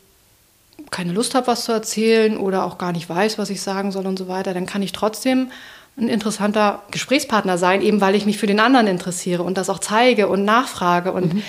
keine 0.91 1.13
Lust 1.13 1.35
habe, 1.35 1.47
was 1.47 1.65
zu 1.65 1.73
erzählen 1.73 2.37
oder 2.37 2.65
auch 2.65 2.79
gar 2.79 2.93
nicht 2.93 3.09
weiß, 3.09 3.39
was 3.39 3.51
ich 3.51 3.63
sagen 3.63 3.93
soll 3.93 4.07
und 4.07 4.19
so 4.19 4.29
weiter, 4.29 4.53
dann 4.53 4.67
kann 4.67 4.83
ich 4.83 4.93
trotzdem 4.93 5.51
ein 5.97 6.09
interessanter 6.09 6.83
Gesprächspartner 6.91 7.59
sein, 7.59 7.83
eben 7.83 8.01
weil 8.01 8.15
ich 8.15 8.27
mich 8.27 8.39
für 8.39 8.47
den 8.47 8.61
anderen 8.61 8.87
interessiere 8.87 9.43
und 9.43 9.59
das 9.59 9.71
auch 9.71 9.79
zeige 9.79 10.29
und 10.29 10.45
nachfrage 10.45 11.13
und 11.13 11.35
mhm. 11.35 11.43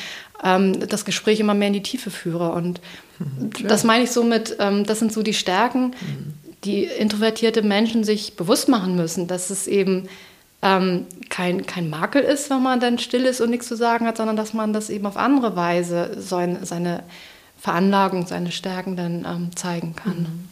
ähm, 0.44 0.88
das 0.88 1.06
Gespräch 1.06 1.40
immer 1.40 1.54
mehr 1.54 1.70
in 1.70 1.74
die 1.74 1.84
Tiefe 1.84 2.12
führe. 2.12 2.52
Und 2.52 2.82
mhm, 3.20 3.68
das 3.68 3.84
meine 3.84 4.04
ich 4.04 4.12
so 4.12 4.24
mit, 4.24 4.58
ähm, 4.60 4.86
das 4.86 5.00
sind 5.00 5.14
so 5.14 5.24
die 5.24 5.34
Stärken, 5.34 5.96
mhm 6.02 6.43
die 6.64 6.86
introvertierte 6.86 7.62
Menschen 7.62 8.04
sich 8.04 8.36
bewusst 8.36 8.70
machen 8.70 8.96
müssen, 8.96 9.28
dass 9.28 9.50
es 9.50 9.68
eben 9.68 10.08
ähm, 10.62 11.06
kein, 11.30 11.66
kein 11.66 11.90
Makel 11.90 12.22
ist, 12.22 12.50
wenn 12.50 12.64
man 12.64 12.80
dann 12.80 12.98
still 12.98 13.26
ist 13.26 13.42
und 13.42 13.50
nichts 13.50 13.68
zu 13.68 13.76
sagen 13.76 14.08
hat, 14.08 14.18
sondern 14.18 14.38
dass 14.38 14.54
man 14.54 14.72
das 14.72 14.90
eben 14.90 15.06
auf 15.06 15.18
andere 15.18 15.56
Weise 15.56 16.16
seine, 16.18 16.66
seine 16.66 17.04
Veranlagung, 17.60 18.26
seine 18.28 18.52
Stärken 18.52 18.96
dann 18.96 19.26
ähm, 19.26 19.56
zeigen 19.56 19.96
kann. 19.96 20.20
Mhm. 20.20 20.50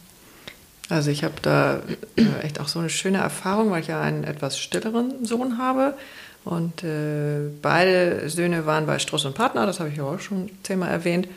Also 0.88 1.10
ich 1.10 1.24
habe 1.24 1.34
da 1.40 1.80
äh, 2.16 2.24
echt 2.42 2.60
auch 2.60 2.68
so 2.68 2.78
eine 2.78 2.90
schöne 2.90 3.18
Erfahrung, 3.18 3.70
weil 3.70 3.80
ich 3.80 3.86
ja 3.86 4.02
einen 4.02 4.24
etwas 4.24 4.58
stilleren 4.58 5.24
Sohn 5.24 5.56
habe. 5.56 5.94
Und 6.44 6.84
äh, 6.84 7.48
beide 7.62 8.28
Söhne 8.28 8.66
waren 8.66 8.84
bei 8.84 8.98
Struss 8.98 9.24
und 9.24 9.34
Partner, 9.34 9.64
das 9.64 9.80
habe 9.80 9.90
ich 9.90 9.96
ja 9.96 10.04
auch 10.04 10.20
schon 10.20 10.50
zehnmal 10.64 10.90
erwähnt. 10.90 11.28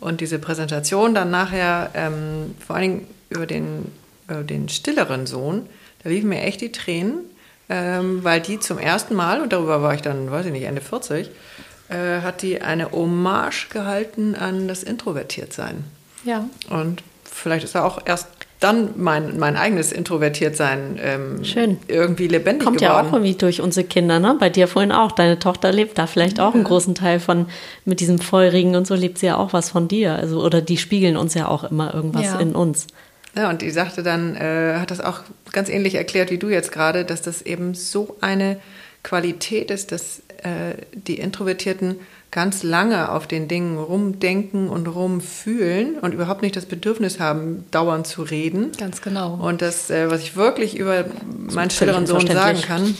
Und 0.00 0.20
diese 0.20 0.38
Präsentation 0.38 1.14
dann 1.14 1.30
nachher, 1.30 1.90
ähm, 1.94 2.54
vor 2.64 2.76
allen 2.76 2.82
Dingen 2.82 3.06
über 3.28 3.46
den 3.46 3.92
äh, 4.28 4.44
den 4.44 4.68
stilleren 4.68 5.26
Sohn, 5.26 5.66
da 6.02 6.10
liefen 6.10 6.28
mir 6.28 6.42
echt 6.42 6.60
die 6.60 6.72
Tränen, 6.72 7.20
ähm, 7.68 8.24
weil 8.24 8.40
die 8.40 8.60
zum 8.60 8.78
ersten 8.78 9.14
Mal, 9.14 9.40
und 9.40 9.52
darüber 9.52 9.82
war 9.82 9.94
ich 9.94 10.02
dann, 10.02 10.30
weiß 10.30 10.46
ich 10.46 10.52
nicht, 10.52 10.64
Ende 10.64 10.80
40, 10.80 11.30
äh, 11.88 12.20
hat 12.20 12.42
die 12.42 12.60
eine 12.60 12.90
Hommage 12.92 13.68
gehalten 13.70 14.34
an 14.34 14.68
das 14.68 14.82
Introvertiertsein. 14.82 15.84
Ja. 16.24 16.48
Und 16.70 17.02
vielleicht 17.24 17.64
ist 17.64 17.74
er 17.74 17.84
auch 17.84 18.00
erst 18.04 18.28
dann 18.62 18.90
mein, 18.96 19.38
mein 19.38 19.56
eigenes 19.56 19.90
Introvertiertsein 19.90 20.98
ähm, 21.02 21.44
Schön. 21.44 21.78
irgendwie 21.88 22.28
lebendig 22.28 22.64
Kommt 22.64 22.78
geworden. 22.78 22.94
ja 22.94 23.08
auch 23.08 23.12
irgendwie 23.12 23.34
durch 23.34 23.60
unsere 23.60 23.86
Kinder, 23.86 24.20
ne? 24.20 24.36
Bei 24.38 24.50
dir 24.50 24.68
vorhin 24.68 24.92
auch. 24.92 25.12
Deine 25.12 25.38
Tochter 25.38 25.72
lebt 25.72 25.98
da 25.98 26.06
vielleicht 26.06 26.38
auch 26.38 26.54
einen 26.54 26.62
großen 26.64 26.94
Teil 26.94 27.18
von, 27.18 27.46
mit 27.84 27.98
diesem 27.98 28.20
Feurigen 28.20 28.76
und 28.76 28.86
so 28.86 28.94
lebt 28.94 29.18
sie 29.18 29.26
ja 29.26 29.36
auch 29.36 29.52
was 29.52 29.70
von 29.70 29.88
dir. 29.88 30.14
Also, 30.14 30.42
oder 30.44 30.60
die 30.60 30.76
spiegeln 30.76 31.16
uns 31.16 31.34
ja 31.34 31.48
auch 31.48 31.64
immer 31.64 31.92
irgendwas 31.92 32.26
ja. 32.26 32.38
in 32.38 32.54
uns. 32.54 32.86
Ja, 33.34 33.48
und 33.48 33.62
die 33.62 33.70
sagte 33.70 34.02
dann, 34.02 34.36
äh, 34.36 34.76
hat 34.78 34.90
das 34.90 35.00
auch 35.00 35.20
ganz 35.52 35.68
ähnlich 35.68 35.94
erklärt 35.94 36.30
wie 36.30 36.38
du 36.38 36.48
jetzt 36.48 36.72
gerade, 36.72 37.04
dass 37.04 37.22
das 37.22 37.42
eben 37.42 37.74
so 37.74 38.16
eine 38.20 38.60
Qualität 39.02 39.70
ist, 39.70 39.90
dass 39.90 40.20
äh, 40.42 40.74
die 40.92 41.18
Introvertierten 41.18 41.96
ganz 42.30 42.62
lange 42.62 43.10
auf 43.10 43.26
den 43.26 43.46
Dingen 43.46 43.78
rumdenken 43.78 44.68
und 44.68 44.86
rumfühlen 44.86 45.98
und 45.98 46.14
überhaupt 46.14 46.42
nicht 46.42 46.56
das 46.56 46.66
Bedürfnis 46.66 47.20
haben, 47.20 47.66
dauernd 47.70 48.06
zu 48.06 48.22
reden. 48.22 48.72
Ganz 48.78 49.02
genau. 49.02 49.34
Und 49.34 49.60
das, 49.60 49.90
äh, 49.90 50.10
was 50.10 50.22
ich 50.22 50.34
wirklich 50.34 50.76
über 50.76 51.04
meinen 51.28 51.70
stilleren 51.70 52.06
Sohn 52.06 52.26
sagen 52.26 52.60
kann, 52.62 52.96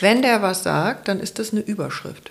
wenn 0.00 0.22
der 0.22 0.42
was 0.42 0.62
sagt, 0.62 1.08
dann 1.08 1.20
ist 1.20 1.38
das 1.38 1.52
eine 1.52 1.60
Überschrift. 1.60 2.30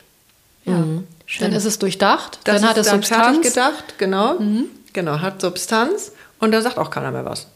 Ja. 0.66 0.74
Mhm. 0.74 1.08
Dann 1.40 1.54
ist 1.54 1.66
es 1.66 1.80
durchdacht, 1.80 2.40
das 2.44 2.62
dann 2.62 2.70
hat 2.70 2.78
es 2.78 2.90
Substanz. 2.90 3.38
fertig 3.38 3.54
gedacht, 3.54 3.96
genau. 3.98 4.40
Mhm. 4.40 4.66
Genau, 4.94 5.20
hat 5.22 5.42
Substanz 5.42 6.12
und 6.44 6.52
da 6.52 6.62
sagt 6.62 6.78
auch 6.78 6.90
keiner 6.90 7.12
mehr 7.12 7.26
was. 7.26 7.48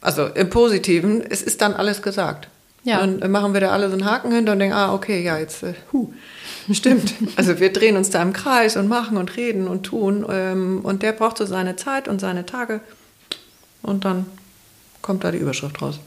Also 0.00 0.26
im 0.26 0.50
Positiven, 0.50 1.22
es 1.22 1.42
ist 1.42 1.60
dann 1.60 1.74
alles 1.74 2.02
gesagt. 2.02 2.48
Ja. 2.84 3.04
Dann 3.04 3.30
machen 3.30 3.54
wir 3.54 3.60
da 3.60 3.70
alle 3.70 3.88
so 3.88 3.94
einen 3.94 4.04
Haken 4.04 4.30
hinter 4.30 4.52
und 4.52 4.60
denken, 4.60 4.76
ah, 4.76 4.94
okay, 4.94 5.22
ja, 5.22 5.38
jetzt, 5.38 5.62
äh, 5.62 5.74
huh, 5.92 6.12
stimmt. 6.72 7.14
also 7.36 7.58
wir 7.58 7.72
drehen 7.72 7.96
uns 7.96 8.10
da 8.10 8.22
im 8.22 8.32
Kreis 8.32 8.76
und 8.76 8.88
machen 8.88 9.16
und 9.16 9.36
reden 9.36 9.66
und 9.66 9.84
tun. 9.84 10.24
Ähm, 10.28 10.80
und 10.82 11.02
der 11.02 11.12
braucht 11.12 11.38
so 11.38 11.46
seine 11.46 11.76
Zeit 11.76 12.08
und 12.08 12.20
seine 12.20 12.46
Tage. 12.46 12.80
Und 13.82 14.04
dann 14.04 14.26
kommt 15.02 15.24
da 15.24 15.30
die 15.30 15.38
Überschrift 15.38 15.80
raus. 15.82 15.98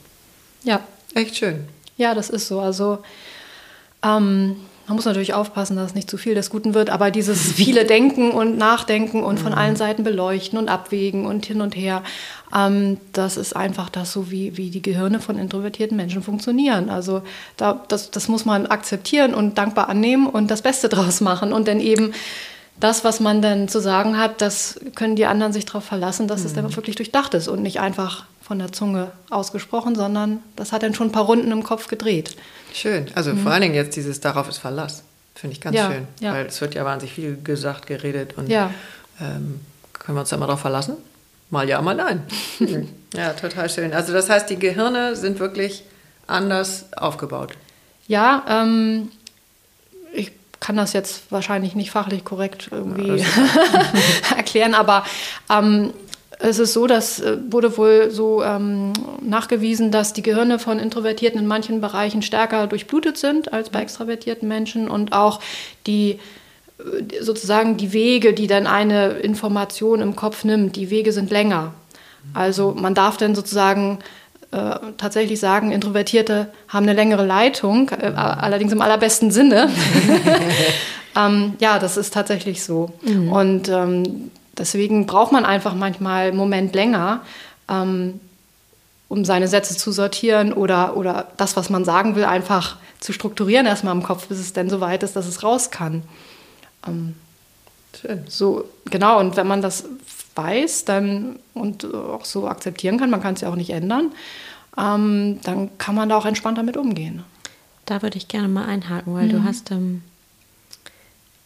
Ja. 0.63 0.81
Echt 1.13 1.35
schön. 1.35 1.67
Ja, 1.97 2.13
das 2.13 2.29
ist 2.29 2.47
so. 2.47 2.61
Also 2.61 2.99
ähm, 4.03 4.55
man 4.87 4.95
muss 4.95 5.05
natürlich 5.05 5.33
aufpassen, 5.33 5.75
dass 5.75 5.87
es 5.87 5.95
nicht 5.95 6.09
zu 6.09 6.17
viel 6.17 6.35
des 6.35 6.49
Guten 6.49 6.73
wird, 6.73 6.89
aber 6.89 7.11
dieses 7.11 7.51
viele 7.53 7.85
Denken 7.85 8.31
und 8.31 8.57
Nachdenken 8.57 9.23
und 9.23 9.39
von 9.39 9.53
allen 9.53 9.75
Seiten 9.75 10.03
beleuchten 10.03 10.57
und 10.57 10.69
abwägen 10.69 11.25
und 11.25 11.45
hin 11.45 11.61
und 11.61 11.75
her, 11.75 12.03
ähm, 12.55 12.97
das 13.13 13.37
ist 13.37 13.55
einfach 13.55 13.89
das, 13.89 14.11
so 14.11 14.31
wie, 14.31 14.57
wie 14.57 14.69
die 14.69 14.81
Gehirne 14.81 15.19
von 15.19 15.37
introvertierten 15.37 15.95
Menschen 15.95 16.23
funktionieren. 16.23 16.89
Also 16.89 17.21
da, 17.57 17.83
das, 17.87 18.11
das 18.11 18.27
muss 18.27 18.45
man 18.45 18.65
akzeptieren 18.65 19.33
und 19.33 19.57
dankbar 19.57 19.89
annehmen 19.89 20.27
und 20.27 20.51
das 20.51 20.61
Beste 20.61 20.89
draus 20.89 21.21
machen 21.21 21.53
und 21.53 21.67
dann 21.67 21.79
eben 21.79 22.13
das, 22.79 23.03
was 23.03 23.19
man 23.19 23.41
dann 23.41 23.67
zu 23.67 23.79
sagen 23.79 24.17
hat, 24.17 24.41
das 24.41 24.79
können 24.95 25.15
die 25.15 25.27
anderen 25.27 25.53
sich 25.53 25.65
darauf 25.65 25.83
verlassen, 25.83 26.27
dass 26.27 26.41
mhm. 26.41 26.45
es 26.47 26.53
dann 26.53 26.75
wirklich 26.75 26.95
durchdacht 26.95 27.33
ist 27.35 27.47
und 27.47 27.61
nicht 27.61 27.79
einfach 27.79 28.25
von 28.51 28.59
der 28.59 28.73
Zunge 28.73 29.13
ausgesprochen, 29.29 29.95
sondern 29.95 30.43
das 30.57 30.73
hat 30.73 30.83
dann 30.83 30.93
schon 30.93 31.07
ein 31.07 31.11
paar 31.13 31.23
Runden 31.23 31.53
im 31.53 31.63
Kopf 31.63 31.87
gedreht. 31.87 32.35
Schön. 32.73 33.05
Also 33.15 33.31
mhm. 33.31 33.43
vor 33.43 33.53
allen 33.53 33.61
Dingen 33.61 33.75
jetzt 33.75 33.95
dieses 33.95 34.19
Darauf 34.19 34.49
ist 34.49 34.57
Verlass. 34.57 35.03
Finde 35.35 35.53
ich 35.53 35.61
ganz 35.61 35.77
ja, 35.77 35.89
schön. 35.89 36.05
Ja. 36.19 36.33
Weil 36.33 36.47
es 36.47 36.59
wird 36.59 36.75
ja 36.75 36.83
wahnsinnig 36.83 37.15
viel 37.15 37.41
gesagt, 37.41 37.87
geredet 37.87 38.37
und 38.37 38.49
ja. 38.49 38.73
ähm, 39.21 39.61
können 39.93 40.17
wir 40.17 40.19
uns 40.19 40.31
da 40.31 40.35
mal 40.35 40.47
drauf 40.47 40.59
verlassen? 40.59 40.97
Mal 41.49 41.69
ja, 41.69 41.81
mal 41.81 41.95
nein. 41.95 42.23
ja, 43.13 43.31
total 43.31 43.69
schön. 43.69 43.93
Also 43.93 44.11
das 44.11 44.29
heißt, 44.29 44.49
die 44.49 44.59
Gehirne 44.59 45.15
sind 45.15 45.39
wirklich 45.39 45.85
anders 46.27 46.91
aufgebaut. 46.91 47.53
Ja, 48.09 48.43
ähm, 48.49 49.13
ich 50.11 50.33
kann 50.59 50.75
das 50.75 50.91
jetzt 50.91 51.31
wahrscheinlich 51.31 51.73
nicht 51.73 51.91
fachlich 51.91 52.25
korrekt 52.25 52.67
irgendwie 52.69 53.15
ja, 53.15 53.25
erklären, 54.35 54.73
aber 54.73 55.05
ähm, 55.49 55.93
es 56.41 56.59
ist 56.59 56.73
so, 56.73 56.87
dass 56.87 57.19
äh, 57.19 57.37
wurde 57.49 57.77
wohl 57.77 58.09
so 58.11 58.43
ähm, 58.43 58.93
nachgewiesen, 59.21 59.91
dass 59.91 60.13
die 60.13 60.23
Gehirne 60.23 60.59
von 60.59 60.79
Introvertierten 60.79 61.39
in 61.39 61.47
manchen 61.47 61.81
Bereichen 61.81 62.21
stärker 62.21 62.67
durchblutet 62.67 63.17
sind 63.17 63.53
als 63.53 63.69
bei 63.69 63.81
extravertierten 63.81 64.47
Menschen 64.47 64.89
und 64.89 65.13
auch 65.13 65.39
die 65.87 66.19
äh, 66.79 67.21
sozusagen 67.21 67.77
die 67.77 67.93
Wege, 67.93 68.33
die 68.33 68.47
dann 68.47 68.67
eine 68.67 69.09
Information 69.19 70.01
im 70.01 70.15
Kopf 70.15 70.43
nimmt, 70.43 70.75
die 70.75 70.89
Wege 70.89 71.11
sind 71.11 71.31
länger. 71.31 71.73
Also 72.33 72.75
man 72.77 72.93
darf 72.93 73.17
dann 73.17 73.33
sozusagen 73.33 73.99
äh, 74.51 74.75
tatsächlich 74.97 75.39
sagen, 75.39 75.71
Introvertierte 75.71 76.51
haben 76.67 76.83
eine 76.83 76.93
längere 76.93 77.25
Leitung, 77.25 77.89
äh, 77.89 78.11
allerdings 78.15 78.73
im 78.73 78.81
allerbesten 78.81 79.31
Sinne. 79.31 79.69
ähm, 81.17 81.53
ja, 81.59 81.79
das 81.79 81.97
ist 81.97 82.13
tatsächlich 82.13 82.63
so. 82.63 82.91
Mhm. 83.01 83.31
Und 83.31 83.69
ähm, 83.69 84.31
Deswegen 84.61 85.07
braucht 85.07 85.31
man 85.31 85.43
einfach 85.43 85.73
manchmal 85.73 86.27
einen 86.27 86.37
Moment 86.37 86.75
länger, 86.75 87.21
ähm, 87.67 88.19
um 89.09 89.25
seine 89.25 89.47
Sätze 89.47 89.75
zu 89.75 89.91
sortieren 89.91 90.53
oder, 90.53 90.95
oder 90.95 91.29
das, 91.37 91.57
was 91.57 91.71
man 91.71 91.83
sagen 91.83 92.15
will, 92.15 92.25
einfach 92.25 92.77
zu 92.99 93.11
strukturieren 93.11 93.65
erstmal 93.65 93.95
im 93.95 94.03
Kopf, 94.03 94.27
bis 94.27 94.37
es 94.37 94.53
dann 94.53 94.69
so 94.69 94.79
weit 94.79 95.01
ist, 95.01 95.15
dass 95.15 95.25
es 95.25 95.41
raus 95.41 95.71
kann. 95.71 96.03
Ähm, 96.87 97.15
Schön. 97.99 98.23
So, 98.27 98.65
genau, 98.85 99.19
und 99.19 99.35
wenn 99.35 99.47
man 99.47 99.63
das 99.63 99.85
weiß 100.35 100.85
dann 100.85 101.39
und 101.55 101.91
auch 101.93 102.23
so 102.23 102.47
akzeptieren 102.47 102.99
kann, 102.99 103.09
man 103.09 103.21
kann 103.23 103.33
es 103.33 103.41
ja 103.41 103.49
auch 103.49 103.55
nicht 103.55 103.71
ändern, 103.71 104.11
ähm, 104.77 105.39
dann 105.41 105.75
kann 105.79 105.95
man 105.95 106.07
da 106.07 106.17
auch 106.17 106.27
entspannt 106.27 106.59
damit 106.59 106.77
umgehen. 106.77 107.23
Da 107.85 108.03
würde 108.03 108.17
ich 108.17 108.27
gerne 108.27 108.47
mal 108.47 108.65
einhaken, 108.65 109.15
weil 109.15 109.25
mhm. 109.25 109.31
du 109.31 109.43
hast, 109.43 109.71
ähm, 109.71 110.03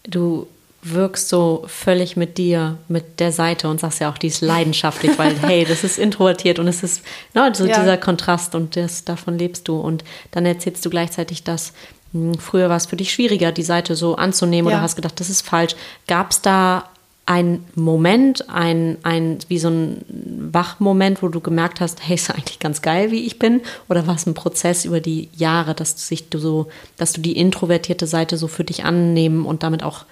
du 0.04 0.48
wirkst 0.86 1.30
so 1.30 1.64
völlig 1.68 2.16
mit 2.16 2.38
dir, 2.38 2.78
mit 2.88 3.20
der 3.20 3.32
Seite 3.32 3.68
und 3.70 3.80
sagst 3.80 4.00
ja 4.00 4.12
auch, 4.12 4.18
die 4.18 4.28
ist 4.28 4.42
leidenschaftlich, 4.42 5.18
weil 5.18 5.36
hey, 5.42 5.66
das 5.66 5.84
ist 5.84 5.98
introvertiert 5.98 6.60
und 6.60 6.68
es 6.68 6.84
ist 6.84 7.04
no, 7.34 7.42
so 7.54 7.66
ja. 7.66 7.80
dieser 7.80 7.98
Kontrast 7.98 8.56
und 8.56 8.76
das, 8.76 9.04
davon 9.04 9.38
lebst 9.38 9.68
du. 9.68 9.80
Und 9.80 10.04
dann 10.32 10.46
erzählst 10.46 10.86
du 10.86 10.90
gleichzeitig, 10.90 11.44
dass 11.44 11.74
mh, 12.14 12.34
hm, 12.34 12.40
früher 12.40 12.70
war 12.70 12.78
es 12.78 12.86
für 12.86 12.96
dich 12.96 13.12
schwieriger, 13.12 13.52
die 13.52 13.64
Seite 13.64 13.96
so 13.96 14.16
anzunehmen 14.16 14.70
ja. 14.70 14.78
oder 14.78 14.84
hast 14.84 14.96
gedacht, 14.96 15.20
das 15.20 15.30
ist 15.30 15.42
falsch. 15.42 15.76
Gab 16.08 16.32
es 16.32 16.42
da 16.42 16.86
ein 17.26 17.64
Moment, 17.74 18.50
ein, 18.52 18.98
ein, 19.02 19.40
wie 19.48 19.58
so 19.58 19.70
ein 19.70 20.06
Wachmoment, 20.52 21.24
wo 21.24 21.30
du 21.30 21.42
gemerkt 21.42 21.82
hast, 21.82 22.08
hey, 22.08 22.14
ist 22.14 22.30
eigentlich 22.30 22.60
ganz 22.60 22.84
geil, 22.84 23.10
wie 23.10 23.26
ich 23.26 23.40
bin? 23.40 23.62
Oder 23.90 24.06
war 24.06 24.16
es 24.16 24.28
ein 24.28 24.36
Prozess 24.36 24.86
über 24.86 25.00
die 25.00 25.30
Jahre, 25.36 25.74
dass 25.74 25.96
du 25.96 26.02
sich 26.02 26.26
so, 26.36 26.68
dass 26.98 27.14
du 27.14 27.22
die 27.22 27.36
introvertierte 27.36 28.06
Seite 28.06 28.38
so 28.38 28.48
für 28.48 28.64
dich 28.64 28.86
annehmen 28.86 29.46
und 29.46 29.64
damit 29.64 29.82
auch 29.82 30.06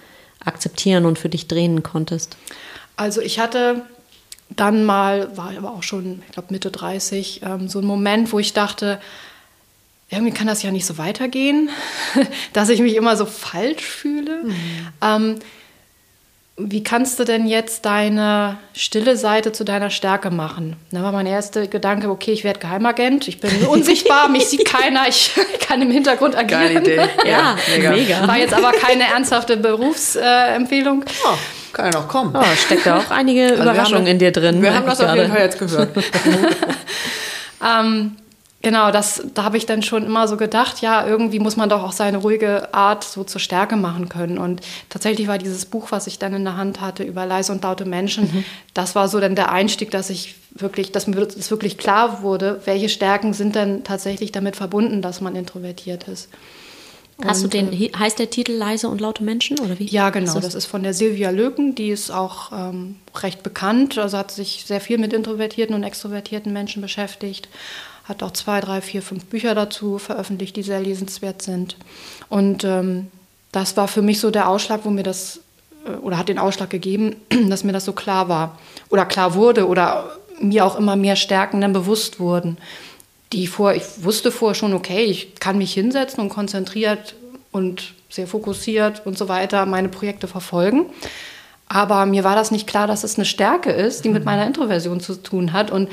akzeptieren 0.46 1.06
und 1.06 1.20
für 1.20 1.30
dich 1.30 1.48
drehen 1.48 1.84
konntest? 1.84 2.38
Also 2.96 3.22
ich 3.22 3.40
hatte 3.40 3.84
dann 4.50 4.86
mal, 4.86 5.36
war 5.36 5.52
aber 5.58 5.72
auch 5.72 5.84
schon, 5.84 6.22
ich 6.28 6.34
glaube 6.34 6.50
Mitte 6.52 6.72
30, 6.72 7.42
ähm, 7.44 7.68
so 7.68 7.80
ein 7.80 7.86
Moment, 7.86 8.32
wo 8.32 8.40
ich 8.40 8.54
dachte, 8.54 9.00
irgendwie 10.10 10.34
kann 10.34 10.48
das 10.48 10.62
ja 10.62 10.72
nicht 10.72 10.86
so 10.86 10.98
weitergehen, 10.98 11.70
dass 12.54 12.70
ich 12.70 12.82
mich 12.82 12.96
immer 12.96 13.18
so 13.18 13.26
falsch 13.26 13.84
fühle. 13.84 14.44
Mhm. 14.44 14.88
Ähm, 15.02 15.40
wie 16.56 16.84
kannst 16.84 17.18
du 17.20 17.24
denn 17.24 17.48
jetzt 17.48 17.84
deine 17.86 18.58
stille 18.76 19.18
Seite 19.18 19.52
zu 19.52 19.64
deiner 19.64 19.90
Stärke 19.90 20.30
machen? 20.30 20.76
Da 20.92 21.02
war 21.02 21.12
mein 21.12 21.26
erster 21.26 21.66
Gedanke, 21.66 22.10
okay, 22.10 22.32
ich 22.32 22.44
werde 22.44 22.60
Geheimagent, 22.60 23.28
ich 23.28 23.40
bin 23.40 23.50
unsichtbar, 23.66 24.30
mich 24.30 24.46
sieht 24.46 24.66
keiner, 24.66 25.08
ich 25.08 25.32
kann 25.68 25.82
im 25.82 25.90
Hintergrund 25.90 26.36
agieren. 26.36 26.62
Geile 26.62 26.80
Idee. 26.80 27.10
Ja, 27.26 27.58
mega. 27.76 27.92
mega. 27.92 28.28
War 28.28 28.38
jetzt 28.38 28.54
aber 28.54 28.72
keine 28.72 29.04
ernsthafte 29.04 29.58
Berufsempfehlung. 29.58 31.02
Äh, 31.02 31.26
oh, 31.26 31.38
kann 31.74 31.92
ja 31.92 32.00
noch 32.00 32.08
kommen. 32.08 32.36
Oh, 32.36 32.44
steckt 32.56 32.86
da 32.86 33.00
auch 33.00 33.10
einige 33.10 33.46
also 33.50 33.64
Überraschungen 33.64 34.06
in 34.06 34.20
dir 34.20 34.32
drin. 34.32 34.62
Wir 34.62 34.76
haben 34.76 34.86
das 34.86 35.02
auf 35.02 35.16
jeden 35.16 35.32
Fall 35.32 35.42
jetzt 35.42 35.58
gehört. 35.58 35.90
ähm, 37.66 38.16
Genau, 38.64 38.92
das, 38.92 39.22
da 39.34 39.44
habe 39.44 39.58
ich 39.58 39.66
dann 39.66 39.82
schon 39.82 40.06
immer 40.06 40.26
so 40.30 40.38
gedacht, 40.38 40.80
ja, 40.82 41.06
irgendwie 41.06 41.40
muss 41.40 41.58
man 41.58 41.68
doch 41.68 41.84
auch 41.84 41.92
seine 41.92 42.20
ruhige 42.20 42.74
Art 42.74 43.04
so 43.04 43.26
zur 43.26 43.42
Stärke 43.42 43.76
machen 43.76 44.08
können. 44.08 44.38
Und 44.38 44.62
tatsächlich 44.88 45.28
war 45.28 45.38
dieses 45.38 45.66
Buch, 45.66 45.92
was 45.92 46.08
ich 46.08 46.18
dann 46.18 46.34
in 46.34 46.46
der 46.46 46.56
Hand 46.56 46.80
hatte, 46.80 47.04
über 47.04 47.26
leise 47.26 47.52
und 47.52 47.62
laute 47.62 47.84
Menschen, 47.84 48.24
mhm. 48.24 48.46
das 48.74 48.96
war 48.96 49.10
so 49.10 49.20
dann 49.20 49.36
der 49.36 49.52
Einstieg, 49.52 49.92
dass 49.92 50.10
ich 50.10 50.36
wirklich, 50.52 50.94
dass 50.94 51.08
mir 51.08 51.18
das 51.18 51.52
wirklich 51.52 51.78
klar 51.78 52.22
wurde, 52.22 52.62
welche 52.64 52.88
Stärken 52.88 53.34
sind 53.34 53.56
denn 53.56 53.84
tatsächlich 53.84 54.32
damit 54.32 54.56
verbunden, 54.56 55.02
dass 55.02 55.20
man 55.20 55.36
introvertiert 55.36 56.08
ist. 56.08 56.30
Hast 57.22 57.44
und, 57.44 57.54
du 57.54 57.58
den, 57.58 57.74
äh, 57.74 57.92
heißt 57.92 58.18
der 58.18 58.30
Titel 58.30 58.54
Leise 58.54 58.88
und 58.88 59.02
laute 59.02 59.26
Menschen 59.26 59.60
oder 59.60 59.78
wie? 59.78 59.88
Ja, 59.88 60.10
genau. 60.10 60.40
Das 60.40 60.56
ist 60.56 60.68
von 60.68 60.84
der 60.84 60.94
Silvia 60.94 61.32
Löken, 61.32 61.76
die 61.76 61.90
ist 61.90 62.12
auch 62.12 62.54
ähm, 62.54 62.96
recht 63.14 63.44
bekannt, 63.44 63.98
also 63.98 64.18
hat 64.18 64.32
sich 64.32 64.64
sehr 64.66 64.80
viel 64.80 64.98
mit 64.98 65.12
introvertierten 65.12 65.76
und 65.76 65.84
extrovertierten 65.84 66.54
Menschen 66.54 66.82
beschäftigt 66.82 67.50
hat 68.04 68.22
auch 68.24 68.32
zwei, 68.32 68.60
drei, 68.60 68.82
vier, 68.82 69.02
fünf 69.02 69.26
Bücher 69.26 69.56
dazu 69.56 69.98
veröffentlicht, 69.98 70.56
die 70.56 70.64
sehr 70.64 70.82
lesenswert 70.82 71.42
sind. 71.42 71.78
Und 72.30 72.64
ähm, 72.64 73.08
das 73.52 73.78
war 73.78 73.88
für 73.88 74.02
mich 74.02 74.20
so 74.20 74.32
der 74.32 74.50
Ausschlag, 74.50 74.82
wo 74.84 74.90
mir 74.90 75.04
das, 75.04 75.40
äh, 75.86 75.92
oder 75.98 76.18
hat 76.18 76.30
den 76.30 76.40
Ausschlag 76.40 76.70
gegeben, 76.70 77.16
dass 77.50 77.64
mir 77.64 77.72
das 77.72 77.86
so 77.86 77.94
klar 77.94 78.28
war 78.28 78.58
oder 78.90 79.06
klar 79.06 79.36
wurde 79.36 79.68
oder 79.68 80.18
mir 80.40 80.66
auch 80.66 80.78
immer 80.78 80.96
mehr 80.96 81.16
Stärken 81.16 81.62
dann 81.62 81.74
bewusst 81.74 82.20
wurden. 82.20 82.58
Die 83.32 83.48
vor, 83.48 83.74
ich 83.74 83.84
wusste 83.98 84.32
vorher 84.32 84.56
schon, 84.56 84.74
okay, 84.74 85.06
ich 85.06 85.36
kann 85.36 85.58
mich 85.58 85.74
hinsetzen 85.74 86.22
und 86.22 86.30
konzentriert 86.30 87.16
und 87.52 87.94
sehr 88.10 88.28
fokussiert 88.28 89.06
und 89.06 89.18
so 89.18 89.28
weiter 89.30 89.66
meine 89.66 89.90
Projekte 89.90 90.28
verfolgen. 90.28 90.88
Aber 91.68 92.06
mir 92.06 92.24
war 92.24 92.36
das 92.36 92.52
nicht 92.52 92.68
klar, 92.68 92.86
dass 92.86 93.04
es 93.04 93.16
eine 93.16 93.26
Stärke 93.26 93.72
ist, 93.72 94.04
die 94.06 94.10
mit 94.10 94.24
mhm. 94.24 94.26
meiner 94.26 94.46
Introversion 94.46 95.00
zu 95.00 95.16
tun 95.16 95.54
hat. 95.54 95.72
Und 95.72 95.90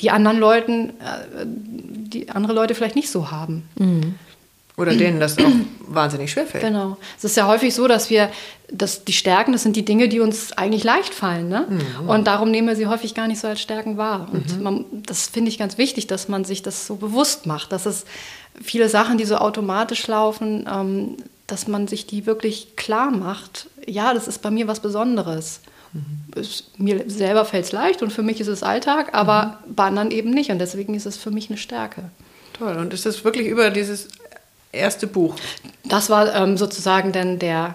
die 0.00 0.10
anderen 0.10 0.38
Leuten, 0.38 0.90
äh, 0.90 1.44
die 1.44 2.30
andere 2.30 2.52
Leute 2.52 2.74
vielleicht 2.74 2.96
nicht 2.96 3.10
so 3.10 3.30
haben. 3.30 3.68
Mhm. 3.76 4.14
Oder 4.76 4.94
denen 4.94 5.18
das 5.18 5.36
auch 5.38 5.44
wahnsinnig 5.88 6.30
schwer 6.30 6.46
fällt. 6.46 6.62
Genau. 6.62 6.96
Es 7.16 7.24
ist 7.24 7.36
ja 7.36 7.48
häufig 7.48 7.74
so, 7.74 7.88
dass 7.88 8.10
wir, 8.10 8.30
dass 8.70 9.04
die 9.04 9.12
Stärken, 9.12 9.50
das 9.50 9.64
sind 9.64 9.74
die 9.74 9.84
Dinge, 9.84 10.08
die 10.08 10.20
uns 10.20 10.52
eigentlich 10.52 10.84
leicht 10.84 11.12
fallen. 11.12 11.48
Ne? 11.48 11.66
Mhm. 11.68 12.08
Und 12.08 12.28
darum 12.28 12.52
nehmen 12.52 12.68
wir 12.68 12.76
sie 12.76 12.86
häufig 12.86 13.14
gar 13.14 13.26
nicht 13.26 13.40
so 13.40 13.48
als 13.48 13.60
Stärken 13.60 13.96
wahr. 13.96 14.28
Und 14.32 14.56
mhm. 14.56 14.62
man, 14.62 14.84
das 14.92 15.26
finde 15.26 15.50
ich 15.50 15.58
ganz 15.58 15.78
wichtig, 15.78 16.06
dass 16.06 16.28
man 16.28 16.44
sich 16.44 16.62
das 16.62 16.86
so 16.86 16.94
bewusst 16.94 17.44
macht, 17.46 17.72
dass 17.72 17.86
es 17.86 18.04
viele 18.62 18.88
Sachen, 18.88 19.18
die 19.18 19.24
so 19.24 19.36
automatisch 19.36 20.06
laufen, 20.06 20.68
ähm, 20.72 21.16
dass 21.48 21.66
man 21.66 21.88
sich 21.88 22.06
die 22.06 22.26
wirklich 22.26 22.76
klar 22.76 23.10
macht. 23.10 23.68
Ja, 23.84 24.14
das 24.14 24.28
ist 24.28 24.42
bei 24.42 24.50
mir 24.52 24.68
was 24.68 24.78
Besonderes. 24.78 25.60
Es, 26.34 26.64
mir 26.76 27.08
selber 27.08 27.44
fällt 27.44 27.64
es 27.64 27.72
leicht 27.72 28.02
und 28.02 28.12
für 28.12 28.22
mich 28.22 28.40
ist 28.40 28.48
es 28.48 28.62
Alltag, 28.62 29.14
aber 29.14 29.58
mhm. 29.66 29.74
bei 29.74 29.84
anderen 29.84 30.10
eben 30.10 30.30
nicht. 30.30 30.50
Und 30.50 30.58
deswegen 30.58 30.94
ist 30.94 31.06
es 31.06 31.16
für 31.16 31.30
mich 31.30 31.48
eine 31.48 31.58
Stärke. 31.58 32.10
Toll. 32.52 32.76
Und 32.76 32.92
ist 32.92 33.06
das 33.06 33.24
wirklich 33.24 33.46
über 33.46 33.70
dieses 33.70 34.08
erste 34.72 35.06
Buch? 35.06 35.36
Das 35.84 36.10
war 36.10 36.34
ähm, 36.34 36.56
sozusagen 36.56 37.12
dann 37.12 37.38
der, 37.38 37.74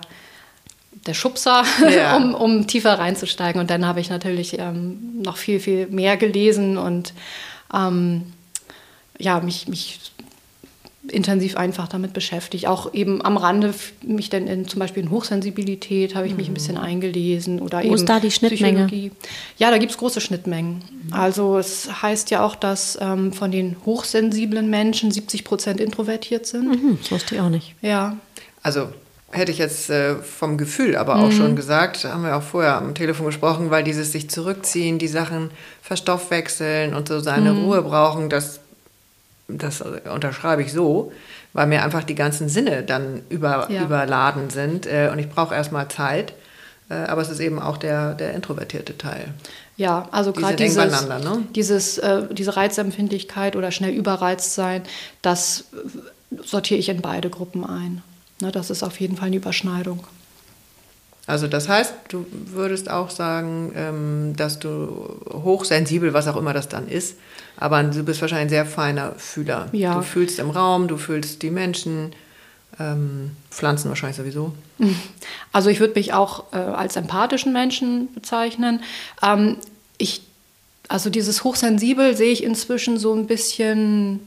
der 1.08 1.14
Schubser, 1.14 1.64
ja. 1.90 2.16
um, 2.16 2.36
um 2.36 2.68
tiefer 2.68 3.00
reinzusteigen. 3.00 3.60
Und 3.60 3.70
dann 3.70 3.86
habe 3.86 4.00
ich 4.00 4.10
natürlich 4.10 4.60
ähm, 4.60 5.22
noch 5.22 5.38
viel, 5.38 5.60
viel 5.60 5.88
mehr 5.88 6.18
gelesen 6.18 6.78
und 6.78 7.14
ähm, 7.74 8.34
ja, 9.20 9.40
mich, 9.40 9.68
mich 9.68 10.00
intensiv 11.08 11.58
einfach 11.58 11.88
damit 11.88 12.14
beschäftigt. 12.14 12.68
Auch 12.68 12.94
eben 12.94 13.24
am 13.24 13.36
Rande 13.36 13.74
mich 14.02 14.30
dann 14.30 14.48
in 14.48 14.68
zum 14.68 14.80
Beispiel 14.80 15.04
in 15.04 15.12
Hochsensibilität 15.12 16.16
habe 16.16 16.28
ich 16.28 16.36
mich 16.36 16.48
ein 16.48 16.54
bisschen 16.54 16.76
mhm. 16.76 16.82
eingelesen 16.82 17.60
oder 17.60 17.80
Wo 17.80 17.84
eben 17.84 17.96
ist 17.96 18.06
da 18.06 18.20
die 18.20 18.32
Schnittmenge? 18.32 18.88
Psychologie. 18.88 19.12
Ja, 19.58 19.70
da 19.70 19.78
gibt 19.78 19.92
es 19.92 19.98
große 19.98 20.22
Schnittmengen. 20.22 20.82
Mhm. 21.08 21.14
Also 21.14 21.58
es 21.58 22.02
heißt 22.02 22.32
ja 22.32 22.46
auch, 22.46 22.56
dass 22.56 22.98
ähm, 23.02 23.34
von 23.34 23.52
den 23.52 23.76
hochsensiblen 23.86 24.70
Menschen 24.70 25.12
70 25.12 25.44
Prozent 25.44 25.82
introvertiert 25.82 26.46
sind. 26.46 26.68
Mhm, 26.68 26.98
das 27.02 27.12
wusste 27.12 27.36
ich 27.36 27.42
auch 27.42 27.50
nicht. 27.50 27.76
Ja. 27.82 28.18
Also 28.62 28.88
hätte 29.34 29.52
ich 29.52 29.58
jetzt 29.58 29.90
äh, 29.90 30.16
vom 30.16 30.58
Gefühl 30.58 30.96
aber 30.96 31.18
auch 31.18 31.30
mhm. 31.30 31.34
schon 31.34 31.56
gesagt, 31.56 32.06
haben 32.06 32.24
wir 32.24 32.38
auch 32.38 32.44
vorher 32.44 32.78
am 32.78 32.96
Telefon 32.96 33.26
gesprochen, 33.26 33.72
weil 33.72 33.84
dieses 33.84 34.12
sich 34.12 34.30
zurückziehen, 34.30 35.00
die 35.00 35.08
Sachen 35.08 35.52
verstoffwechseln 35.82 36.94
und 36.94 37.10
so 37.10 37.20
seine 37.20 37.52
mhm. 37.52 37.66
Ruhe 37.66 37.82
brauchen, 37.82 38.30
das 38.30 38.62
das 39.48 39.82
unterschreibe 39.82 40.62
ich 40.62 40.72
so, 40.72 41.12
weil 41.54 41.68
mir 41.68 41.84
einfach 41.84 42.04
die 42.04 42.16
ganzen 42.16 42.50
Sinne 42.50 42.84
dann 42.84 43.22
über, 43.30 43.68
ja. 43.70 43.84
überladen 43.84 44.50
sind 44.50 44.86
äh, 44.86 45.10
und 45.12 45.20
ich 45.20 45.30
brauche 45.30 45.54
erstmal 45.54 45.88
Zeit. 45.90 46.34
Äh, 46.90 46.96
aber 46.96 47.22
es 47.22 47.30
ist 47.30 47.40
eben 47.40 47.60
auch 47.60 47.78
der, 47.78 48.14
der 48.16 48.34
introvertierte 48.34 48.98
Teil. 48.98 49.34
Ja, 49.76 50.08
also 50.12 50.32
gerade 50.34 50.56
dieses, 50.56 51.08
ne? 51.08 51.44
dieses, 51.56 51.98
äh, 51.98 52.24
diese 52.32 52.56
Reizempfindlichkeit 52.56 53.56
oder 53.56 53.72
schnell 53.72 53.94
überreizt 53.94 54.54
sein, 54.54 54.84
das 55.22 55.66
sortiere 56.44 56.80
ich 56.80 56.90
in 56.90 57.02
beide 57.02 57.30
Gruppen 57.30 57.66
ein. 57.66 58.02
Ne, 58.40 58.52
das 58.52 58.70
ist 58.70 58.84
auf 58.84 59.00
jeden 59.00 59.18
Fall 59.18 59.28
eine 59.28 59.38
Überschneidung. 59.38 60.06
Also 61.26 61.48
das 61.48 61.70
heißt, 61.70 61.94
du 62.10 62.26
würdest 62.32 62.90
auch 62.90 63.10
sagen, 63.10 63.72
ähm, 63.76 64.34
dass 64.36 64.60
du 64.60 65.22
hochsensibel, 65.32 66.14
was 66.14 66.28
auch 66.28 66.36
immer 66.36 66.54
das 66.54 66.68
dann 66.68 66.90
ist, 66.90 67.18
aber 67.56 67.82
du 67.84 68.04
bist 68.04 68.22
wahrscheinlich 68.22 68.48
ein 68.48 68.50
sehr 68.50 68.66
feiner 68.66 69.14
Fühler. 69.18 69.70
Ja. 69.72 69.96
Du 69.96 70.02
fühlst 70.02 70.40
im 70.40 70.50
Raum, 70.50 70.88
du 70.88 70.98
fühlst 70.98 71.42
die 71.42 71.50
Menschen, 71.50 72.14
ähm, 72.80 73.32
Pflanzen 73.52 73.90
wahrscheinlich 73.90 74.18
sowieso. 74.18 74.54
Also 75.52 75.70
ich 75.70 75.80
würde 75.80 75.94
mich 75.94 76.14
auch 76.14 76.52
äh, 76.52 76.58
als 76.58 76.96
empathischen 76.96 77.54
Menschen 77.54 78.12
bezeichnen. 78.16 78.82
Ähm, 79.22 79.58
ich, 80.00 80.24
also 80.88 81.12
dieses 81.12 81.44
hochsensibel 81.44 82.18
sehe 82.18 82.32
ich 82.32 82.44
inzwischen 82.44 82.98
so 82.98 83.14
ein 83.14 83.28
bisschen 83.28 84.22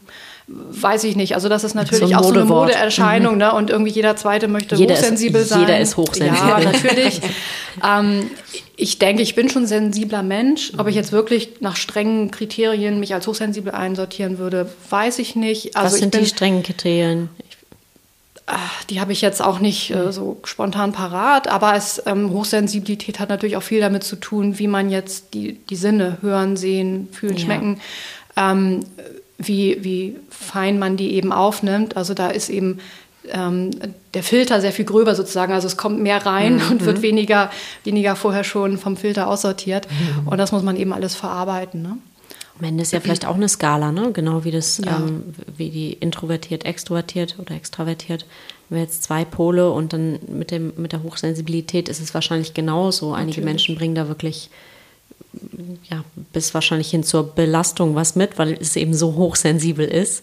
weiß 0.48 1.04
ich 1.04 1.16
nicht. 1.16 1.34
Also 1.34 1.48
das 1.48 1.64
ist 1.64 1.74
natürlich 1.74 2.10
so 2.10 2.16
auch 2.16 2.24
so 2.24 2.32
eine 2.32 2.44
Modeerscheinung, 2.44 3.34
mhm. 3.34 3.38
ne? 3.38 3.52
Und 3.52 3.70
irgendwie 3.70 3.90
jeder 3.90 4.16
Zweite 4.16 4.46
möchte 4.46 4.76
jeder 4.76 4.94
hochsensibel 4.94 5.42
ist, 5.42 5.48
sein. 5.48 5.60
Jeder 5.60 5.80
ist 5.80 5.96
hochsensibel. 5.96 6.48
Ja, 6.48 6.60
natürlich. 6.72 7.20
ähm, 7.84 8.30
ich 8.76 8.98
denke, 8.98 9.22
ich 9.22 9.34
bin 9.34 9.48
schon 9.48 9.64
ein 9.64 9.66
sensibler 9.66 10.22
Mensch. 10.22 10.72
Ob 10.78 10.86
ich 10.86 10.94
jetzt 10.94 11.10
wirklich 11.10 11.60
nach 11.60 11.76
strengen 11.76 12.30
Kriterien 12.30 13.00
mich 13.00 13.12
als 13.14 13.26
hochsensibel 13.26 13.72
einsortieren 13.72 14.38
würde, 14.38 14.70
weiß 14.90 15.18
ich 15.18 15.34
nicht. 15.34 15.76
Also 15.76 15.94
Was 15.94 16.00
sind 16.00 16.12
bin, 16.12 16.20
die 16.20 16.26
strengen 16.26 16.62
Kriterien? 16.62 17.28
Ach, 18.46 18.84
die 18.84 19.00
habe 19.00 19.10
ich 19.10 19.22
jetzt 19.22 19.42
auch 19.42 19.58
nicht 19.58 19.90
äh, 19.90 20.12
so 20.12 20.40
spontan 20.44 20.92
parat, 20.92 21.48
aber 21.48 21.74
es, 21.74 22.00
ähm, 22.06 22.30
Hochsensibilität 22.30 23.18
hat 23.18 23.28
natürlich 23.30 23.56
auch 23.56 23.62
viel 23.64 23.80
damit 23.80 24.04
zu 24.04 24.14
tun, 24.14 24.60
wie 24.60 24.68
man 24.68 24.90
jetzt 24.90 25.34
die, 25.34 25.54
die 25.68 25.74
Sinne 25.74 26.18
hören, 26.20 26.56
sehen, 26.56 27.08
fühlen, 27.10 27.36
ja. 27.36 27.44
schmecken. 27.44 27.80
Ähm, 28.36 28.84
wie, 29.38 29.82
wie 29.84 30.16
fein 30.30 30.78
man 30.78 30.96
die 30.96 31.14
eben 31.14 31.32
aufnimmt. 31.32 31.96
Also 31.96 32.14
da 32.14 32.28
ist 32.28 32.48
eben 32.48 32.78
ähm, 33.32 33.70
der 34.14 34.22
Filter 34.22 34.60
sehr 34.60 34.72
viel 34.72 34.84
gröber 34.84 35.14
sozusagen. 35.14 35.52
Also 35.52 35.66
es 35.66 35.76
kommt 35.76 36.00
mehr 36.00 36.24
rein 36.24 36.56
mhm. 36.56 36.70
und 36.70 36.84
wird 36.84 37.02
weniger, 37.02 37.50
weniger 37.84 38.16
vorher 38.16 38.44
schon 38.44 38.78
vom 38.78 38.96
Filter 38.96 39.28
aussortiert. 39.28 39.88
Mhm. 39.90 40.28
Und 40.28 40.38
das 40.38 40.52
muss 40.52 40.62
man 40.62 40.76
eben 40.76 40.92
alles 40.92 41.14
verarbeiten. 41.14 41.82
Ne? 41.82 41.98
Am 42.58 42.64
Ende 42.64 42.82
ist 42.82 42.92
ja 42.92 43.00
vielleicht 43.00 43.26
auch 43.26 43.34
eine 43.34 43.48
Skala, 43.48 43.92
ne? 43.92 44.12
Genau 44.12 44.44
wie 44.44 44.50
das, 44.50 44.78
ja. 44.78 44.96
ähm, 44.96 45.34
wie 45.56 45.68
die 45.68 45.92
introvertiert, 45.92 46.64
extrovertiert 46.64 47.36
oder 47.38 47.54
extravertiert. 47.54 48.24
Wenn 48.68 48.78
wir 48.78 48.82
jetzt 48.84 49.02
zwei 49.02 49.24
Pole 49.26 49.70
und 49.70 49.92
dann 49.92 50.18
mit 50.28 50.50
dem 50.50 50.72
mit 50.76 50.92
der 50.92 51.02
Hochsensibilität 51.02 51.88
ist 51.90 52.00
es 52.00 52.14
wahrscheinlich 52.14 52.54
genauso. 52.54 53.12
Einige 53.12 53.40
Natürlich. 53.40 53.44
Menschen 53.44 53.74
bringen 53.76 53.94
da 53.94 54.08
wirklich 54.08 54.48
ja 55.90 56.04
bis 56.32 56.54
wahrscheinlich 56.54 56.90
hin 56.90 57.02
zur 57.02 57.34
Belastung 57.34 57.94
was 57.94 58.16
mit, 58.16 58.38
weil 58.38 58.54
es 58.54 58.76
eben 58.76 58.94
so 58.94 59.14
hochsensibel 59.14 59.86
ist. 59.86 60.22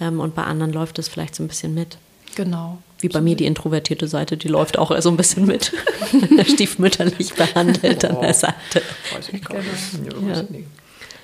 Ähm, 0.00 0.20
und 0.20 0.34
bei 0.34 0.44
anderen 0.44 0.72
läuft 0.72 0.98
es 0.98 1.08
vielleicht 1.08 1.34
so 1.34 1.42
ein 1.42 1.48
bisschen 1.48 1.74
mit. 1.74 1.98
Genau. 2.34 2.78
Wie 3.00 3.08
bei 3.08 3.20
mir 3.20 3.36
die 3.36 3.46
introvertierte 3.46 4.08
Seite, 4.08 4.36
die 4.36 4.48
läuft 4.48 4.78
auch 4.78 4.98
so 5.00 5.10
ein 5.10 5.16
bisschen 5.16 5.46
mit. 5.46 5.72
Stiefmütterlich 6.46 7.34
behandelt 7.34 8.04
an 8.04 8.20
der 8.20 8.34
Seite. 8.34 8.82
Weiß 9.14 9.28
ich 9.30 9.44
gar 9.44 9.58
genau. 9.58 10.42
nicht. 10.50 10.60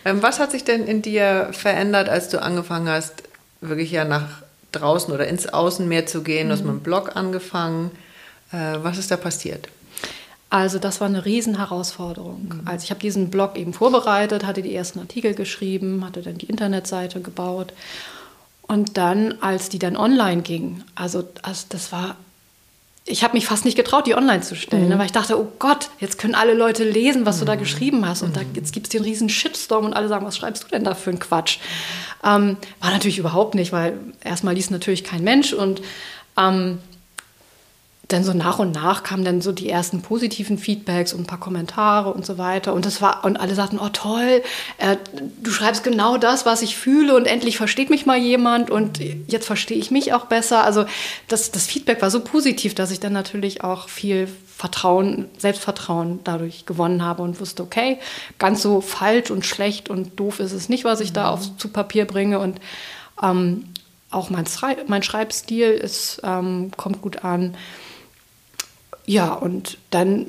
Ja. 0.05 0.11
Ähm, 0.11 0.23
was 0.23 0.39
hat 0.39 0.51
sich 0.51 0.65
denn 0.65 0.87
in 0.87 1.01
dir 1.01 1.49
verändert, 1.53 2.09
als 2.09 2.29
du 2.29 2.43
angefangen 2.43 2.89
hast, 2.89 3.23
wirklich 3.61 3.91
ja 3.91 4.05
nach 4.05 4.43
draußen 4.73 5.13
oder 5.13 5.27
ins 5.29 5.47
Außen 5.47 5.87
mehr 5.89 6.07
zu 6.07 6.23
gehen? 6.23 6.49
Du 6.49 6.55
hast 6.55 6.65
mit 6.65 6.73
dem 6.73 6.81
Blog 6.81 7.17
angefangen. 7.17 7.91
Äh, 8.53 8.79
was 8.83 8.99
ist 8.99 9.11
da 9.11 9.17
passiert? 9.17 9.69
Also 10.53 10.79
das 10.79 11.01
war 11.01 11.09
eine 11.09 11.25
Riesenherausforderung. 11.25 12.43
Mhm. 12.43 12.61
Also 12.67 12.85
ich 12.85 12.91
habe 12.91 13.01
diesen 13.01 13.31
Blog 13.31 13.57
eben 13.57 13.73
vorbereitet, 13.73 14.45
hatte 14.45 14.61
die 14.61 14.75
ersten 14.75 14.99
Artikel 14.99 15.33
geschrieben, 15.33 16.05
hatte 16.05 16.21
dann 16.21 16.37
die 16.37 16.45
Internetseite 16.45 17.23
gebaut. 17.23 17.73
Und 18.61 18.99
dann, 18.99 19.37
als 19.41 19.71
die 19.71 19.79
dann 19.79 19.97
online 19.97 20.43
ging, 20.43 20.85
also, 20.95 21.27
also 21.41 21.65
das 21.71 21.91
war 21.91 22.17
ich 23.05 23.25
habe 23.25 23.35
mich 23.35 23.47
fast 23.47 23.65
nicht 23.65 23.77
getraut, 23.77 24.07
die 24.07 24.15
online 24.15 24.43
zu 24.43 24.55
stellen, 24.55 24.89
ne, 24.89 24.95
mhm. 24.95 24.99
weil 25.01 25.07
ich 25.07 25.13
dachte, 25.13 25.37
oh 25.37 25.49
Gott, 25.59 25.91
jetzt 25.99 26.19
können 26.19 26.37
alle 26.37 26.55
Leute 26.55 26.85
lesen, 26.85 27.27
was 27.27 27.37
mhm. 27.37 27.41
du 27.41 27.47
da 27.47 27.55
mhm. 27.57 27.59
geschrieben 27.59 28.07
hast. 28.07 28.23
Und 28.23 28.31
mhm. 28.31 28.35
da, 28.35 28.41
jetzt 28.55 28.73
gibt 28.73 28.87
es 28.87 28.91
den 28.91 29.03
riesen 29.03 29.29
Shitstorm 29.29 29.87
und 29.87 29.95
alle 29.95 30.07
sagen, 30.07 30.25
was 30.25 30.37
schreibst 30.37 30.65
du 30.65 30.69
denn 30.69 30.85
da 30.85 30.95
für 30.95 31.11
einen 31.11 31.19
Quatsch? 31.19 31.59
Ähm, 32.23 32.59
war 32.79 32.91
natürlich 32.91 33.19
überhaupt 33.19 33.57
nicht, 33.57 33.73
weil 33.73 33.99
erstmal 34.23 34.55
liest 34.55 34.71
natürlich 34.71 35.03
kein 35.03 35.25
Mensch 35.25 35.53
und 35.53 35.83
ähm, 36.39 36.79
dann 38.13 38.25
so 38.25 38.33
nach 38.33 38.59
und 38.59 38.73
nach 38.73 39.03
kamen 39.03 39.25
dann 39.25 39.41
so 39.41 39.53
die 39.53 39.69
ersten 39.69 40.03
positiven 40.03 40.59
Feedbacks 40.59 41.13
und 41.13 41.21
ein 41.21 41.27
paar 41.27 41.41
Kommentare 41.41 42.13
und 42.13 42.27
so 42.27 42.39
weiter. 42.39 42.75
Und 42.75 42.87
das 42.87 43.01
war, 43.01 43.25
und 43.25 43.37
alle 43.37 43.55
sagten, 43.55 43.79
oh 43.79 43.89
toll, 43.93 44.43
äh, 44.79 44.97
du 45.43 45.51
schreibst 45.51 45.85
genau 45.85 46.17
das, 46.17 46.47
was 46.47 46.63
ich 46.63 46.77
fühle 46.77 47.15
und 47.17 47.27
endlich 47.27 47.57
versteht 47.57 47.91
mich 47.91 48.07
mal 48.07 48.19
jemand 48.19 48.71
und 48.71 49.01
jetzt 49.27 49.47
verstehe 49.47 49.79
ich 49.79 49.91
mich 49.91 50.13
auch 50.13 50.27
besser. 50.27 50.65
Also 50.65 50.85
das, 51.29 51.51
das 51.51 51.67
Feedback 51.67 52.03
war 52.03 52.11
so 52.11 52.21
positiv, 52.21 52.75
dass 52.75 52.91
ich 52.91 53.01
dann 53.01 53.13
natürlich 53.13 53.65
auch 53.65 53.89
viel 53.89 54.29
Vertrauen, 54.57 55.29
Selbstvertrauen 55.39 56.21
dadurch 56.23 56.67
gewonnen 56.67 57.05
habe 57.05 57.23
und 57.23 57.41
wusste, 57.41 57.65
okay, 57.65 57.99
ganz 58.39 58.63
so 58.63 58.81
falsch 58.81 59.31
und 59.31 59.45
schlecht 59.45 59.91
und 59.91 60.21
doof 60.21 60.39
ist 60.39 60.53
es 60.53 60.69
nicht, 60.69 60.85
was 60.85 61.01
ich 61.01 61.13
da 61.13 61.31
auf, 61.31 61.57
zu 61.57 61.69
Papier 61.69 62.05
bringe. 62.05 62.39
Und 62.39 62.61
ähm, 63.21 63.65
auch 64.11 64.31
mein, 64.31 64.47
Schreib 64.47 64.89
mein 64.89 65.03
Schreibstil 65.03 65.71
ist, 65.71 66.21
ähm, 66.23 66.71
kommt 66.77 67.03
gut 67.03 67.25
an 67.25 67.57
ja, 69.07 69.33
und 69.33 69.79
dann 69.91 70.27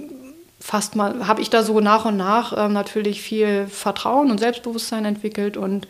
fast 0.59 0.95
mal, 0.95 1.28
habe 1.28 1.41
ich 1.41 1.49
da 1.49 1.61
so 1.63 1.80
nach 1.82 2.05
und 2.05 2.17
nach 2.17 2.53
äh, 2.53 2.69
natürlich 2.69 3.21
viel 3.21 3.67
Vertrauen 3.67 4.32
und 4.32 4.39
Selbstbewusstsein 4.39 5.03
entwickelt 5.03 5.57
und 5.57 5.88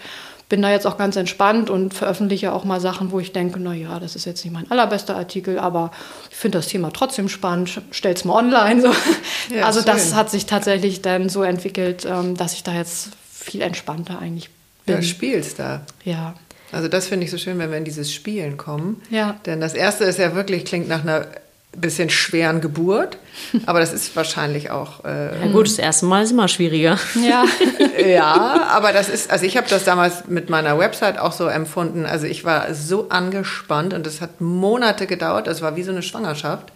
bin 0.49 0.61
da 0.61 0.71
jetzt 0.71 0.85
auch 0.85 0.97
ganz 0.97 1.15
entspannt 1.15 1.69
und 1.69 1.93
veröffentliche 1.93 2.53
auch 2.53 2.63
mal 2.63 2.79
Sachen, 2.79 3.11
wo 3.11 3.19
ich 3.19 3.31
denke, 3.33 3.59
naja, 3.59 3.99
das 3.99 4.15
ist 4.15 4.25
jetzt 4.25 4.43
nicht 4.43 4.53
mein 4.53 4.69
allerbester 4.69 5.15
Artikel, 5.15 5.57
aber 5.57 5.91
ich 6.29 6.35
finde 6.35 6.57
das 6.57 6.67
Thema 6.67 6.91
trotzdem 6.91 7.29
spannend, 7.29 7.81
stell's 7.91 8.25
mal 8.25 8.35
online. 8.35 8.81
So. 8.81 8.91
Ja, 9.53 9.65
also 9.65 9.79
schön. 9.81 9.87
das 9.87 10.13
hat 10.13 10.29
sich 10.29 10.45
tatsächlich 10.45 11.01
dann 11.01 11.27
so 11.27 11.43
entwickelt, 11.43 12.05
ähm, 12.05 12.37
dass 12.37 12.53
ich 12.53 12.63
da 12.63 12.73
jetzt 12.73 13.09
viel 13.29 13.61
entspannter 13.61 14.19
eigentlich 14.19 14.49
bin. 14.85 14.95
Ja, 14.95 15.01
spielst 15.01 15.59
da. 15.59 15.81
Ja. 16.05 16.35
Also 16.71 16.87
das 16.87 17.07
finde 17.07 17.25
ich 17.25 17.31
so 17.31 17.37
schön, 17.37 17.59
wenn 17.59 17.69
wir 17.69 17.77
in 17.77 17.85
dieses 17.85 18.13
Spielen 18.13 18.57
kommen. 18.57 19.01
Ja. 19.09 19.39
Denn 19.45 19.59
das 19.59 19.73
erste 19.73 20.05
ist 20.05 20.17
ja 20.17 20.33
wirklich, 20.33 20.65
klingt 20.65 20.87
nach 20.87 21.03
einer 21.03 21.27
bisschen 21.75 22.09
schweren 22.09 22.61
Geburt, 22.61 23.17
aber 23.65 23.79
das 23.79 23.93
ist 23.93 24.15
wahrscheinlich 24.15 24.69
auch. 24.69 25.03
Äh, 25.05 25.39
ja 25.45 25.51
gut, 25.51 25.67
das 25.67 25.79
erste 25.79 26.05
Mal 26.05 26.23
ist 26.23 26.31
immer 26.31 26.47
schwieriger. 26.47 26.99
Ja, 27.15 27.45
ja 28.05 28.67
aber 28.69 28.93
das 28.93 29.09
ist, 29.09 29.31
also 29.31 29.45
ich 29.45 29.57
habe 29.57 29.67
das 29.69 29.83
damals 29.83 30.27
mit 30.27 30.49
meiner 30.49 30.77
Website 30.77 31.19
auch 31.19 31.31
so 31.31 31.47
empfunden. 31.47 32.05
Also 32.05 32.25
ich 32.25 32.43
war 32.43 32.73
so 32.73 33.09
angespannt 33.09 33.93
und 33.93 34.05
es 34.07 34.21
hat 34.21 34.41
Monate 34.41 35.07
gedauert. 35.07 35.47
Das 35.47 35.61
war 35.61 35.75
wie 35.75 35.83
so 35.83 35.91
eine 35.91 36.03
Schwangerschaft. 36.03 36.71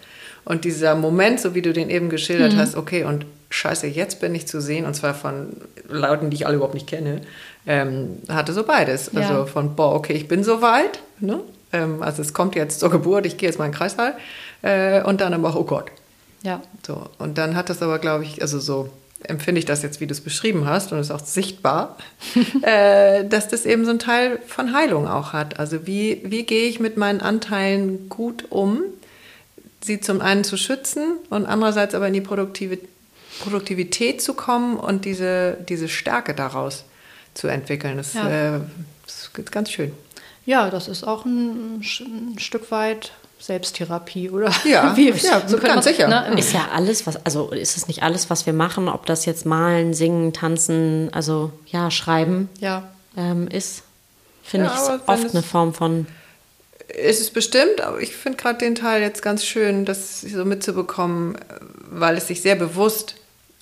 Und 0.45 0.63
dieser 0.63 0.95
Moment, 0.95 1.39
so 1.41 1.55
wie 1.55 1.61
du 1.61 1.73
den 1.73 1.89
eben 1.89 2.09
geschildert 2.09 2.53
mhm. 2.53 2.57
hast, 2.59 2.77
okay, 2.77 3.03
und 3.03 3.25
scheiße, 3.49 3.87
jetzt 3.87 4.21
bin 4.21 4.33
ich 4.33 4.47
zu 4.47 4.61
sehen, 4.61 4.85
und 4.85 4.93
zwar 4.93 5.13
von 5.13 5.57
Leuten, 5.89 6.29
die 6.29 6.37
ich 6.37 6.47
alle 6.47 6.55
überhaupt 6.55 6.73
nicht 6.73 6.87
kenne, 6.87 7.21
ähm, 7.65 8.19
hatte 8.29 8.53
so 8.53 8.63
beides. 8.63 9.11
Ja. 9.13 9.21
Also 9.21 9.45
von, 9.45 9.75
boah, 9.75 9.93
okay, 9.93 10.13
ich 10.13 10.27
bin 10.27 10.43
so 10.43 10.61
weit, 10.61 10.99
ne? 11.19 11.41
Ähm, 11.73 12.01
also 12.01 12.21
es 12.21 12.33
kommt 12.33 12.55
jetzt 12.55 12.79
zur 12.79 12.89
Geburt, 12.89 13.25
ich 13.25 13.37
gehe 13.37 13.49
jetzt 13.49 13.59
mal 13.59 13.65
in 13.65 13.71
den 13.71 13.77
Kreißsaal. 13.77 14.17
Äh, 14.61 15.03
und 15.03 15.21
dann 15.21 15.33
aber, 15.33 15.55
oh 15.55 15.63
Gott. 15.63 15.91
Ja. 16.43 16.61
So, 16.85 17.09
und 17.17 17.37
dann 17.37 17.55
hat 17.55 17.69
das 17.69 17.81
aber, 17.81 17.99
glaube 17.99 18.23
ich, 18.23 18.41
also 18.41 18.59
so 18.59 18.89
empfinde 19.23 19.59
ich 19.59 19.65
das 19.65 19.81
jetzt, 19.81 19.99
wie 19.99 20.07
du 20.07 20.13
es 20.13 20.21
beschrieben 20.21 20.65
hast, 20.67 20.91
und 20.91 20.99
es 20.99 21.07
ist 21.07 21.11
auch 21.11 21.25
sichtbar, 21.25 21.97
äh, 22.61 23.25
dass 23.25 23.47
das 23.47 23.65
eben 23.65 23.85
so 23.85 23.91
ein 23.91 23.99
Teil 23.99 24.39
von 24.47 24.73
Heilung 24.73 25.07
auch 25.07 25.33
hat. 25.33 25.59
Also 25.59 25.87
wie, 25.87 26.21
wie 26.23 26.43
gehe 26.43 26.69
ich 26.69 26.79
mit 26.79 26.97
meinen 26.97 27.21
Anteilen 27.21 28.09
gut 28.09 28.45
um, 28.49 28.81
sie 29.81 29.99
zum 29.99 30.21
einen 30.21 30.43
zu 30.43 30.57
schützen 30.57 31.17
und 31.29 31.45
andererseits 31.45 31.95
aber 31.95 32.07
in 32.07 32.13
die 32.13 32.21
Produktive, 32.21 32.77
Produktivität 33.39 34.21
zu 34.21 34.33
kommen 34.33 34.77
und 34.77 35.05
diese, 35.05 35.57
diese 35.67 35.87
Stärke 35.87 36.33
daraus 36.33 36.83
zu 37.33 37.47
entwickeln. 37.47 37.97
Das, 37.97 38.13
ja. 38.13 38.55
äh, 38.55 38.59
das 39.05 39.31
ist 39.35 39.51
ganz 39.51 39.71
schön. 39.71 39.91
Ja, 40.47 40.69
das 40.69 40.87
ist 40.87 41.03
auch 41.03 41.25
ein, 41.25 41.81
ein 41.81 42.39
Stück 42.39 42.71
weit 42.71 43.11
Selbsttherapie 43.37 44.29
oder 44.29 44.49
ja, 44.63 44.95
wie, 44.97 45.09
ja 45.09 45.45
so 45.45 45.57
ganz 45.57 45.83
sicher. 45.83 46.07
Ne? 46.07 46.39
Ist 46.39 46.53
ja 46.53 46.69
alles, 46.73 47.05
was, 47.05 47.23
also 47.25 47.51
ist 47.51 47.75
es 47.75 47.89
nicht 47.89 48.01
alles, 48.01 48.29
was 48.29 48.45
wir 48.45 48.53
machen, 48.53 48.87
ob 48.87 49.05
das 49.05 49.25
jetzt 49.25 49.45
malen, 49.45 49.93
singen, 49.93 50.31
tanzen, 50.31 51.09
also 51.11 51.51
ja, 51.67 51.91
schreiben 51.91 52.49
ja. 52.59 52.89
Ähm, 53.17 53.49
ist, 53.49 53.83
finde 54.41 54.67
ja, 54.67 54.95
ich 54.95 55.09
oft 55.09 55.31
eine 55.31 55.43
Form 55.43 55.73
von. 55.73 56.07
Ist 56.87 57.19
es 57.19 57.29
bestimmt, 57.29 57.81
aber 57.81 57.99
ich 57.99 58.15
finde 58.15 58.37
gerade 58.37 58.59
den 58.59 58.73
Teil 58.73 59.01
jetzt 59.01 59.21
ganz 59.21 59.43
schön, 59.43 59.83
das 59.83 60.21
so 60.21 60.45
mitzubekommen, 60.45 61.37
weil 61.89 62.15
es 62.15 62.27
sich 62.27 62.41
sehr 62.41 62.55
bewusst 62.55 63.15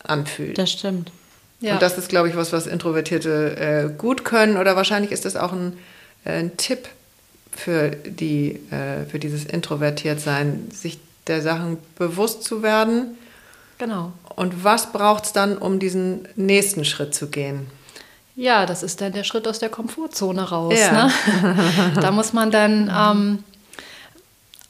anfühlt. 0.04 0.60
Das 0.60 0.72
stimmt. 0.72 1.12
Ja. 1.62 1.74
Und 1.74 1.82
das 1.82 1.98
ist, 1.98 2.10
glaube 2.10 2.30
ich, 2.30 2.36
was, 2.36 2.54
was 2.54 2.68
Introvertierte 2.68 3.58
äh, 3.58 3.98
gut 3.98 4.24
können 4.24 4.58
oder 4.58 4.76
wahrscheinlich 4.76 5.12
ist 5.12 5.26
das 5.26 5.36
auch 5.36 5.52
ein, 5.52 5.80
ein 6.26 6.58
Tipp 6.58 6.90
für, 7.52 7.90
die, 7.90 8.60
äh, 8.72 9.06
für 9.10 9.20
dieses 9.20 9.46
Introvertiertsein, 9.46 10.70
sich 10.72 11.00
der 11.28 11.42
Sachen 11.42 11.78
bewusst 11.98 12.44
zu 12.44 12.62
werden. 12.62 13.18
Genau. 13.78 14.12
Und 14.36 14.64
was 14.64 14.92
braucht 14.92 15.26
es 15.26 15.34
dann, 15.34 15.58
um 15.58 15.80
diesen 15.80 16.28
nächsten 16.36 16.86
Schritt 16.86 17.16
zu 17.16 17.28
gehen? 17.28 17.68
Ja, 18.36 18.66
das 18.66 18.84
ist 18.84 19.00
dann 19.00 19.14
der 19.14 19.24
Schritt 19.24 19.48
aus 19.48 19.60
der 19.60 19.70
Komfortzone 19.70 20.44
raus. 20.44 20.78
Ja. 20.78 21.06
Ne? 21.06 21.92
da 22.02 22.12
muss 22.12 22.34
man 22.34 22.52
dann, 22.52 22.92
ähm, 22.94 23.44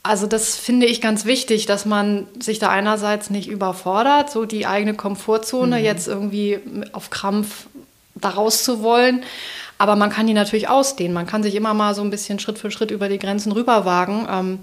also 0.03 0.27
das 0.27 0.55
finde 0.55 0.85
ich 0.85 1.01
ganz 1.01 1.25
wichtig, 1.25 1.65
dass 1.65 1.85
man 1.85 2.27
sich 2.39 2.59
da 2.59 2.69
einerseits 2.69 3.31
nicht 3.31 3.49
überfordert, 3.49 4.29
so 4.29 4.45
die 4.45 4.67
eigene 4.67 4.93
Komfortzone 4.93 5.79
mhm. 5.79 5.83
jetzt 5.83 6.07
irgendwie 6.07 6.59
auf 6.91 7.09
Krampf 7.09 7.65
daraus 8.13 8.63
zu 8.63 8.83
wollen. 8.83 9.23
Aber 9.77 9.95
man 9.95 10.09
kann 10.09 10.27
die 10.27 10.33
natürlich 10.33 10.69
ausdehnen. 10.69 11.13
Man 11.13 11.27
kann 11.27 11.43
sich 11.43 11.55
immer 11.55 11.73
mal 11.73 11.95
so 11.95 12.01
ein 12.01 12.09
bisschen 12.09 12.39
Schritt 12.39 12.57
für 12.57 12.71
Schritt 12.71 12.91
über 12.91 13.09
die 13.09 13.19
Grenzen 13.19 13.51
rüberwagen. 13.51 14.27
Ähm, 14.29 14.59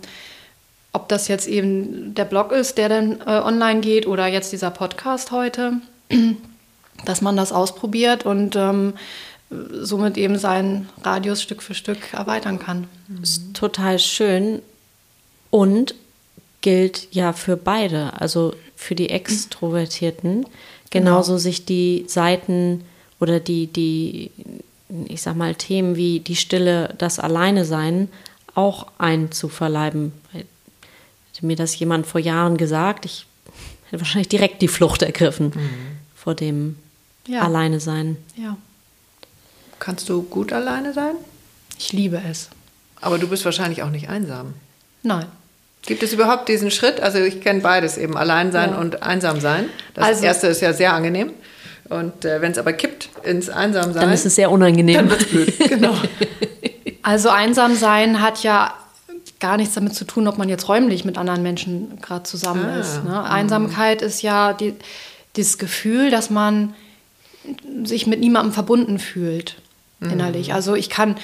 ob 0.93 1.09
das 1.09 1.29
jetzt 1.29 1.49
eben 1.49 2.15
der 2.15 2.25
Blog 2.25 2.53
ist, 2.53 2.79
der 2.79 2.89
dann 2.89 3.21
äh, 3.21 3.41
online 3.41 3.81
geht 3.81 4.07
oder 4.07 4.27
jetzt 4.27 4.53
dieser 4.53 4.71
Podcast 4.71 5.31
heute, 5.31 5.75
dass 7.05 7.23
man 7.23 7.37
das 7.37 7.53
ausprobiert 7.53 8.27
und 8.27 8.57
ähm, 8.57 8.95
somit 9.51 10.17
eben 10.17 10.39
seinen 10.39 10.89
Radius 11.03 11.43
Stück 11.43 11.63
für 11.63 11.75
Stück 11.75 12.13
erweitern 12.13 12.59
kann. 12.59 12.89
Das 13.09 13.31
ist 13.31 13.55
total 13.55 13.99
schön 13.99 14.63
und 15.51 15.95
gilt 16.63 17.09
ja 17.11 17.33
für 17.33 17.57
beide, 17.57 18.19
also 18.21 18.55
für 18.77 18.95
die 18.95 19.11
Extrovertierten, 19.11 20.47
genauso 20.91 21.33
genau. 21.33 21.39
sich 21.39 21.65
die 21.65 22.05
Seiten 22.07 22.85
oder 23.21 23.41
die, 23.41 23.67
die 23.67 24.31
ich 25.07 25.23
sag 25.23 25.37
mal, 25.37 25.55
Themen 25.55 25.97
wie 25.97 26.21
die 26.21 26.37
Stille, 26.37 26.95
das 26.99 27.19
Alleine 27.19 27.65
sein 27.65 28.09
auch 28.55 28.89
einzuverleiben. 28.99 30.13
Hätte 30.33 31.47
mir 31.47 31.57
das 31.57 31.79
jemand 31.79 32.07
vor 32.07 32.21
Jahren 32.21 32.57
gesagt, 32.57 33.05
ich 33.07 33.27
hätte 33.87 34.01
wahrscheinlich 34.01 34.29
direkt 34.29 34.61
die 34.63 34.69
Flucht 34.69 35.03
ergriffen 35.03 35.53
mhm. 35.55 35.71
vor 36.15 36.35
dem 36.35 36.77
ja. 37.27 37.43
Alleine 37.43 37.81
sein. 37.81 38.17
Ja. 38.37 38.57
Kannst 39.79 40.09
du 40.09 40.23
gut 40.23 40.53
alleine 40.53 40.93
sein? 40.93 41.15
Ich 41.79 41.93
liebe 41.93 42.21
es. 42.29 42.51
Aber 43.01 43.19
du 43.19 43.29
bist 43.29 43.45
wahrscheinlich 43.45 43.83
auch 43.83 43.91
nicht 43.91 44.09
einsam. 44.09 44.55
Nein. 45.03 45.27
Gibt 45.83 46.03
es 46.05 46.13
überhaupt 46.13 46.49
diesen 46.49 46.71
Schritt? 46.71 47.01
Also 47.01 47.19
ich 47.19 47.41
kenne 47.41 47.61
beides 47.61 47.99
eben, 47.99 48.17
allein 48.17 48.53
sein 48.53 48.71
Ja. 48.71 48.79
und 48.79 49.03
einsam 49.03 49.41
sein. 49.41 49.69
Das 49.95 50.05
Also- 50.05 50.25
erste 50.25 50.47
ist 50.49 50.61
ja 50.61 50.73
sehr 50.73 50.93
angenehm. 50.93 51.33
Und 51.89 52.25
äh, 52.25 52.41
wenn 52.41 52.53
es 52.53 52.59
aber 52.59 52.73
kippt 52.73 53.11
ins 53.23 53.49
Einsam 53.49 53.93
sein, 53.93 54.03
Dann 54.03 54.13
ist 54.13 54.25
es 54.27 54.35
sehr 54.35 54.51
unangenehm. 54.51 55.11
genau. 55.69 55.95
Also 57.03 57.29
einsam 57.29 57.75
sein 57.77 58.23
hat 58.23 58.43
ja 58.43 58.73
gar 59.41 59.57
nichts 59.57 59.75
damit 59.75 59.95
zu 59.95 60.05
tun, 60.05 60.29
ob 60.29 60.39
man 60.39 60.49
jetzt 60.49 60.69
räumlich 60.69 61.05
mit 61.05 61.19
anderen 61.19 61.43
Menschen 61.43 62.01
gerade 62.01 62.23
zusammen 62.23 62.65
Ah, 62.65 62.81
ist. 62.81 63.05
Ne? 63.05 63.25
Einsamkeit 63.25 64.01
ist 64.01 64.23
ja 64.23 64.53
die, 64.53 64.75
dieses 65.37 65.59
Gefühl, 65.59 66.11
dass 66.11 66.31
man 66.31 66.75
sich 67.85 68.07
mit 68.07 68.21
niemandem 68.21 68.53
verbunden 68.53 68.99
fühlt 68.99 69.57
innerlich. 70.01 70.53
Also 70.53 70.75
ich 70.75 70.91
kann, 70.91 71.17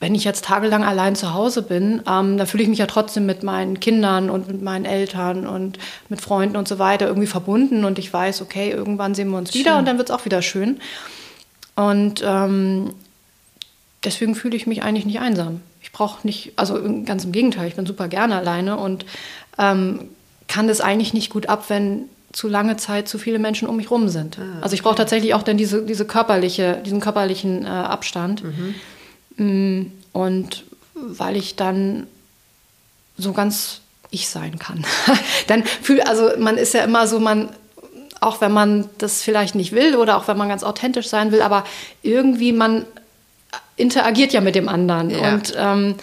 wenn 0.00 0.14
ich 0.14 0.24
jetzt 0.24 0.46
tagelang 0.46 0.82
allein 0.82 1.14
zu 1.14 1.34
Hause 1.34 1.62
bin, 1.62 2.02
ähm, 2.08 2.38
dann 2.38 2.46
fühle 2.46 2.62
ich 2.62 2.68
mich 2.70 2.78
ja 2.78 2.86
trotzdem 2.86 3.26
mit 3.26 3.42
meinen 3.42 3.80
Kindern 3.80 4.30
und 4.30 4.48
mit 4.48 4.62
meinen 4.62 4.86
Eltern 4.86 5.46
und 5.46 5.78
mit 6.08 6.22
Freunden 6.22 6.56
und 6.56 6.66
so 6.66 6.78
weiter 6.78 7.06
irgendwie 7.06 7.26
verbunden 7.26 7.84
und 7.84 7.98
ich 7.98 8.10
weiß, 8.10 8.40
okay, 8.40 8.70
irgendwann 8.70 9.14
sehen 9.14 9.30
wir 9.30 9.38
uns 9.38 9.52
wieder 9.54 9.78
und 9.78 9.86
dann 9.86 9.98
wird 9.98 10.08
es 10.08 10.16
auch 10.16 10.24
wieder 10.24 10.40
schön. 10.40 10.80
Und 11.76 12.22
ähm, 12.24 12.94
deswegen 14.02 14.34
fühle 14.34 14.56
ich 14.56 14.66
mich 14.66 14.82
eigentlich 14.82 15.04
nicht 15.04 15.20
einsam. 15.20 15.60
Ich 15.82 15.92
brauche 15.92 16.26
nicht, 16.26 16.54
also 16.56 16.78
ganz 17.04 17.24
im 17.24 17.32
Gegenteil, 17.32 17.68
ich 17.68 17.76
bin 17.76 17.86
super 17.86 18.08
gerne 18.08 18.36
alleine 18.36 18.78
und 18.78 19.04
ähm, 19.58 20.08
kann 20.48 20.66
das 20.66 20.80
eigentlich 20.80 21.12
nicht 21.12 21.30
gut 21.30 21.48
ab, 21.48 21.66
wenn 21.68 22.04
zu 22.32 22.48
lange 22.48 22.76
Zeit 22.76 23.08
zu 23.08 23.18
viele 23.18 23.38
Menschen 23.38 23.68
um 23.68 23.76
mich 23.76 23.90
rum 23.90 24.08
sind. 24.08 24.38
Also 24.60 24.74
ich 24.74 24.82
brauche 24.82 24.94
tatsächlich 24.94 25.34
auch 25.34 25.42
dann 25.42 25.56
diese, 25.56 25.82
diese 25.84 26.06
körperliche, 26.06 26.80
diesen 26.84 27.00
körperlichen 27.00 27.64
äh, 27.64 27.68
Abstand. 27.68 28.44
Mm, 28.44 28.74
Und 30.12 30.64
weil 30.94 31.36
ich 31.36 31.56
dann 31.56 32.06
so 33.16 33.32
ganz 33.32 33.80
ich 34.10 34.28
sein 34.28 34.58
kann. 34.58 34.84
dann 35.46 35.64
fühl, 35.64 36.00
also 36.00 36.30
man 36.38 36.56
ist 36.56 36.74
ja 36.74 36.82
immer 36.82 37.06
so, 37.06 37.20
man, 37.20 37.48
auch 38.20 38.40
wenn 38.40 38.52
man 38.52 38.88
das 38.98 39.22
vielleicht 39.22 39.54
nicht 39.54 39.72
will 39.72 39.96
oder 39.96 40.16
auch 40.16 40.28
wenn 40.28 40.36
man 40.36 40.48
ganz 40.48 40.64
authentisch 40.64 41.08
sein 41.08 41.32
will, 41.32 41.42
aber 41.42 41.64
irgendwie 42.02 42.52
man 42.52 42.84
interagiert 43.76 44.32
ja 44.32 44.40
mit 44.40 44.54
dem 44.54 44.68
anderen 44.68 45.10
Ja. 45.10 45.34
und 45.34 45.54
ähm, 45.56 45.94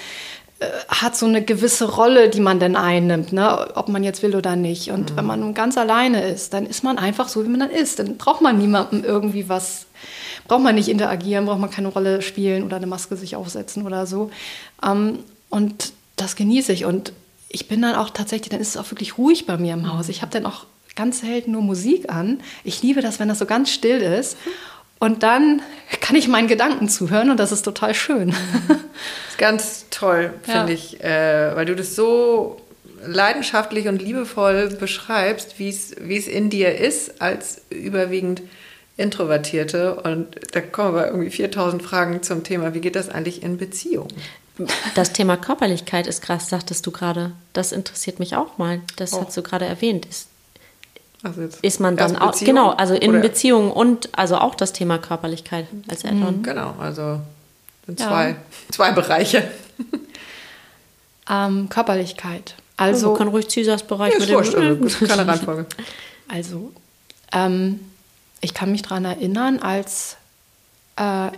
äh, 0.59 0.65
hat 0.87 1.15
so 1.15 1.27
eine 1.27 1.43
gewisse 1.43 1.85
Rolle, 1.85 2.29
die 2.29 2.39
man 2.39 2.59
denn 2.59 2.75
einnimmt, 2.75 3.33
ne? 3.33 3.75
ob 3.75 3.89
man 3.89 4.03
jetzt 4.03 4.23
will 4.23 4.35
oder 4.35 4.55
nicht. 4.55 4.89
Und 4.89 5.15
wenn 5.15 5.25
man 5.25 5.41
nun 5.41 5.53
ganz 5.53 5.77
alleine 5.77 6.27
ist, 6.27 6.53
dann 6.53 6.65
ist 6.65 6.83
man 6.83 6.97
einfach 6.97 7.27
so, 7.29 7.43
wie 7.43 7.49
man 7.49 7.59
dann 7.59 7.69
ist. 7.69 7.99
Dann 7.99 8.17
braucht 8.17 8.41
man 8.41 8.57
niemandem 8.57 9.03
irgendwie 9.03 9.49
was, 9.49 9.85
braucht 10.47 10.63
man 10.63 10.75
nicht 10.75 10.89
interagieren, 10.89 11.45
braucht 11.45 11.59
man 11.59 11.69
keine 11.71 11.89
Rolle 11.89 12.21
spielen 12.21 12.63
oder 12.63 12.77
eine 12.77 12.87
Maske 12.87 13.15
sich 13.15 13.35
aufsetzen 13.35 13.85
oder 13.85 14.05
so. 14.05 14.31
Ähm, 14.83 15.19
und 15.49 15.93
das 16.15 16.35
genieße 16.35 16.73
ich. 16.73 16.85
Und 16.85 17.13
ich 17.49 17.67
bin 17.67 17.81
dann 17.81 17.95
auch 17.95 18.09
tatsächlich, 18.09 18.49
dann 18.49 18.59
ist 18.59 18.69
es 18.69 18.77
auch 18.77 18.89
wirklich 18.91 19.17
ruhig 19.17 19.45
bei 19.45 19.57
mir 19.57 19.73
im 19.73 19.91
Haus. 19.93 20.09
Ich 20.09 20.21
habe 20.21 20.31
dann 20.31 20.45
auch 20.45 20.65
ganz 20.95 21.21
selten 21.21 21.51
nur 21.51 21.61
Musik 21.61 22.11
an. 22.11 22.39
Ich 22.63 22.81
liebe 22.81 23.01
das, 23.01 23.19
wenn 23.19 23.27
das 23.29 23.39
so 23.39 23.45
ganz 23.45 23.71
still 23.71 24.01
ist. 24.01 24.37
Und 24.99 25.21
dann 25.21 25.61
kann 26.01 26.15
ich 26.15 26.27
meinen 26.27 26.47
Gedanken 26.47 26.89
zuhören 26.89 27.29
und 27.29 27.39
das 27.39 27.51
ist 27.51 27.61
total 27.61 27.93
schön. 27.93 28.29
ist 29.29 29.37
ganz 29.37 29.85
toll, 29.91 30.33
finde 30.41 30.73
Ja. 30.73 30.79
ich, 30.79 31.03
äh, 31.03 31.55
weil 31.55 31.65
du 31.67 31.75
das 31.75 31.95
so 31.95 32.59
leidenschaftlich 33.05 33.87
und 33.87 34.01
liebevoll 34.01 34.69
beschreibst, 34.69 35.59
wie 35.59 35.69
es 35.69 35.95
wie 36.01 36.17
es 36.17 36.27
in 36.27 36.49
dir 36.49 36.75
ist, 36.79 37.21
als 37.21 37.61
überwiegend 37.69 38.41
Introvertierte. 38.97 39.95
Und 40.01 40.27
da 40.53 40.61
kommen 40.61 40.95
wir 40.95 41.07
irgendwie 41.07 41.29
4000 41.29 41.81
Fragen 41.81 42.21
zum 42.23 42.43
Thema, 42.43 42.73
wie 42.73 42.81
geht 42.81 42.95
das 42.95 43.09
eigentlich 43.09 43.43
in 43.43 43.57
Beziehungen? 43.57 44.09
Das 44.95 45.13
Thema 45.13 45.37
Körperlichkeit 45.37 46.07
ist 46.07 46.21
krass, 46.23 46.49
sagtest 46.49 46.85
du 46.87 46.91
gerade. 46.91 47.31
Das 47.53 47.71
interessiert 47.71 48.17
mich 48.19 48.35
auch 48.35 48.57
mal. 48.57 48.81
Das 48.95 49.13
Oh. 49.13 49.23
hast 49.25 49.37
du 49.37 49.43
gerade 49.43 49.65
erwähnt. 49.65 50.07
Ist, 50.07 50.27
Also 51.23 51.41
jetzt 51.41 51.59
ist 51.63 51.79
man 51.79 51.95
dann 51.95 52.15
auch, 52.15 52.31
Beziehung 52.31 52.55
genau, 52.55 52.69
also 52.71 52.95
in 52.95 53.11
oder- 53.11 53.19
Beziehungen 53.21 53.71
und 53.71 54.09
also 54.17 54.37
auch 54.37 54.55
das 54.55 54.73
Thema 54.73 54.97
Körperlichkeit 54.97 55.67
als 55.87 56.03
Eltern. 56.03 56.41
Genau, 56.43 56.73
also 56.79 57.19
sind 57.85 57.99
Ja. 57.99 58.07
zwei, 58.07 58.35
zwei 58.71 58.91
Bereiche. 58.91 59.43
Ähm, 61.29 61.67
Körperlichkeit. 61.69 62.55
Also 62.77 63.07
Also, 63.09 63.13
kann 63.15 63.27
ruhig 63.27 63.49
Cäsars 63.49 63.83
Bereich 63.83 64.13
Ist 64.13 64.21
mit 64.21 64.29
wurscht, 64.29 64.55
also 64.55 64.75
dem. 64.75 64.83
das 64.83 65.01
ist 65.01 65.09
keine 65.09 65.27
Reihenfolge. 65.27 65.65
also 66.29 66.71
ähm, 67.33 67.79
ich 68.41 68.53
kann 68.53 68.71
mich 68.71 68.81
daran 68.81 69.05
erinnern, 69.05 69.59
als, 69.59 70.17
äh, 70.95 71.31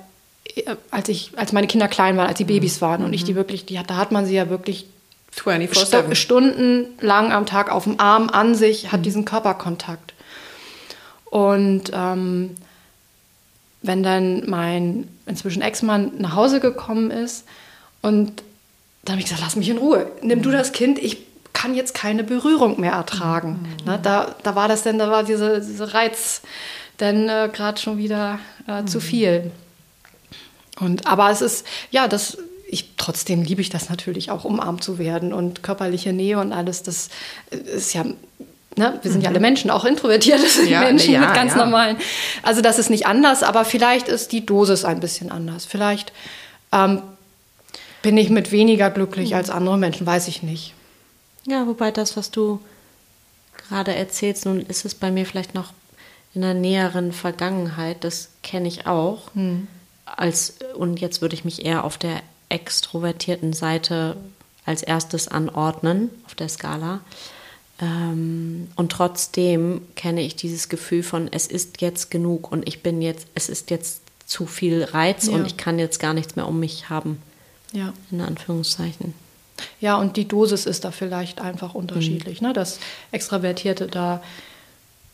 als, 0.92 1.10
ich, 1.10 1.32
als 1.38 1.52
meine 1.52 1.68
Kinder 1.68 1.88
klein 1.88 2.18
waren, 2.18 2.28
als 2.28 2.38
die 2.38 2.46
Babys 2.46 2.82
waren 2.82 3.04
und 3.04 3.14
ich 3.14 3.24
die 3.24 3.36
wirklich, 3.36 3.66
die, 3.66 3.80
da 3.86 3.96
hat 3.96 4.12
man 4.12 4.26
sie 4.26 4.36
ja 4.36 4.50
wirklich 4.50 4.88
24-7. 5.36 6.16
stundenlang 6.16 7.32
am 7.32 7.46
Tag 7.46 7.72
auf 7.72 7.84
dem 7.84 8.00
Arm 8.00 8.30
an 8.30 8.56
sich, 8.56 8.92
hat 8.92 9.06
diesen 9.06 9.26
Körperkontakt. 9.26 10.14
Und 11.26 11.92
ähm, 11.94 12.56
wenn 13.82 14.04
dann 14.04 14.50
mein 14.50 15.08
inzwischen 15.26 15.62
Ex-Mann 15.62 16.14
nach 16.18 16.36
Hause 16.36 16.60
gekommen 16.60 17.12
ist 17.12 17.46
und 18.02 18.44
dann 19.04 19.14
habe 19.14 19.20
ich 19.20 19.26
gesagt, 19.26 19.42
lass 19.42 19.56
mich 19.56 19.70
in 19.70 19.78
Ruhe, 19.78 20.12
nimm 20.22 20.42
du 20.42 20.52
das 20.52 20.72
Kind, 20.72 21.00
ich 21.00 21.18
kann 21.54 21.76
jetzt 21.76 21.94
keine 21.94 22.24
Berührung 22.24 22.80
mehr 22.80 22.94
ertragen. 22.94 23.68
Ne, 23.86 24.00
da, 24.02 24.36
da 24.44 24.56
war 24.56 24.68
das 24.68 24.84
denn, 24.84 24.98
da 24.98 25.10
war 25.10 25.24
diese, 25.24 25.62
diese 25.62 25.94
Reiz 25.94 26.42
dann 27.00 27.28
äh, 27.30 27.50
gerade 27.52 27.82
schon 27.82 27.98
wieder 27.98 28.40
äh, 28.68 28.86
zu 28.86 29.00
viel. 29.00 29.52
Und, 30.80 31.08
aber 31.08 31.32
es 31.32 31.42
ist, 31.42 31.66
ja, 31.92 32.08
das, 32.08 32.38
ich, 32.68 32.92
trotzdem 32.98 33.42
liebe 33.42 33.62
ich 33.62 33.70
das 33.70 33.90
natürlich 33.90 34.32
auch, 34.32 34.46
umarmt 34.46 34.84
zu 34.84 35.00
werden 35.00 35.34
und 35.34 35.64
körperliche 35.64 36.14
Nähe 36.14 36.40
und 36.40 36.54
alles. 36.54 36.84
Das 36.84 37.10
ist 37.50 37.94
ja, 37.94 38.04
ne, 38.76 39.00
wir 39.02 39.12
sind 39.12 39.24
ja 39.24 39.30
alle 39.30 39.40
Menschen, 39.40 39.72
auch 39.72 39.86
introvertierte 39.86 40.46
Ja, 40.68 40.82
Menschen 40.82 41.14
ja, 41.14 41.22
mit 41.22 41.34
ganz 41.34 41.54
ja. 41.54 41.66
normalen. 41.66 41.98
Also 42.44 42.62
das 42.62 42.80
ist 42.80 42.90
nicht 42.90 43.08
anders, 43.08 43.44
aber 43.44 43.66
vielleicht 43.66 44.08
ist 44.08 44.32
die 44.32 44.46
Dosis 44.46 44.86
ein 44.86 45.00
bisschen 45.00 45.32
anders. 45.32 45.66
Vielleicht 45.66 46.14
ähm, 46.72 47.02
bin 48.02 48.18
ich 48.18 48.30
mit 48.30 48.52
weniger 48.52 48.90
glücklich 48.90 49.36
als 49.36 49.50
andere 49.50 49.78
Menschen, 49.78 50.06
weiß 50.06 50.28
ich 50.28 50.44
nicht. 50.44 50.74
Ja, 51.46 51.66
wobei 51.66 51.92
das, 51.92 52.16
was 52.16 52.30
du 52.30 52.60
gerade 53.68 53.96
erzählst, 53.96 54.46
nun 54.46 54.62
ist 54.62 54.86
es 54.86 54.96
bei 54.96 55.12
mir 55.12 55.26
vielleicht 55.26 55.56
noch 55.56 55.74
in 56.34 56.44
einer 56.44 56.54
näheren 56.54 57.12
Vergangenheit, 57.12 58.04
das 58.04 58.30
kenne 58.44 58.68
ich 58.68 58.86
auch. 58.88 59.30
Als, 60.06 60.56
und 60.76 61.00
jetzt 61.00 61.22
würde 61.22 61.34
ich 61.36 61.46
mich 61.46 61.66
eher 61.66 61.84
auf 61.84 61.98
der 61.98 62.22
extrovertierten 62.50 63.54
Seite 63.54 64.18
als 64.66 64.84
erstes 64.84 65.28
anordnen, 65.28 66.10
auf 66.26 66.36
der 66.36 66.50
Skala. 66.50 67.00
Ähm, 67.82 68.68
und 68.76 68.92
trotzdem 68.92 69.82
kenne 69.96 70.22
ich 70.22 70.36
dieses 70.36 70.70
Gefühl 70.70 71.02
von, 71.04 71.28
es 71.32 71.48
ist 71.48 71.82
jetzt 71.82 72.12
genug 72.12 72.52
und 72.52 72.68
ich 72.68 72.84
bin 72.84 73.02
jetzt, 73.02 73.28
es 73.36 73.50
ist 73.50 73.70
jetzt 73.72 74.02
zu 74.26 74.46
viel 74.46 74.84
Reiz 74.84 75.28
Ja. 75.28 75.34
und 75.34 75.48
ich 75.48 75.58
kann 75.58 75.80
jetzt 75.80 76.00
gar 76.00 76.14
nichts 76.14 76.36
mehr 76.36 76.48
um 76.48 76.60
mich 76.60 76.90
haben, 76.90 77.22
Ja. 77.72 77.94
in 78.12 78.22
Anführungszeichen. 78.22 79.14
Ja, 79.82 79.98
und 79.98 80.16
die 80.18 80.28
Dosis 80.28 80.66
ist 80.66 80.86
da 80.86 80.92
vielleicht 80.92 81.42
einfach 81.42 81.74
unterschiedlich. 81.74 82.42
Ne? 82.42 82.54
Dass 82.54 82.80
Extravertierte 83.12 83.88
da 83.88 84.22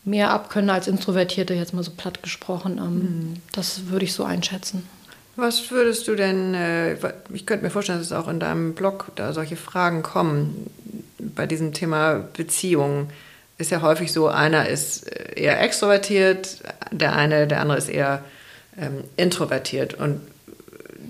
mehr 0.06 0.30
abkönnen 0.30 0.70
als 0.70 0.88
Introvertierte, 0.88 1.52
jetzt 1.52 1.74
mal 1.74 1.82
so 1.82 1.90
platt 1.90 2.22
gesprochen. 2.22 2.78
Ähm, 2.78 3.34
Das 3.52 3.88
würde 3.88 4.04
ich 4.06 4.14
so 4.14 4.24
einschätzen. 4.24 4.88
Was 5.34 5.70
würdest 5.70 6.08
du 6.08 6.14
denn, 6.14 6.54
äh, 6.54 6.94
ich 7.34 7.44
könnte 7.44 7.64
mir 7.64 7.70
vorstellen, 7.70 7.98
dass 7.98 8.06
es 8.06 8.12
auch 8.12 8.28
in 8.28 8.40
deinem 8.40 8.74
Blog 8.74 9.12
da 9.16 9.34
solche 9.34 9.56
Fragen 9.56 10.02
kommen 10.02 10.70
bei 11.18 11.46
diesem 11.46 11.74
Thema 11.74 12.24
Beziehungen. 12.32 13.10
Ist 13.58 13.70
ja 13.70 13.82
häufig 13.82 14.12
so, 14.12 14.28
einer 14.28 14.68
ist 14.68 15.06
äh, 15.10 15.40
eher 15.40 15.60
extrovertiert, 15.60 16.62
der 16.90 17.14
eine, 17.14 17.46
der 17.46 17.60
andere 17.60 17.76
ist 17.76 17.88
eher 17.88 18.24
ähm, 18.78 19.04
introvertiert. 19.16 19.94
Und 19.94 20.20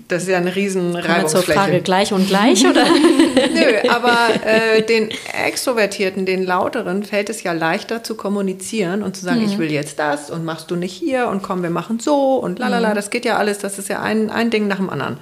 das 0.07 0.23
ist 0.23 0.29
ja 0.29 0.37
eine 0.37 0.55
riesen 0.55 0.93
wir 0.93 1.01
zur 1.01 1.09
Reibungsfläche. 1.09 1.53
Frage 1.53 1.81
gleich 1.81 2.13
und 2.13 2.27
gleich, 2.27 2.65
oder? 2.65 2.85
Nö, 3.53 3.89
aber 3.89 4.29
äh, 4.45 4.81
den 4.81 5.09
Extrovertierten, 5.45 6.25
den 6.25 6.43
Lauteren, 6.43 7.03
fällt 7.03 7.29
es 7.29 7.43
ja 7.43 7.51
leichter 7.51 8.03
zu 8.03 8.15
kommunizieren 8.15 9.03
und 9.03 9.17
zu 9.17 9.25
sagen, 9.25 9.43
ich 9.43 9.57
will 9.57 9.71
jetzt 9.71 9.99
das 9.99 10.29
und 10.29 10.45
machst 10.45 10.71
du 10.71 10.75
nicht 10.75 10.93
hier 10.93 11.27
und 11.27 11.43
komm, 11.43 11.63
wir 11.63 11.69
machen 11.69 11.99
so 11.99 12.35
und 12.35 12.59
lalala, 12.59 12.93
das 12.93 13.09
geht 13.09 13.25
ja 13.25 13.37
alles, 13.37 13.59
das 13.59 13.79
ist 13.79 13.89
ja 13.89 14.01
ein, 14.01 14.29
ein 14.29 14.49
Ding 14.49 14.67
nach 14.67 14.77
dem 14.77 14.89
anderen. 14.89 15.17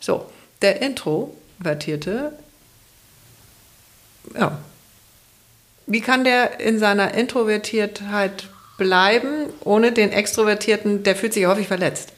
So, 0.00 0.26
der 0.62 0.82
Introvertierte, 0.82 2.32
ja, 4.38 4.58
wie 5.86 6.00
kann 6.00 6.24
der 6.24 6.60
in 6.60 6.78
seiner 6.78 7.14
Introvertiertheit 7.14 8.48
bleiben, 8.78 9.46
ohne 9.62 9.92
den 9.92 10.10
Extrovertierten, 10.10 11.02
der 11.04 11.14
fühlt 11.14 11.34
sich 11.34 11.46
häufig 11.46 11.68
verletzt. 11.68 12.13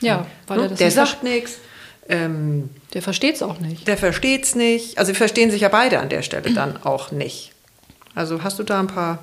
Ja, 0.00 0.26
weil 0.46 0.58
er 0.58 0.62
Ne? 0.64 0.68
das 0.70 0.78
der 0.78 0.90
sagt 0.90 1.22
nichts. 1.22 1.58
Ähm, 2.08 2.70
Der 2.94 3.02
versteht 3.02 3.34
es 3.36 3.42
auch 3.42 3.58
nicht. 3.58 3.88
der 3.88 3.96
versteht 3.96 4.44
es 4.44 4.54
nicht. 4.54 4.98
Also, 4.98 5.12
verstehen 5.14 5.50
sich 5.50 5.62
ja 5.62 5.68
beide 5.68 5.98
an 5.98 6.08
der 6.08 6.22
Stelle 6.22 6.52
dann 6.52 6.76
auch 6.84 7.10
nicht. 7.10 7.52
Also, 8.14 8.42
hast 8.44 8.58
du 8.58 8.62
da 8.62 8.78
ein 8.80 8.86
paar 8.86 9.22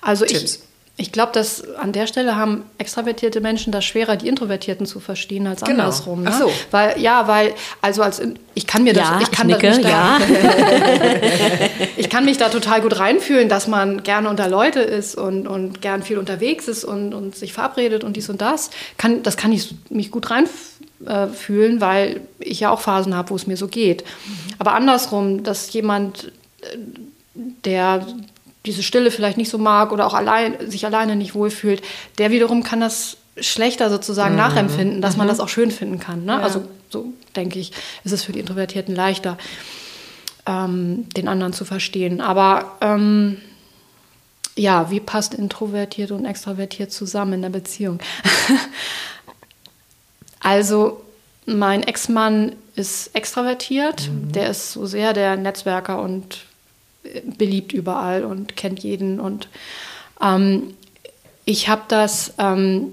Also 0.00 0.24
Tipps? 0.26 0.56
ich, 0.56 0.60
Ich 1.00 1.12
glaube, 1.12 1.30
dass 1.32 1.62
an 1.76 1.92
der 1.92 2.08
Stelle 2.08 2.34
haben 2.34 2.64
extravertierte 2.76 3.40
Menschen 3.40 3.72
das 3.72 3.84
schwerer, 3.84 4.16
die 4.16 4.26
Introvertierten 4.26 4.84
zu 4.84 4.98
verstehen 4.98 5.46
als 5.46 5.60
Genau. 5.60 5.84
andersrum. 5.84 6.24
Ne? 6.24 6.30
Ach 6.32 6.40
so. 6.40 6.52
Weil 6.72 7.00
ja, 7.00 7.28
weil 7.28 7.54
also 7.80 8.02
als 8.02 8.20
ich 8.54 8.66
kann 8.66 8.82
mir 8.82 8.92
das, 8.94 9.08
Ja, 9.08 9.20
ich 9.22 9.30
kann 9.30 9.48
ich 9.48 9.54
das 9.56 9.62
nicke, 9.62 9.76
mich 9.76 9.86
da, 9.86 10.18
ja. 10.18 10.18
ich 11.96 12.10
kann 12.10 12.24
mich 12.24 12.36
da 12.36 12.48
total 12.48 12.80
gut 12.80 12.98
reinfühlen, 12.98 13.48
dass 13.48 13.68
man 13.68 14.02
gerne 14.02 14.28
unter 14.28 14.48
Leute 14.48 14.80
ist 14.80 15.14
und, 15.14 15.46
und 15.46 15.80
gern 15.80 16.02
viel 16.02 16.18
unterwegs 16.18 16.66
ist 16.66 16.84
und, 16.84 17.14
und 17.14 17.36
sich 17.36 17.52
verabredet 17.52 18.02
und 18.02 18.16
dies 18.16 18.28
und 18.28 18.40
das. 18.40 18.70
Kann, 18.96 19.22
das 19.22 19.36
kann 19.36 19.52
ich 19.52 19.76
mich 19.90 20.10
gut 20.10 20.28
reinfühlen, 20.32 21.80
weil 21.80 22.22
ich 22.40 22.58
ja 22.58 22.70
auch 22.70 22.80
Phasen 22.80 23.14
habe, 23.14 23.30
wo 23.30 23.36
es 23.36 23.46
mir 23.46 23.56
so 23.56 23.68
geht. 23.68 24.02
Aber 24.58 24.74
andersrum, 24.74 25.44
dass 25.44 25.72
jemand, 25.72 26.32
äh, 26.62 26.76
der 27.64 28.04
diese 28.68 28.82
Stille 28.82 29.10
vielleicht 29.10 29.38
nicht 29.38 29.50
so 29.50 29.56
mag 29.58 29.92
oder 29.92 30.06
auch 30.06 30.14
allein, 30.14 30.70
sich 30.70 30.84
alleine 30.84 31.16
nicht 31.16 31.34
wohlfühlt, 31.34 31.82
der 32.18 32.30
wiederum 32.30 32.62
kann 32.62 32.80
das 32.80 33.16
schlechter 33.40 33.88
sozusagen 33.88 34.36
nachempfinden, 34.36 35.00
dass 35.00 35.16
man 35.16 35.26
das 35.26 35.40
auch 35.40 35.48
schön 35.48 35.70
finden 35.70 35.98
kann. 35.98 36.24
Ne? 36.24 36.38
Also 36.40 36.68
so 36.90 37.12
denke 37.34 37.58
ich, 37.58 37.72
ist 38.04 38.12
es 38.12 38.24
für 38.24 38.32
die 38.32 38.40
Introvertierten 38.40 38.94
leichter 38.94 39.38
ähm, 40.46 41.08
den 41.16 41.28
anderen 41.28 41.54
zu 41.54 41.64
verstehen. 41.64 42.20
Aber 42.20 42.76
ähm, 42.82 43.38
ja, 44.54 44.90
wie 44.90 45.00
passt 45.00 45.32
introvertiert 45.34 46.10
und 46.10 46.26
extravertiert 46.26 46.92
zusammen 46.92 47.34
in 47.34 47.42
der 47.42 47.48
Beziehung? 47.48 48.00
also, 50.40 51.02
mein 51.46 51.82
Ex-Mann 51.82 52.52
ist 52.74 53.14
extravertiert, 53.14 54.10
der 54.12 54.50
ist 54.50 54.72
so 54.72 54.84
sehr 54.84 55.14
der 55.14 55.36
Netzwerker 55.36 56.02
und 56.02 56.47
beliebt 57.36 57.72
überall 57.72 58.24
und 58.24 58.56
kennt 58.56 58.80
jeden. 58.80 59.20
Und 59.20 59.48
ähm, 60.22 60.74
ich 61.44 61.68
habe 61.68 61.82
das, 61.88 62.34
ähm, 62.38 62.92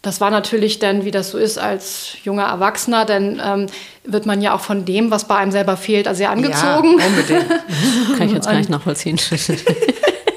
das 0.00 0.20
war 0.20 0.30
natürlich 0.30 0.78
dann, 0.78 1.04
wie 1.04 1.10
das 1.10 1.30
so 1.30 1.38
ist 1.38 1.58
als 1.58 2.16
junger 2.24 2.44
Erwachsener, 2.44 3.04
dann 3.04 3.40
ähm, 3.44 3.66
wird 4.04 4.26
man 4.26 4.42
ja 4.42 4.54
auch 4.54 4.60
von 4.60 4.84
dem, 4.84 5.10
was 5.10 5.28
bei 5.28 5.36
einem 5.36 5.52
selber 5.52 5.76
fehlt, 5.76 6.08
also 6.08 6.18
sehr 6.18 6.30
angezogen. 6.30 6.98
Ja, 6.98 7.06
unbedingt. 7.06 7.48
Kann 8.18 8.26
ich 8.26 8.34
jetzt 8.34 8.46
gar 8.46 8.54
nicht 8.54 8.70
nachvollziehen. 8.70 9.18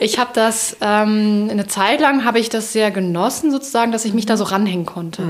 Ich 0.02 0.20
habe 0.20 0.32
das 0.34 0.78
ähm, 0.82 1.48
eine 1.50 1.68
Zeit 1.68 2.00
lang 2.02 2.26
habe 2.26 2.38
ich 2.38 2.50
das 2.50 2.74
sehr 2.74 2.92
genossen, 2.92 3.50
sozusagen, 3.50 3.92
dass 3.92 4.06
ich 4.06 4.14
mich 4.14 4.26
da 4.26 4.38
so 4.38 4.44
ranhängen 4.44 4.86
konnte. 4.86 5.24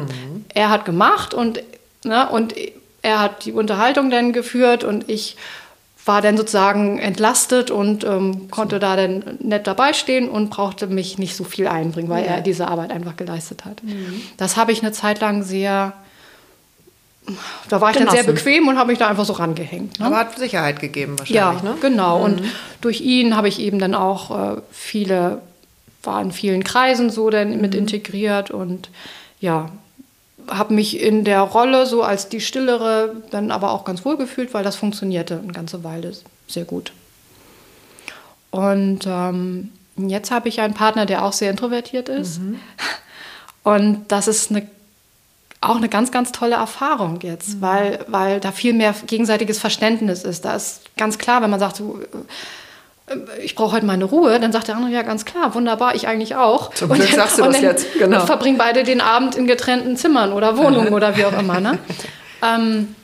Er 0.53 0.69
hat 0.69 0.83
gemacht 0.85 1.33
und 1.33 1.61
ne, 2.03 2.27
und 2.29 2.55
er 3.01 3.19
hat 3.19 3.45
die 3.45 3.53
Unterhaltung 3.53 4.09
dann 4.09 4.33
geführt 4.33 4.83
und 4.83 5.09
ich 5.09 5.37
war 6.05 6.21
dann 6.21 6.37
sozusagen 6.37 6.99
entlastet 6.99 7.71
und 7.71 8.03
ähm, 8.03 8.49
konnte 8.51 8.77
da 8.79 8.95
dann 8.95 9.37
nett 9.39 9.65
dabei 9.65 9.93
stehen 9.93 10.29
und 10.29 10.51
brauchte 10.51 10.85
mich 10.85 11.17
nicht 11.17 11.35
so 11.35 11.43
viel 11.43 11.67
einbringen, 11.67 12.09
weil 12.09 12.25
er 12.25 12.41
diese 12.41 12.67
Arbeit 12.67 12.91
einfach 12.91 13.17
geleistet 13.17 13.65
hat. 13.65 13.81
Das 14.37 14.55
habe 14.55 14.71
ich 14.71 14.83
eine 14.83 14.91
Zeit 14.91 15.19
lang 15.19 15.41
sehr, 15.41 15.93
da 17.69 17.81
war 17.81 17.89
ich 17.89 17.97
dann 17.97 18.09
sehr 18.09 18.23
bequem 18.23 18.67
und 18.67 18.77
habe 18.77 18.91
mich 18.91 18.99
da 18.99 19.07
einfach 19.07 19.25
so 19.25 19.33
rangehängt. 19.33 19.99
Ne? 19.99 20.05
Aber 20.05 20.17
hat 20.17 20.37
Sicherheit 20.37 20.79
gegeben 20.79 21.15
Ja, 21.25 21.47
wahrscheinlich, 21.47 21.63
ne? 21.63 21.75
genau. 21.81 22.23
Und 22.23 22.43
durch 22.81 23.01
ihn 23.01 23.35
habe 23.35 23.47
ich 23.47 23.59
eben 23.59 23.79
dann 23.79 23.95
auch 23.95 24.57
äh, 24.57 24.61
viele, 24.71 25.41
war 26.03 26.21
in 26.21 26.31
vielen 26.31 26.63
Kreisen 26.63 27.09
so 27.09 27.31
dann 27.31 27.59
mit 27.61 27.73
integriert 27.73 28.51
und 28.51 28.91
ja, 29.39 29.71
habe 30.49 30.73
mich 30.73 30.99
in 30.99 31.23
der 31.23 31.41
Rolle 31.41 31.85
so 31.85 32.03
als 32.03 32.29
die 32.29 32.41
Stillere 32.41 33.15
dann 33.31 33.51
aber 33.51 33.71
auch 33.71 33.85
ganz 33.85 34.05
wohl 34.05 34.17
gefühlt, 34.17 34.53
weil 34.53 34.63
das 34.63 34.75
funktionierte 34.75 35.39
eine 35.39 35.53
ganze 35.53 35.83
Weile 35.83 36.13
sehr 36.47 36.65
gut. 36.65 36.91
Und 38.51 39.01
ähm, 39.05 39.71
jetzt 39.97 40.31
habe 40.31 40.47
ich 40.49 40.61
einen 40.61 40.73
Partner, 40.73 41.05
der 41.05 41.25
auch 41.25 41.33
sehr 41.33 41.51
introvertiert 41.51 42.09
ist. 42.09 42.39
Und 43.63 44.05
das 44.09 44.27
ist 44.27 44.51
eine, 44.51 44.67
auch 45.59 45.77
eine 45.77 45.89
ganz, 45.89 46.11
ganz 46.11 46.31
tolle 46.31 46.55
Erfahrung 46.55 47.19
jetzt, 47.21 47.61
weil, 47.61 48.05
weil 48.07 48.39
da 48.39 48.51
viel 48.51 48.73
mehr 48.73 48.93
gegenseitiges 49.07 49.59
Verständnis 49.59 50.23
ist. 50.23 50.45
Da 50.45 50.55
ist 50.55 50.95
ganz 50.97 51.17
klar, 51.17 51.41
wenn 51.41 51.49
man 51.49 51.59
sagt, 51.59 51.77
so, 51.77 51.99
äh, 51.99 52.05
ich 53.43 53.53
brauche 53.53 53.73
heute 53.73 53.85
meine 53.85 54.05
Ruhe, 54.05 54.39
dann 54.39 54.51
sagt 54.51 54.67
der 54.67 54.75
andere, 54.77 54.91
ja, 54.91 55.03
ganz 55.03 55.25
klar, 55.25 55.53
wunderbar, 55.53 55.93
ich 55.93 56.07
eigentlich 56.07 56.35
auch. 56.35 56.73
Zum 56.73 56.89
Glück 56.89 57.07
dann- 57.07 57.15
sagst 57.15 57.37
du 57.37 57.43
und 57.43 57.53
das 57.53 57.61
dann 57.61 57.69
jetzt, 57.69 57.93
genau. 57.93 58.25
verbringen 58.25 58.57
beide 58.57 58.83
den 58.83 58.99
Abend 58.99 59.35
in 59.35 59.45
getrennten 59.45 59.95
Zimmern 59.95 60.33
oder 60.33 60.57
Wohnungen 60.57 60.93
oder 60.93 61.15
wie 61.15 61.25
auch 61.25 61.37
immer. 61.37 61.59
Ne? 61.59 61.77
ähm, 62.41 62.95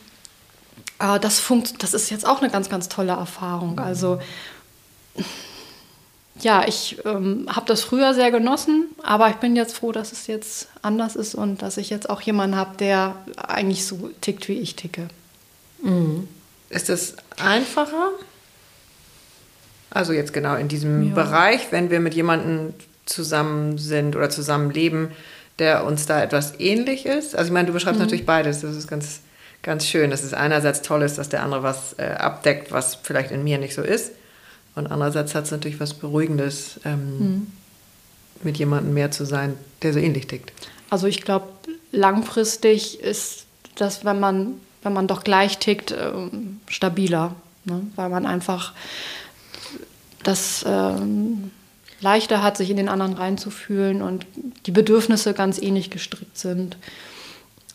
aber 0.97 1.19
das, 1.19 1.39
funkt, 1.39 1.83
das 1.83 1.93
ist 1.93 2.09
jetzt 2.09 2.25
auch 2.27 2.41
eine 2.41 2.49
ganz, 2.49 2.69
ganz 2.69 2.89
tolle 2.89 3.11
Erfahrung. 3.11 3.79
Also 3.79 4.19
ja, 6.39 6.67
ich 6.67 6.97
ähm, 7.05 7.47
habe 7.49 7.67
das 7.67 7.83
früher 7.83 8.15
sehr 8.15 8.31
genossen, 8.31 8.87
aber 9.03 9.29
ich 9.29 9.35
bin 9.35 9.55
jetzt 9.55 9.75
froh, 9.75 9.91
dass 9.91 10.11
es 10.11 10.25
jetzt 10.25 10.69
anders 10.81 11.15
ist 11.15 11.35
und 11.35 11.61
dass 11.61 11.77
ich 11.77 11.91
jetzt 11.91 12.09
auch 12.09 12.21
jemanden 12.21 12.55
habe, 12.55 12.77
der 12.77 13.15
eigentlich 13.37 13.85
so 13.85 14.09
tickt, 14.21 14.47
wie 14.47 14.59
ich 14.59 14.75
ticke. 14.75 15.07
Ist 16.69 16.89
es 16.89 17.15
einfacher? 17.37 18.11
Also 19.91 20.13
jetzt 20.13 20.33
genau 20.33 20.55
in 20.55 20.67
diesem 20.67 21.13
Bereich, 21.13 21.71
wenn 21.71 21.89
wir 21.89 21.99
mit 21.99 22.13
jemandem 22.13 22.73
zusammen 23.05 23.77
sind 23.77 24.15
oder 24.15 24.29
zusammenleben, 24.29 25.09
der 25.59 25.85
uns 25.85 26.05
da 26.05 26.23
etwas 26.23 26.59
ähnlich 26.59 27.05
ist. 27.05 27.35
Also 27.35 27.49
ich 27.49 27.53
meine, 27.53 27.67
du 27.67 27.73
beschreibst 27.73 27.99
natürlich 27.99 28.25
beides. 28.25 28.61
Das 28.61 28.75
ist 28.75 28.87
ganz, 28.87 29.19
ganz 29.61 29.85
schön. 29.85 30.09
Das 30.09 30.23
ist 30.23 30.33
einerseits 30.33 30.81
toll 30.81 31.01
ist, 31.03 31.17
dass 31.17 31.29
der 31.29 31.43
andere 31.43 31.61
was 31.61 31.93
äh, 31.99 32.03
abdeckt, 32.03 32.71
was 32.71 32.95
vielleicht 32.95 33.31
in 33.31 33.43
mir 33.43 33.57
nicht 33.57 33.75
so 33.75 33.81
ist. 33.81 34.13
Und 34.75 34.87
andererseits 34.87 35.35
hat 35.35 35.45
es 35.45 35.51
natürlich 35.51 35.79
was 35.79 35.93
Beruhigendes, 35.93 36.79
ähm, 36.85 37.47
mit 38.43 38.57
jemandem 38.57 38.93
mehr 38.93 39.11
zu 39.11 39.25
sein, 39.25 39.55
der 39.81 39.93
so 39.93 39.99
ähnlich 39.99 40.27
tickt. 40.27 40.53
Also 40.89 41.07
ich 41.07 41.21
glaube, 41.21 41.47
langfristig 41.91 43.01
ist 43.01 43.45
das, 43.75 44.05
wenn 44.05 44.19
man, 44.19 44.53
wenn 44.83 44.93
man 44.93 45.07
doch 45.07 45.23
gleich 45.23 45.59
tickt, 45.59 45.91
ähm, 45.91 46.61
stabiler. 46.67 47.35
Ne? 47.65 47.81
Weil 47.95 48.09
man 48.09 48.25
einfach 48.25 48.73
das 50.24 50.63
ähm, 50.67 51.51
leichter 51.99 52.41
hat, 52.41 52.57
sich 52.57 52.69
in 52.69 52.78
den 52.78 52.89
anderen 52.89 53.13
reinzufühlen 53.13 54.01
und 54.01 54.26
die 54.65 54.72
Bedürfnisse 54.72 55.34
ganz 55.34 55.59
ähnlich 55.59 55.89
gestrickt 55.89 56.38
sind. 56.38 56.78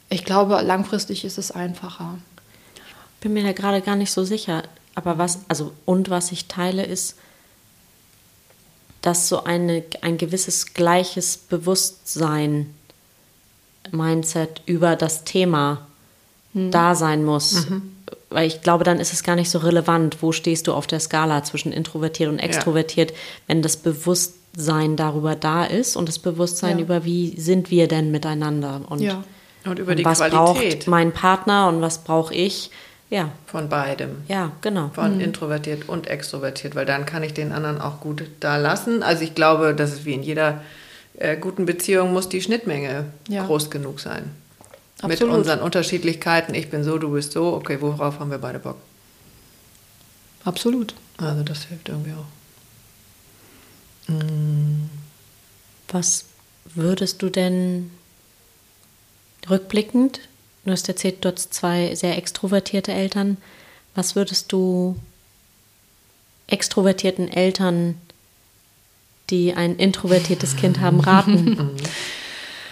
Ich 0.08 0.24
glaube, 0.24 0.60
langfristig 0.62 1.24
ist 1.24 1.38
es 1.38 1.50
einfacher. 1.50 2.18
bin 3.20 3.32
mir 3.32 3.44
da 3.44 3.52
gerade 3.52 3.80
gar 3.80 3.96
nicht 3.96 4.12
so 4.12 4.24
sicher. 4.24 4.62
Aber 4.94 5.18
was, 5.18 5.40
also 5.48 5.72
und 5.84 6.10
was 6.10 6.32
ich 6.32 6.46
teile, 6.46 6.84
ist, 6.84 7.16
dass 9.02 9.28
so 9.28 9.44
eine, 9.44 9.84
ein 10.02 10.18
gewisses 10.18 10.74
gleiches 10.74 11.36
Bewusstsein, 11.36 12.74
Mindset 13.92 14.62
über 14.66 14.96
das 14.96 15.22
Thema 15.22 15.86
da 16.72 16.94
sein 16.94 17.24
muss. 17.24 17.66
Weil 18.30 18.46
ich 18.46 18.60
glaube, 18.60 18.84
dann 18.84 18.98
ist 19.00 19.12
es 19.12 19.22
gar 19.22 19.36
nicht 19.36 19.50
so 19.50 19.58
relevant, 19.58 20.18
wo 20.22 20.32
stehst 20.32 20.66
du 20.66 20.72
auf 20.74 20.86
der 20.86 21.00
Skala 21.00 21.42
zwischen 21.44 21.72
introvertiert 21.72 22.28
und 22.28 22.38
extrovertiert, 22.38 23.12
wenn 23.46 23.62
das 23.62 23.76
Bewusstsein 23.76 24.96
darüber 24.96 25.34
da 25.36 25.64
ist 25.64 25.96
und 25.96 26.08
das 26.08 26.18
Bewusstsein 26.18 26.78
Ja. 26.78 26.84
über, 26.84 27.04
wie 27.04 27.38
sind 27.40 27.70
wir 27.70 27.88
denn 27.88 28.10
miteinander 28.10 28.80
und, 28.88 29.00
Ja. 29.00 29.22
Und 29.64 29.78
über 29.80 29.94
die 29.96 30.04
was 30.04 30.18
Qualität 30.18 30.78
braucht 30.80 30.86
mein 30.88 31.12
Partner 31.12 31.68
und 31.68 31.80
was 31.80 31.98
brauche 32.04 32.32
ich. 32.34 32.70
Ja, 33.08 33.30
von 33.46 33.68
beidem. 33.68 34.16
ja, 34.26 34.50
genau. 34.62 34.90
Von 34.92 35.20
introvertiert 35.20 35.88
und 35.88 36.08
extrovertiert, 36.08 36.74
weil 36.74 36.86
dann 36.86 37.06
kann 37.06 37.22
ich 37.22 37.32
den 37.32 37.52
anderen 37.52 37.80
auch 37.80 38.00
gut 38.00 38.24
da 38.40 38.56
lassen. 38.56 39.04
Also 39.04 39.22
ich 39.22 39.34
glaube, 39.36 39.74
dass 39.74 39.92
es 39.92 40.04
wie 40.04 40.14
in 40.14 40.24
jeder 40.24 40.60
äh, 41.18 41.36
guten 41.36 41.66
Beziehung 41.66 42.12
muss 42.12 42.28
die 42.28 42.42
Schnittmenge 42.42 43.04
Ja. 43.28 43.44
groß 43.46 43.70
genug 43.70 44.00
sein. 44.00 44.30
Mit 45.02 45.12
Absolut. 45.12 45.34
unseren 45.34 45.60
Unterschiedlichkeiten, 45.60 46.54
ich 46.54 46.70
bin 46.70 46.82
so, 46.82 46.96
du 46.96 47.10
bist 47.10 47.32
so, 47.32 47.52
okay, 47.52 47.80
worauf 47.80 48.18
haben 48.18 48.30
wir 48.30 48.38
beide 48.38 48.58
Bock? 48.58 48.76
Absolut. 50.44 50.94
Also 51.18 51.42
das 51.42 51.64
hilft 51.64 51.88
irgendwie 51.88 52.12
auch. 52.12 52.24
Was 55.88 56.24
würdest 56.74 57.20
du 57.20 57.28
denn 57.28 57.90
rückblickend, 59.50 60.20
du 60.64 60.70
hast 60.72 60.88
erzählt, 60.88 61.24
du 61.24 61.32
hast 61.32 61.52
zwei 61.52 61.94
sehr 61.94 62.16
extrovertierte 62.16 62.92
Eltern, 62.92 63.36
was 63.94 64.16
würdest 64.16 64.52
du 64.52 64.96
extrovertierten 66.46 67.28
Eltern, 67.28 68.00
die 69.30 69.54
ein 69.54 69.76
introvertiertes 69.76 70.56
Kind 70.56 70.80
haben, 70.80 71.00
raten? 71.00 71.70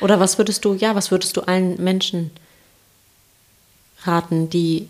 Oder 0.05 0.21
was 0.21 0.37
würdest 0.37 0.67
du, 0.67 0.75
ja, 0.75 0.95
was 0.95 1.11
würdest 1.11 1.35
du 1.35 1.41
allen 1.41 1.83
Menschen 1.83 2.31
raten, 4.03 4.51
die 4.51 4.87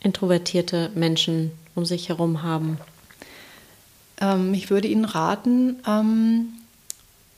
introvertierte 0.00 0.90
Menschen 0.94 1.52
um 1.74 1.84
sich 1.84 2.08
herum 2.08 2.42
haben? 2.42 2.78
Ähm, 4.22 4.54
ich 4.54 4.70
würde 4.70 4.88
Ihnen 4.88 5.04
raten, 5.04 5.76
ähm, 5.86 6.46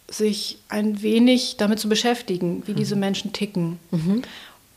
sich 0.07 0.59
ein 0.69 1.03
wenig 1.03 1.57
damit 1.57 1.81
zu 1.81 1.89
beschäftigen, 1.89 2.63
wie 2.67 2.75
diese 2.75 2.95
Menschen 2.95 3.33
ticken. 3.33 3.81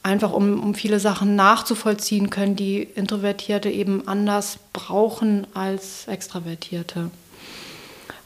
Einfach 0.01 0.33
um, 0.33 0.59
um 0.59 0.73
viele 0.73 0.99
Sachen 0.99 1.35
nachzuvollziehen 1.35 2.31
können, 2.31 2.55
die 2.55 2.81
Introvertierte 2.81 3.69
eben 3.69 4.07
anders 4.07 4.57
brauchen 4.73 5.45
als 5.53 6.07
Extravertierte. 6.07 7.11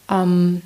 Ähm, 0.09 0.61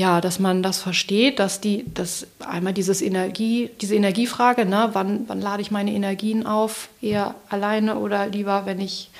ja, 0.00 0.22
dass 0.22 0.38
man 0.38 0.62
das 0.62 0.80
versteht, 0.80 1.38
dass 1.38 1.60
die, 1.60 1.84
dass 1.92 2.26
einmal 2.38 2.72
dieses 2.72 3.02
Energie, 3.02 3.70
diese 3.82 3.94
Energiefrage, 3.94 4.64
ne, 4.64 4.88
wann, 4.94 5.24
wann 5.26 5.42
lade 5.42 5.60
ich 5.60 5.70
meine 5.70 5.92
Energien 5.92 6.46
auf, 6.46 6.88
eher 7.02 7.34
alleine 7.50 7.98
oder 7.98 8.26
lieber, 8.26 8.64
wenn 8.64 8.80
ich 8.80 9.10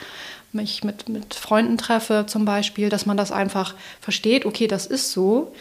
mich 0.52 0.82
mit, 0.82 1.06
mit 1.10 1.34
Freunden 1.34 1.76
treffe 1.76 2.24
zum 2.26 2.46
Beispiel, 2.46 2.88
dass 2.88 3.04
man 3.04 3.18
das 3.18 3.30
einfach 3.30 3.74
versteht, 4.00 4.46
okay, 4.46 4.68
das 4.68 4.86
ist 4.86 5.12
so. 5.12 5.52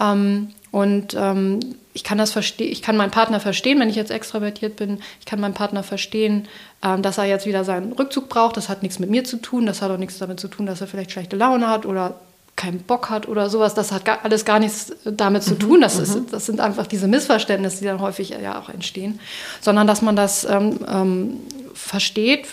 Ähm, 0.00 0.48
und 0.70 1.14
ähm, 1.18 1.60
ich 1.92 2.02
kann 2.02 2.16
das 2.16 2.32
verstehen, 2.32 2.72
ich 2.72 2.80
kann 2.80 2.96
meinen 2.96 3.10
Partner 3.10 3.40
verstehen, 3.40 3.78
wenn 3.78 3.90
ich 3.90 3.96
jetzt 3.96 4.10
extrovertiert 4.10 4.76
bin. 4.76 5.00
Ich 5.20 5.26
kann 5.26 5.38
meinen 5.38 5.52
Partner 5.52 5.82
verstehen, 5.82 6.48
ähm, 6.82 7.02
dass 7.02 7.18
er 7.18 7.26
jetzt 7.26 7.44
wieder 7.44 7.64
seinen 7.64 7.92
Rückzug 7.92 8.30
braucht. 8.30 8.56
Das 8.56 8.70
hat 8.70 8.82
nichts 8.82 8.98
mit 8.98 9.10
mir 9.10 9.24
zu 9.24 9.36
tun. 9.36 9.66
Das 9.66 9.82
hat 9.82 9.90
auch 9.90 9.98
nichts 9.98 10.16
damit 10.16 10.40
zu 10.40 10.48
tun, 10.48 10.64
dass 10.64 10.80
er 10.80 10.86
vielleicht 10.86 11.12
schlechte 11.12 11.36
Laune 11.36 11.68
hat 11.68 11.84
oder 11.84 12.18
keinen 12.56 12.80
Bock 12.80 13.10
hat 13.10 13.28
oder 13.28 13.48
sowas. 13.50 13.74
Das 13.74 13.92
hat 13.92 14.04
gar, 14.04 14.24
alles 14.24 14.44
gar 14.44 14.58
nichts 14.58 14.92
damit 15.04 15.42
zu 15.42 15.54
mhm, 15.54 15.58
tun. 15.58 15.80
Das, 15.80 15.98
ist, 15.98 16.14
mhm. 16.14 16.26
das 16.30 16.46
sind 16.46 16.60
einfach 16.60 16.86
diese 16.86 17.08
Missverständnisse, 17.08 17.78
die 17.78 17.86
dann 17.86 18.00
häufig 18.00 18.30
ja 18.30 18.60
auch 18.60 18.68
entstehen. 18.68 19.20
Sondern 19.60 19.86
dass 19.86 20.02
man 20.02 20.16
das 20.16 20.44
ähm, 20.44 20.78
ähm, 20.88 21.36
versteht, 21.74 22.46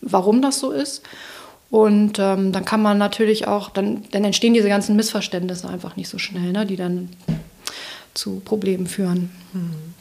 warum 0.00 0.42
das 0.42 0.58
so 0.58 0.70
ist. 0.70 1.02
Und 1.70 2.18
ähm, 2.18 2.52
dann 2.52 2.64
kann 2.64 2.82
man 2.82 2.98
natürlich 2.98 3.48
auch, 3.48 3.68
dann, 3.70 4.04
dann 4.12 4.24
entstehen 4.24 4.54
diese 4.54 4.68
ganzen 4.68 4.96
Missverständnisse 4.96 5.68
einfach 5.68 5.96
nicht 5.96 6.08
so 6.08 6.18
schnell, 6.18 6.52
ne, 6.52 6.66
die 6.66 6.76
dann 6.76 7.08
zu 8.14 8.40
Problemen 8.44 8.86
führen. 8.86 9.30
Mhm. 9.52 9.94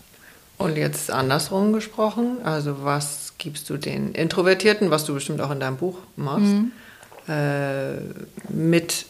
Und 0.59 0.77
jetzt 0.77 1.09
andersrum 1.09 1.73
gesprochen, 1.73 2.37
also 2.43 2.83
was 2.83 3.33
gibst 3.37 3.69
du 3.69 3.77
den 3.77 4.13
Introvertierten, 4.13 4.91
was 4.91 5.03
du 5.05 5.13
bestimmt 5.13 5.41
auch 5.41 5.51
in 5.51 5.59
deinem 5.59 5.77
Buch 5.77 5.97
machst, 6.15 6.45
mhm. 6.45 6.71
Äh, 7.27 7.95
mit, 8.49 9.05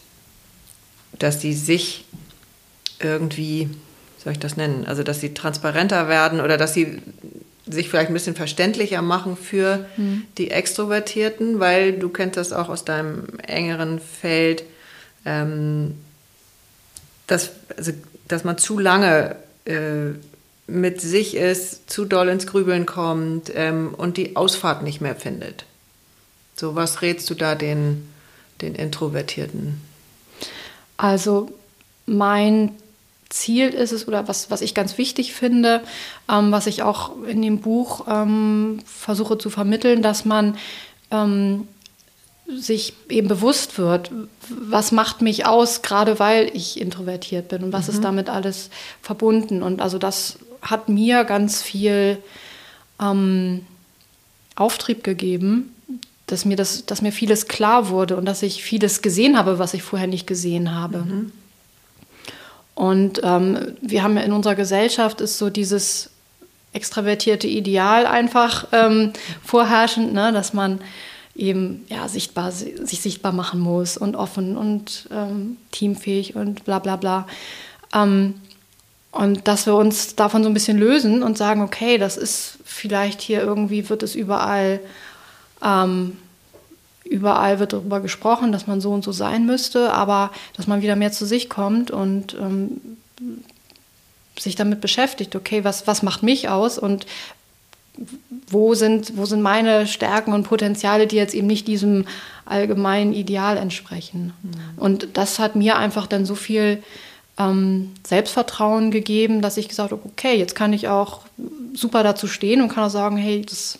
dass 1.18 1.38
die 1.38 1.54
sich 1.54 2.04
irgendwie, 3.00 3.68
soll 4.18 4.32
ich 4.32 4.38
das 4.38 4.56
nennen, 4.56 4.86
also 4.86 5.02
dass 5.02 5.20
sie 5.20 5.34
transparenter 5.34 6.08
werden 6.08 6.40
oder 6.40 6.56
dass 6.56 6.74
sie 6.74 7.02
sich 7.66 7.88
vielleicht 7.88 8.10
ein 8.10 8.14
bisschen 8.14 8.36
verständlicher 8.36 9.02
machen 9.02 9.36
für 9.36 9.86
mhm. 9.96 10.24
die 10.36 10.50
Extrovertierten, 10.50 11.60
weil 11.60 11.94
du 11.94 12.08
kennst 12.08 12.36
das 12.36 12.52
auch 12.52 12.68
aus 12.68 12.84
deinem 12.84 13.26
engeren 13.46 14.00
Feld, 14.00 14.64
ähm, 15.24 15.94
dass, 17.26 17.52
also, 17.76 17.92
dass 18.28 18.44
man 18.44 18.58
zu 18.58 18.78
lange 18.78 19.36
äh, 19.64 20.10
mit 20.66 21.00
sich 21.00 21.36
ist, 21.36 21.90
zu 21.90 22.04
doll 22.04 22.28
ins 22.28 22.46
Grübeln 22.46 22.86
kommt 22.86 23.50
ähm, 23.54 23.94
und 23.96 24.16
die 24.16 24.36
Ausfahrt 24.36 24.82
nicht 24.82 25.00
mehr 25.00 25.16
findet. 25.16 25.64
So, 26.56 26.74
was 26.74 27.02
rätst 27.02 27.28
du 27.30 27.34
da 27.34 27.54
den, 27.54 28.08
den 28.60 28.74
Introvertierten? 28.74 29.80
Also 30.96 31.50
mein 32.06 32.72
Ziel 33.28 33.70
ist 33.70 33.92
es 33.92 34.06
oder 34.06 34.28
was, 34.28 34.50
was 34.50 34.60
ich 34.60 34.74
ganz 34.74 34.96
wichtig 34.96 35.32
finde, 35.32 35.82
ähm, 36.30 36.52
was 36.52 36.66
ich 36.66 36.82
auch 36.82 37.22
in 37.24 37.42
dem 37.42 37.60
Buch 37.60 38.06
ähm, 38.08 38.78
versuche 38.86 39.38
zu 39.38 39.50
vermitteln, 39.50 40.02
dass 40.02 40.24
man 40.24 40.56
ähm, 41.10 41.66
sich 42.46 42.94
eben 43.08 43.26
bewusst 43.26 43.78
wird, 43.78 44.10
was 44.48 44.92
macht 44.92 45.22
mich 45.22 45.46
aus, 45.46 45.82
gerade 45.82 46.18
weil 46.18 46.50
ich 46.54 46.80
introvertiert 46.80 47.48
bin 47.48 47.64
und 47.64 47.72
was 47.72 47.88
mhm. 47.88 47.94
ist 47.94 48.04
damit 48.04 48.28
alles 48.28 48.70
verbunden. 49.02 49.62
Und 49.62 49.80
also 49.80 49.98
das 49.98 50.38
hat 50.62 50.88
mir 50.88 51.24
ganz 51.24 51.62
viel 51.62 52.18
ähm, 53.00 53.66
Auftrieb 54.54 55.02
gegeben, 55.02 55.74
dass 56.26 56.44
mir, 56.44 56.56
das, 56.56 56.86
dass 56.86 57.02
mir 57.02 57.12
vieles 57.12 57.48
klar 57.48 57.88
wurde 57.88 58.16
und 58.16 58.24
dass 58.24 58.42
ich 58.42 58.62
vieles 58.62 59.02
gesehen 59.02 59.36
habe, 59.36 59.58
was 59.58 59.74
ich 59.74 59.82
vorher 59.82 60.08
nicht 60.08 60.26
gesehen 60.26 60.74
habe. 60.74 60.98
Mhm. 60.98 61.32
Und 62.74 63.20
ähm, 63.22 63.76
wir 63.80 64.02
haben 64.02 64.16
ja 64.16 64.22
in 64.22 64.32
unserer 64.32 64.54
Gesellschaft 64.54 65.20
ist 65.20 65.38
so 65.38 65.50
dieses 65.50 66.10
extravertierte 66.72 67.46
Ideal 67.46 68.06
einfach 68.06 68.66
ähm, 68.72 69.12
vorherrschend, 69.44 70.12
ne? 70.12 70.32
dass 70.32 70.52
man 70.52 70.80
eben 71.36 71.84
ja, 71.88 72.08
sichtbar, 72.08 72.50
sich 72.52 73.00
sichtbar 73.00 73.32
machen 73.32 73.60
muss 73.60 73.96
und 73.96 74.16
offen 74.16 74.56
und 74.56 75.08
ähm, 75.12 75.56
teamfähig 75.70 76.34
und 76.34 76.64
bla 76.64 76.80
bla 76.80 76.96
bla. 76.96 77.26
Ähm, 77.94 78.34
und 79.12 79.46
dass 79.46 79.66
wir 79.66 79.76
uns 79.76 80.16
davon 80.16 80.42
so 80.42 80.50
ein 80.50 80.54
bisschen 80.54 80.78
lösen 80.78 81.22
und 81.22 81.38
sagen, 81.38 81.62
okay, 81.62 81.98
das 81.98 82.16
ist 82.16 82.58
vielleicht 82.64 83.20
hier 83.20 83.40
irgendwie, 83.40 83.88
wird 83.88 84.02
es 84.02 84.16
überall 84.16 84.80
ähm, 85.62 86.16
überall 87.04 87.58
wird 87.58 87.72
darüber 87.72 88.00
gesprochen, 88.00 88.52
dass 88.52 88.66
man 88.66 88.80
so 88.80 88.92
und 88.92 89.04
so 89.04 89.12
sein 89.12 89.46
müsste, 89.46 89.92
aber 89.92 90.30
dass 90.56 90.66
man 90.66 90.82
wieder 90.82 90.96
mehr 90.96 91.12
zu 91.12 91.26
sich 91.26 91.48
kommt 91.48 91.90
und 91.90 92.34
ähm, 92.34 92.80
sich 94.38 94.56
damit 94.56 94.80
beschäftigt, 94.80 95.36
okay, 95.36 95.64
was, 95.64 95.86
was 95.86 96.02
macht 96.02 96.22
mich 96.22 96.48
aus 96.48 96.78
und 96.78 97.06
wo 98.48 98.74
sind, 98.74 99.16
wo 99.16 99.24
sind 99.24 99.42
meine 99.42 99.86
Stärken 99.86 100.32
und 100.32 100.44
Potenziale, 100.44 101.06
die 101.06 101.16
jetzt 101.16 101.34
eben 101.34 101.46
nicht 101.46 101.68
diesem 101.68 102.06
allgemeinen 102.44 103.12
Ideal 103.12 103.56
entsprechen. 103.56 104.32
Mhm. 104.42 104.52
Und 104.76 105.08
das 105.14 105.38
hat 105.38 105.54
mir 105.54 105.76
einfach 105.76 106.06
dann 106.06 106.26
so 106.26 106.34
viel 106.34 106.82
ähm, 107.38 107.92
Selbstvertrauen 108.04 108.90
gegeben, 108.90 109.42
dass 109.42 109.56
ich 109.56 109.68
gesagt 109.68 109.92
habe, 109.92 110.02
okay, 110.04 110.36
jetzt 110.36 110.54
kann 110.54 110.72
ich 110.72 110.88
auch 110.88 111.20
super 111.74 112.02
dazu 112.02 112.26
stehen 112.26 112.60
und 112.60 112.68
kann 112.68 112.84
auch 112.84 112.90
sagen, 112.90 113.16
hey, 113.16 113.42
das 113.42 113.78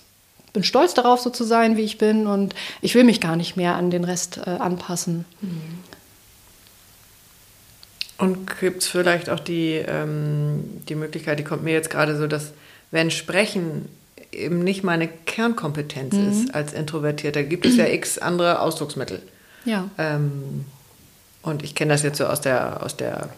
bin 0.55 0.65
stolz 0.65 0.95
darauf, 0.95 1.21
so 1.21 1.29
zu 1.29 1.45
sein, 1.45 1.77
wie 1.77 1.83
ich 1.83 1.99
bin 1.99 2.27
und 2.27 2.55
ich 2.81 2.95
will 2.95 3.05
mich 3.05 3.21
gar 3.21 3.37
nicht 3.37 3.57
mehr 3.57 3.75
an 3.75 3.91
den 3.91 4.05
Rest 4.05 4.39
äh, 4.39 4.51
anpassen. 4.51 5.27
Und 8.17 8.59
gibt 8.61 8.83
es 8.83 8.89
vielleicht 8.89 9.29
auch 9.29 9.41
die, 9.41 9.83
ähm, 9.87 10.81
die 10.89 10.95
Möglichkeit, 10.95 11.39
die 11.39 11.45
kommt 11.45 11.65
mir 11.65 11.73
jetzt 11.73 11.91
gerade 11.91 12.17
so, 12.17 12.27
dass 12.27 12.53
wenn 12.93 13.11
Sprechen 13.11 13.89
eben 14.31 14.61
nicht 14.61 14.85
meine 14.85 15.09
Kernkompetenz 15.09 16.15
mhm. 16.15 16.31
ist 16.31 16.55
als 16.55 16.73
Introvertierter, 16.73 17.43
gibt 17.43 17.67
es 17.67 17.77
ja 17.77 17.87
x 17.87 18.19
andere 18.19 18.61
Ausdrucksmittel. 18.61 19.21
Ja. 19.65 19.91
Ähm, 19.99 20.65
und 21.43 21.65
ich 21.65 21.75
kenne 21.75 21.93
das 21.93 22.05
jetzt 22.05 22.19
so 22.19 22.27
aus 22.27 22.41
der, 22.41 22.83
aus 22.83 22.97
der 22.97 23.31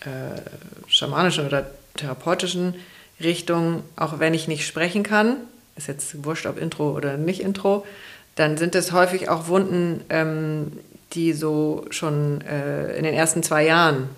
äh, 0.00 0.40
schamanischen 0.88 1.46
oder 1.46 1.70
therapeutischen 1.96 2.74
Richtung, 3.22 3.82
auch 3.96 4.18
wenn 4.18 4.32
ich 4.32 4.48
nicht 4.48 4.66
sprechen 4.66 5.02
kann, 5.02 5.36
ist 5.80 5.88
jetzt 5.88 6.24
wurscht, 6.24 6.46
ob 6.46 6.60
Intro 6.60 6.92
oder 6.92 7.16
nicht 7.16 7.40
Intro, 7.40 7.86
dann 8.34 8.56
sind 8.56 8.74
es 8.74 8.92
häufig 8.92 9.28
auch 9.28 9.48
Wunden, 9.48 10.02
ähm, 10.08 10.72
die 11.12 11.32
so 11.32 11.86
schon 11.90 12.40
äh, 12.42 12.96
in 12.96 13.04
den 13.04 13.14
ersten 13.14 13.42
zwei 13.42 13.64
Jahren 13.64 14.08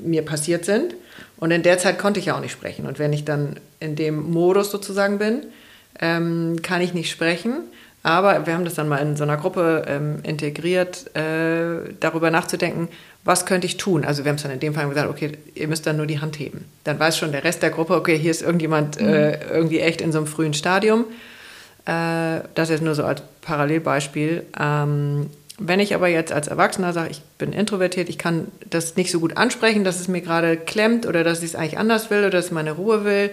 mir 0.00 0.22
passiert 0.22 0.64
sind. 0.64 0.94
Und 1.36 1.50
in 1.50 1.62
der 1.62 1.78
Zeit 1.78 1.98
konnte 1.98 2.20
ich 2.20 2.26
ja 2.26 2.36
auch 2.36 2.40
nicht 2.40 2.52
sprechen. 2.52 2.86
Und 2.86 2.98
wenn 2.98 3.12
ich 3.12 3.24
dann 3.24 3.56
in 3.80 3.96
dem 3.96 4.30
Modus 4.30 4.70
sozusagen 4.70 5.18
bin, 5.18 5.44
ähm, 6.00 6.60
kann 6.62 6.80
ich 6.80 6.94
nicht 6.94 7.10
sprechen. 7.10 7.60
Aber 8.04 8.46
wir 8.46 8.52
haben 8.52 8.66
das 8.66 8.74
dann 8.74 8.86
mal 8.86 8.98
in 8.98 9.16
so 9.16 9.24
einer 9.24 9.38
Gruppe 9.38 9.86
ähm, 9.88 10.18
integriert, 10.22 11.16
äh, 11.16 11.94
darüber 12.00 12.30
nachzudenken, 12.30 12.88
was 13.24 13.46
könnte 13.46 13.66
ich 13.66 13.78
tun? 13.78 14.04
Also 14.04 14.24
wir 14.24 14.28
haben 14.28 14.36
es 14.36 14.42
dann 14.42 14.52
in 14.52 14.60
dem 14.60 14.74
Fall 14.74 14.86
gesagt, 14.86 15.08
okay, 15.08 15.38
ihr 15.54 15.66
müsst 15.68 15.86
dann 15.86 15.96
nur 15.96 16.04
die 16.04 16.20
Hand 16.20 16.38
heben. 16.38 16.66
Dann 16.84 17.00
weiß 17.00 17.16
schon 17.16 17.32
der 17.32 17.44
Rest 17.44 17.62
der 17.62 17.70
Gruppe, 17.70 17.94
okay, 17.94 18.18
hier 18.18 18.30
ist 18.30 18.42
irgendjemand 18.42 19.00
mhm. 19.00 19.08
äh, 19.08 19.46
irgendwie 19.48 19.80
echt 19.80 20.02
in 20.02 20.12
so 20.12 20.18
einem 20.18 20.26
frühen 20.26 20.52
Stadium. 20.52 21.06
Äh, 21.86 22.40
das 22.54 22.68
ist 22.68 22.82
nur 22.82 22.94
so 22.94 23.04
als 23.04 23.22
Parallelbeispiel. 23.40 24.44
Ähm, 24.60 25.30
wenn 25.58 25.80
ich 25.80 25.94
aber 25.94 26.08
jetzt 26.08 26.30
als 26.30 26.48
Erwachsener 26.48 26.92
sage, 26.92 27.10
ich 27.10 27.22
bin 27.38 27.54
introvertiert, 27.54 28.10
ich 28.10 28.18
kann 28.18 28.48
das 28.68 28.96
nicht 28.96 29.10
so 29.10 29.18
gut 29.18 29.38
ansprechen, 29.38 29.82
dass 29.82 29.98
es 29.98 30.08
mir 30.08 30.20
gerade 30.20 30.58
klemmt 30.58 31.06
oder 31.06 31.24
dass 31.24 31.38
ich 31.38 31.46
es 31.46 31.54
eigentlich 31.54 31.78
anders 31.78 32.10
will 32.10 32.18
oder 32.18 32.30
dass 32.30 32.46
ich 32.46 32.52
meine 32.52 32.72
Ruhe 32.72 33.06
will. 33.06 33.30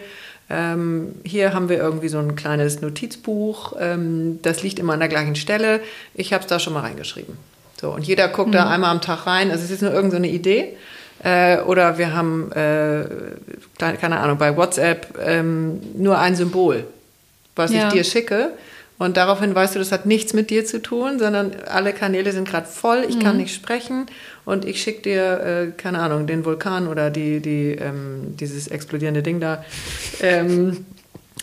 Ähm, 0.52 1.16
hier 1.24 1.54
haben 1.54 1.70
wir 1.70 1.78
irgendwie 1.78 2.10
so 2.10 2.20
ein 2.20 2.36
kleines 2.36 2.82
Notizbuch, 2.82 3.74
ähm, 3.80 4.40
das 4.42 4.64
liegt 4.64 4.80
immer 4.80 4.94
an 4.94 5.00
der 5.00 5.08
gleichen 5.08 5.36
Stelle. 5.36 5.80
Ich 6.14 6.34
habe 6.34 6.42
es 6.42 6.48
da 6.48 6.60
schon 6.60 6.74
mal 6.74 6.82
reingeschrieben. 6.82 7.38
So, 7.80 7.92
und 7.92 8.06
jeder 8.06 8.28
guckt 8.28 8.50
mhm. 8.50 8.54
da 8.54 8.70
einmal 8.70 8.92
am 8.92 9.02
Tag 9.02 9.26
rein. 9.26 9.50
Also 9.50 9.64
es 9.64 9.72
ist 9.72 9.82
nur 9.82 9.94
irgendeine 9.94 10.28
so 10.28 10.34
Idee. 10.34 10.78
Äh, 11.24 11.60
oder 11.62 11.98
wir 11.98 12.14
haben, 12.14 12.52
äh, 12.52 13.06
keine 13.78 14.20
Ahnung, 14.20 14.38
bei 14.38 14.58
WhatsApp 14.58 15.18
ähm, 15.24 15.80
nur 15.96 16.20
ein 16.20 16.36
Symbol, 16.36 16.84
was 17.56 17.72
ja. 17.72 17.88
ich 17.88 17.94
dir 17.94 18.04
schicke. 18.04 18.52
Und 19.02 19.18
daraufhin 19.18 19.56
weißt 19.56 19.74
du, 19.74 19.80
das 19.80 19.92
hat 19.92 20.06
nichts 20.06 20.34
mit 20.34 20.52
dir 20.52 20.64
zu 20.64 20.80
tun, 20.80 21.18
sondern 21.18 21.54
alle 21.66 21.92
Kanäle 21.92 22.32
sind 22.32 22.48
gerade 22.48 22.68
voll, 22.68 23.04
ich 23.10 23.16
mhm. 23.16 23.22
kann 23.22 23.38
nicht 23.38 23.56
sprechen 23.56 24.06
und 24.46 24.64
ich 24.64 24.80
schicke 24.80 25.02
dir, 25.02 25.40
äh, 25.40 25.72
keine 25.76 25.98
Ahnung, 25.98 26.28
den 26.28 26.46
Vulkan 26.46 26.88
oder 26.88 27.10
die, 27.10 27.40
die, 27.40 27.72
ähm, 27.72 28.38
dieses 28.40 28.68
explodierende 28.68 29.24
Ding 29.24 29.40
da. 29.40 29.66
Ähm, 30.20 30.86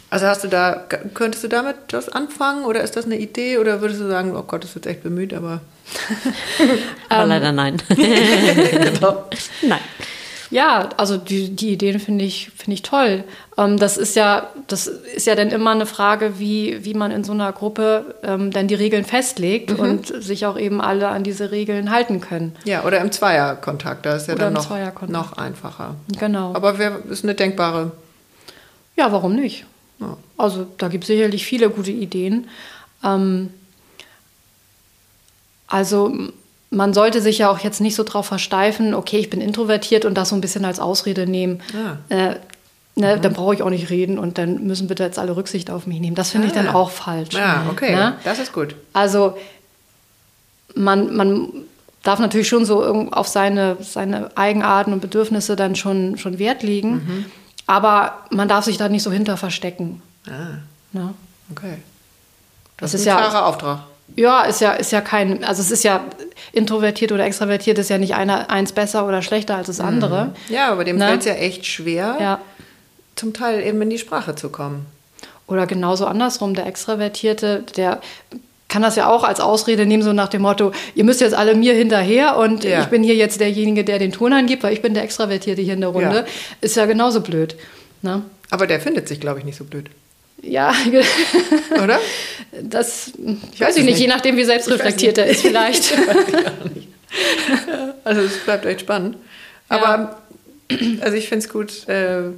also 0.09 0.26
hast 0.26 0.44
du 0.44 0.48
da, 0.48 0.86
könntest 1.14 1.42
du 1.42 1.48
damit 1.48 1.74
was 1.90 2.09
anfangen 2.09 2.64
oder 2.64 2.80
ist 2.80 2.94
das 2.94 3.06
eine 3.06 3.18
Idee 3.18 3.59
oder 3.59 3.80
würdest 3.80 4.02
du 4.02 4.06
sagen, 4.06 4.36
oh 4.36 4.44
Gott, 4.44 4.62
das 4.62 4.76
wird 4.76 4.86
echt 4.86 5.02
bemüht, 5.02 5.34
aber. 5.34 5.61
aber 7.09 7.26
leider 7.26 7.50
nein. 7.50 7.82
genau. 7.88 9.24
Nein. 9.62 9.80
Ja, 10.51 10.88
also 10.96 11.16
die, 11.18 11.51
die 11.55 11.70
Ideen 11.72 12.01
finde 12.01 12.24
ich, 12.24 12.51
finde 12.57 12.72
ich 12.74 12.82
toll. 12.82 13.24
Ähm, 13.59 13.78
das 13.78 13.96
ist 13.99 14.16
ja, 14.16 14.49
das 14.66 14.86
ist 14.86 15.26
ja 15.26 15.34
dann 15.34 15.51
immer 15.51 15.72
eine 15.72 15.84
Frage, 15.84 16.38
wie, 16.38 16.84
wie 16.84 16.94
man 16.94 17.11
in 17.11 17.22
so 17.22 17.32
einer 17.32 17.53
Gruppe 17.53 18.14
ähm, 18.22 18.51
dann 18.51 18.66
die 18.66 18.74
Regeln 18.74 19.05
festlegt 19.05 19.70
Mhm. 19.72 19.78
und 19.78 20.07
sich 20.22 20.46
auch 20.46 20.59
eben 20.59 20.80
alle 20.80 21.09
an 21.09 21.22
diese 21.22 21.51
Regeln 21.51 21.90
halten 21.90 22.20
können. 22.20 22.57
Ja, 22.64 22.84
oder 22.84 23.01
im 23.01 23.12
Zweierkontakt, 23.12 24.07
da 24.07 24.16
ist 24.16 24.28
ja 24.28 24.34
Oder 24.34 24.44
dann 24.44 24.55
noch, 24.55 24.70
noch 25.09 25.32
einfacher. 25.36 25.96
Genau. 26.18 26.55
Aber 26.55 26.78
wer, 26.78 26.99
ist 27.11 27.24
eine 27.24 27.34
denkbare. 27.34 27.92
Ja, 28.96 29.12
warum 29.12 29.34
nicht? 29.34 29.66
Ja. 30.01 30.16
Also 30.38 30.66
da 30.78 30.88
gibt 30.88 31.05
es 31.05 31.09
sicherlich 31.09 31.44
viele 31.44 31.68
gute 31.70 31.90
Ideen. 31.90 32.49
Ähm, 33.05 33.51
also 35.66 36.14
man 36.70 36.92
sollte 36.92 37.20
sich 37.22 37.38
ja 37.38 37.50
auch 37.50 37.58
jetzt 37.60 37.80
nicht 37.80 37.94
so 37.94 38.04
drauf 38.04 38.26
versteifen, 38.26 38.94
okay, 38.94 39.18
ich 39.18 39.30
bin 39.30 39.40
introvertiert 39.40 40.04
und 40.04 40.14
das 40.14 40.28
so 40.28 40.34
ein 40.34 40.40
bisschen 40.40 40.64
als 40.64 40.80
Ausrede 40.80 41.26
nehmen. 41.26 41.60
Ah. 41.74 41.96
Äh, 42.14 42.36
ne, 42.94 43.18
Dann 43.18 43.32
brauche 43.32 43.54
ich 43.54 43.62
auch 43.62 43.70
nicht 43.70 43.88
reden 43.90 44.18
und 44.18 44.36
dann 44.38 44.66
müssen 44.66 44.86
bitte 44.88 45.02
jetzt 45.04 45.18
alle 45.18 45.34
Rücksicht 45.36 45.70
auf 45.70 45.86
mich 45.86 46.00
nehmen. 46.00 46.14
Das 46.14 46.30
finde 46.30 46.48
ich 46.48 46.52
dann 46.52 46.68
Ah. 46.68 46.74
auch 46.74 46.90
falsch. 46.90 47.34
Ja, 47.34 47.64
okay, 47.70 47.94
Ne? 47.94 48.16
das 48.24 48.38
ist 48.38 48.52
gut. 48.52 48.74
Also 48.92 49.36
man, 50.74 51.14
man 51.16 51.48
darf 52.02 52.18
natürlich 52.18 52.48
schon 52.48 52.64
so 52.64 52.82
auf 53.12 53.28
seine, 53.28 53.76
seine 53.80 54.30
Eigenarten 54.36 54.92
und 54.92 55.00
Bedürfnisse 55.00 55.56
dann 55.56 55.74
schon, 55.74 56.18
schon 56.18 56.38
Wert 56.38 56.62
legen, 56.62 56.90
Mhm. 56.92 57.24
aber 57.66 58.12
man 58.30 58.48
darf 58.48 58.64
sich 58.64 58.76
da 58.76 58.88
nicht 58.88 59.02
so 59.02 59.10
hinter 59.10 59.36
verstecken. 59.36 60.02
Ah, 60.26 60.58
Ne? 60.92 61.14
okay. 61.50 61.78
Das 62.76 62.92
Das 62.92 63.00
ist 63.00 63.06
ein 63.08 63.16
ja- 63.18 63.28
klarer 63.28 63.46
Auftrag. 63.46 63.80
Ja, 64.16 64.42
ist 64.42 64.61
ja, 64.61 64.72
ist 64.72 64.90
ja 64.92 65.00
kein, 65.00 65.44
also 65.44 65.62
es 65.62 65.70
ist 65.70 65.84
ja 65.84 66.04
introvertiert 66.52 67.12
oder 67.12 67.24
extravertiert 67.24 67.78
ist 67.78 67.88
ja 67.90 67.98
nicht 67.98 68.14
einer, 68.14 68.50
eins 68.50 68.72
besser 68.72 69.06
oder 69.06 69.22
schlechter 69.22 69.56
als 69.56 69.68
das 69.68 69.80
andere. 69.80 70.32
Ja, 70.48 70.72
aber 70.72 70.84
dem 70.84 70.96
Ne? 70.96 71.06
fällt 71.06 71.20
es 71.20 71.26
ja 71.26 71.34
echt 71.34 71.66
schwer, 71.66 72.16
Ja. 72.20 72.40
zum 73.14 73.32
Teil 73.32 73.62
eben 73.64 73.80
in 73.82 73.90
die 73.90 73.98
Sprache 73.98 74.34
zu 74.34 74.48
kommen. 74.48 74.86
Oder 75.46 75.66
genauso 75.66 76.06
andersrum, 76.06 76.54
der 76.54 76.66
Extravertierte, 76.66 77.64
der 77.76 78.00
kann 78.68 78.82
das 78.82 78.96
ja 78.96 79.09
auch 79.09 79.24
als 79.24 79.40
Ausrede 79.40 79.86
nehmen, 79.86 80.02
so 80.02 80.12
nach 80.12 80.28
dem 80.28 80.42
Motto, 80.42 80.72
ihr 80.94 81.04
müsst 81.04 81.20
jetzt 81.22 81.32
alle 81.34 81.54
mir 81.54 81.72
hinterher 81.74 82.36
und 82.36 82.64
Ja. 82.64 82.82
ich 82.82 82.86
bin 82.88 83.02
hier 83.02 83.14
jetzt 83.14 83.40
derjenige, 83.40 83.82
der 83.84 83.98
den 83.98 84.12
Ton 84.12 84.32
angibt, 84.32 84.62
weil 84.62 84.72
ich 84.74 84.82
bin 84.82 84.92
der 84.94 85.04
Extravertierte 85.04 85.62
hier 85.62 85.72
in 85.74 85.80
der 85.80 85.90
Runde. 85.90 86.16
Ja. 86.16 86.24
Ist 86.61 86.76
ja 86.76 86.84
genauso 86.86 87.20
blöd. 87.22 87.56
Ne? 88.02 88.22
Aber 88.50 88.66
der 88.66 88.80
findet 88.80 89.09
sich, 89.09 89.20
glaube 89.20 89.38
ich, 89.38 89.44
nicht 89.46 89.56
so 89.56 89.64
blöd. 89.64 89.88
Ja, 90.43 90.72
Oder? 91.82 91.99
das 92.62 93.12
Ich 93.53 93.61
weiß 93.61 93.68
weiß 93.68 93.76
ich 93.78 93.82
nicht, 93.84 93.95
nicht. 93.95 94.01
je 94.01 94.07
nachdem, 94.09 94.36
wie 94.36 94.45
selbstreflektiert 94.45 95.18
er 95.18 95.26
ist 95.26 95.43
vielleicht. 95.43 95.93
Also 98.05 98.20
es 98.22 98.36
bleibt 98.39 98.66
echt 98.66 98.80
spannend. 98.82 99.16
Aber 99.68 100.20
also 101.01 101.16
ich 101.16 101.28
finde 101.28 101.45
es 101.47 101.51
gut. 101.53 101.89
Äh, 101.89 102.32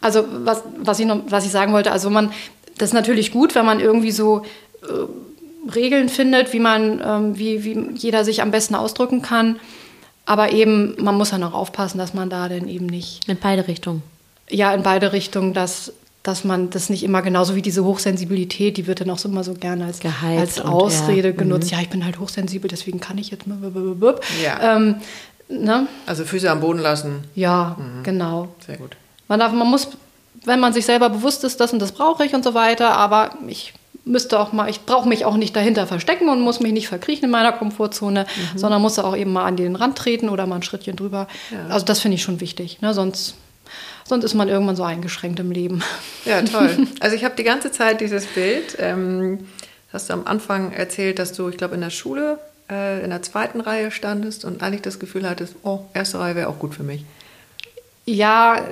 Also 0.00 0.24
was, 0.28 0.62
was, 0.78 0.98
ich 0.98 1.06
noch, 1.06 1.20
was 1.28 1.44
ich 1.44 1.52
sagen 1.52 1.72
wollte, 1.72 1.92
also 1.92 2.10
man, 2.10 2.32
das 2.78 2.88
ist 2.90 2.94
natürlich 2.94 3.30
gut, 3.32 3.54
wenn 3.54 3.66
man 3.66 3.78
irgendwie 3.80 4.10
so 4.10 4.44
äh, 4.82 5.70
Regeln 5.74 6.08
findet, 6.08 6.52
wie 6.52 6.58
man, 6.60 7.00
ähm, 7.04 7.38
wie, 7.38 7.62
wie 7.64 7.90
jeder 7.94 8.24
sich 8.24 8.42
am 8.42 8.50
besten 8.50 8.74
ausdrücken 8.74 9.22
kann. 9.22 9.60
Aber 10.24 10.52
eben, 10.52 10.96
man 10.98 11.14
muss 11.16 11.30
dann 11.30 11.42
auch 11.44 11.52
aufpassen, 11.54 11.98
dass 11.98 12.14
man 12.14 12.30
da 12.30 12.48
dann 12.48 12.68
eben 12.68 12.86
nicht, 12.86 13.28
In 13.28 13.36
beide 13.38 13.68
Richtungen. 13.68 14.02
ja, 14.48 14.72
in 14.72 14.82
beide 14.82 15.12
Richtungen, 15.12 15.52
dass, 15.52 15.92
dass 16.22 16.44
man 16.44 16.70
das 16.70 16.88
nicht 16.88 17.02
immer 17.02 17.20
genauso 17.22 17.56
wie 17.56 17.62
diese 17.62 17.84
Hochsensibilität, 17.84 18.76
die 18.76 18.86
wird 18.86 19.00
dann 19.00 19.10
auch 19.10 19.18
so 19.18 19.28
immer 19.28 19.42
so 19.42 19.54
gerne 19.54 19.86
als, 19.86 20.00
als 20.22 20.60
und, 20.60 20.66
Ausrede 20.66 21.28
ja, 21.28 21.34
mhm. 21.34 21.38
genutzt. 21.38 21.70
Ja, 21.70 21.80
ich 21.80 21.88
bin 21.88 22.04
halt 22.04 22.20
hochsensibel, 22.20 22.68
deswegen 22.68 23.00
kann 23.00 23.18
ich 23.18 23.30
jetzt. 23.30 23.44
Ja. 24.42 24.76
Ähm, 24.76 24.96
ne? 25.48 25.88
also 26.06 26.24
Füße 26.24 26.50
am 26.50 26.60
Boden 26.60 26.78
lassen. 26.78 27.24
Ja, 27.34 27.76
genau. 28.04 28.48
Sehr 28.64 28.76
gut. 28.76 28.96
Man, 29.26 29.40
darf, 29.40 29.52
man 29.52 29.68
muss, 29.68 29.88
wenn 30.44 30.60
man 30.60 30.72
sich 30.72 30.86
selber 30.86 31.10
bewusst 31.10 31.42
ist, 31.42 31.60
das 31.60 31.72
und 31.72 31.80
das 31.80 31.92
brauche 31.92 32.24
ich 32.24 32.34
und 32.34 32.44
so 32.44 32.54
weiter, 32.54 32.92
aber 32.92 33.32
ich 33.48 33.74
müsste 34.04 34.38
auch 34.38 34.52
mal, 34.52 34.68
ich 34.68 34.84
brauche 34.84 35.08
mich 35.08 35.24
auch 35.24 35.36
nicht 35.36 35.54
dahinter 35.54 35.86
verstecken 35.86 36.28
und 36.28 36.40
muss 36.40 36.60
mich 36.60 36.72
nicht 36.72 36.88
verkriechen 36.88 37.24
in 37.24 37.30
meiner 37.30 37.52
Komfortzone, 37.52 38.26
sondern 38.56 38.82
muss 38.82 38.98
auch 38.98 39.16
eben 39.16 39.32
mal 39.32 39.44
an 39.44 39.56
den 39.56 39.76
Rand 39.76 39.96
treten 39.96 40.28
oder 40.28 40.46
mal 40.46 40.56
ein 40.56 40.62
Schrittchen 40.62 40.96
drüber. 40.96 41.28
Ja. 41.50 41.72
Also 41.72 41.86
das 41.86 42.00
finde 42.00 42.16
ich 42.16 42.22
schon 42.22 42.40
wichtig. 42.40 42.80
Ne? 42.80 42.94
Sonst, 42.94 43.34
sonst 44.08 44.24
ist 44.24 44.34
man 44.34 44.48
irgendwann 44.48 44.76
so 44.76 44.82
eingeschränkt 44.84 45.40
im 45.40 45.50
Leben. 45.50 45.82
Ja, 46.24 46.42
toll. 46.42 46.86
Also 47.00 47.16
ich 47.16 47.24
habe 47.24 47.34
die 47.36 47.44
ganze 47.44 47.72
Zeit 47.72 48.00
dieses 48.00 48.26
Bild. 48.26 48.76
Ähm, 48.78 49.46
hast 49.92 50.08
du 50.08 50.14
am 50.14 50.26
Anfang 50.26 50.72
erzählt, 50.72 51.18
dass 51.18 51.32
du, 51.32 51.48
ich 51.48 51.56
glaube, 51.56 51.74
in 51.74 51.80
der 51.80 51.90
Schule 51.90 52.38
äh, 52.70 53.02
in 53.02 53.10
der 53.10 53.22
zweiten 53.22 53.60
Reihe 53.60 53.90
standest 53.90 54.44
und 54.44 54.62
eigentlich 54.62 54.82
das 54.82 54.98
Gefühl 54.98 55.28
hattest, 55.28 55.56
oh, 55.62 55.80
erste 55.94 56.18
Reihe 56.18 56.34
wäre 56.34 56.48
auch 56.48 56.58
gut 56.58 56.74
für 56.74 56.82
mich. 56.82 57.04
Ja, 58.04 58.62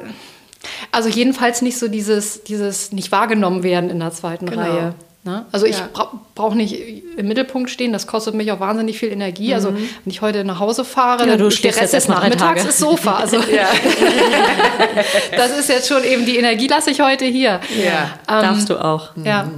also 0.93 1.09
jedenfalls 1.09 1.63
nicht 1.63 1.79
so 1.79 1.89
dieses, 1.89 2.43
dieses 2.45 2.93
nicht 2.93 3.13
wahrgenommen 3.13 3.63
werden 3.63 3.91
in 3.91 4.01
der 4.01 4.13
zweiten 4.13 4.47
Genau. 4.47 4.63
Reihe. 4.63 4.95
Ne? 5.23 5.45
Also 5.53 5.67
ich 5.67 5.79
Ja. 5.79 5.89
bra 5.93 6.11
brauche 6.35 6.57
nicht 6.57 6.75
im 7.19 7.29
Mittelpunkt 7.29 7.69
stehen, 7.69 7.93
das 7.93 8.07
kostet 8.07 8.35
mich 8.35 8.51
auch 8.53 8.61
wahnsinnig 8.61 8.99
viel 8.99 9.11
Energie. 9.13 9.53
Also 9.53 9.71
Mhm. 9.71 9.77
wenn 9.77 10.11
ich 10.11 10.23
heute 10.23 10.45
nach 10.45 10.61
Hause 10.61 10.83
fahre, 10.85 11.27
Ja, 11.29 11.37
dann 11.37 11.51
der 11.51 11.77
Rest 11.77 11.93
des 11.93 12.09
Nachmittags 12.09 12.65
ist 12.65 12.79
Sofa. 12.79 13.17
Also 13.17 13.37
das 15.37 15.59
ist 15.59 15.69
jetzt 15.69 15.89
schon 15.89 16.05
eben 16.05 16.25
die 16.25 16.37
Energie 16.39 16.69
lasse 16.69 16.91
ich 16.91 17.01
heute 17.03 17.27
hier. 17.27 17.61
Ja. 17.85 18.11
Ähm, 18.29 18.43
Darfst 18.43 18.71
du 18.71 18.83
auch. 18.83 19.11
Ja. 19.23 19.51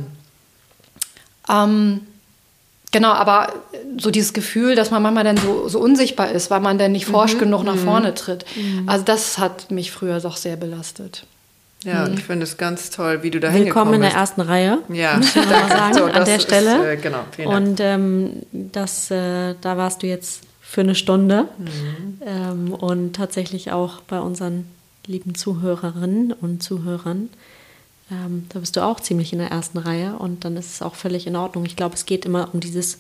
Ähm, 1.49 2.01
genau, 2.91 3.13
aber 3.13 3.53
so 3.99 4.11
dieses 4.11 4.33
Gefühl, 4.33 4.75
dass 4.75 4.91
man 4.91 5.03
manchmal 5.03 5.25
dann 5.25 5.37
so, 5.37 5.69
so 5.69 5.79
unsichtbar 5.81 6.31
ist, 6.31 6.51
weil 6.51 6.61
man 6.61 6.79
dann 6.79 6.93
nicht 6.93 7.09
Mhm. 7.09 7.13
forsch 7.13 7.39
genug 7.39 7.63
nach 7.65 7.77
vorne 7.77 8.15
tritt. 8.15 8.45
Also 8.87 9.05
das 9.05 9.39
hat 9.39 9.71
mich 9.71 9.93
früher 9.93 10.19
doch 10.21 10.37
sehr 10.37 10.57
belastet. 10.57 11.25
Ja, 11.85 12.05
und 12.05 12.19
ich 12.19 12.25
finde 12.25 12.45
es 12.45 12.57
ganz 12.57 12.91
toll, 12.91 13.23
wie 13.23 13.31
du 13.31 13.41
da 13.41 13.49
Willkommen 13.49 13.65
hingekommen 13.65 13.95
in 13.95 14.01
der 14.03 14.13
ersten 14.13 14.41
Reihe. 14.41 14.79
Ja, 14.89 15.17
muss 15.17 15.35
man 15.35 15.49
mal 15.49 15.69
sagen, 15.69 15.95
So, 15.95 16.05
an 16.05 16.25
der 16.25 16.37
ist, 16.37 16.43
Stelle. 16.43 16.93
äh, 16.93 16.97
genau, 16.97 17.21
vielen 17.35 17.51
Dank. 17.51 17.69
Und 17.69 17.81
ähm, 17.81 18.31
das, 18.53 19.11
äh, 19.11 19.55
da 19.61 19.77
warst 19.77 20.03
du 20.03 20.07
jetzt 20.07 20.43
für 20.61 20.81
eine 20.81 20.95
Stunde. 20.95 21.49
Mhm. 21.59 22.21
Ähm, 22.25 22.75
und 22.75 23.17
tatsächlich 23.17 23.73
auch 23.73 24.01
bei 24.03 24.21
unseren 24.21 24.67
lieben 25.07 25.35
Zuhörerinnen 25.35 26.33
und 26.33 26.63
Zuhörern. 26.63 27.29
Ähm, 28.11 28.47
da 28.49 28.59
bist 28.61 28.77
du 28.77 28.81
auch 28.85 29.01
ziemlich 29.01 29.33
in 29.33 29.39
der 29.39 29.51
ersten 29.51 29.79
Reihe 29.79 30.15
und 30.15 30.45
dann 30.45 30.57
ist 30.57 30.73
es 30.75 30.83
auch 30.83 30.95
völlig 30.95 31.27
in 31.27 31.37
Ordnung. 31.37 31.65
Ich 31.65 31.77
glaube, 31.77 31.95
es 31.95 32.07
geht 32.07 32.25
immer 32.25 32.49
um 32.53 32.61
dieses, 32.61 32.99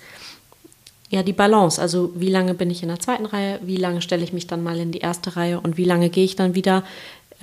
ja, 1.10 1.22
die 1.22 1.32
Balance. 1.32 1.80
Also 1.80 2.12
wie 2.14 2.30
lange 2.30 2.54
bin 2.54 2.70
ich 2.70 2.82
in 2.82 2.88
der 2.88 3.00
zweiten 3.00 3.26
Reihe, 3.26 3.60
wie 3.62 3.76
lange 3.76 4.02
stelle 4.02 4.24
ich 4.24 4.32
mich 4.32 4.46
dann 4.46 4.62
mal 4.62 4.78
in 4.78 4.92
die 4.92 4.98
erste 4.98 5.36
Reihe 5.36 5.60
und 5.60 5.76
wie 5.76 5.84
lange 5.84 6.10
gehe 6.10 6.24
ich 6.24 6.36
dann 6.36 6.54
wieder 6.54 6.82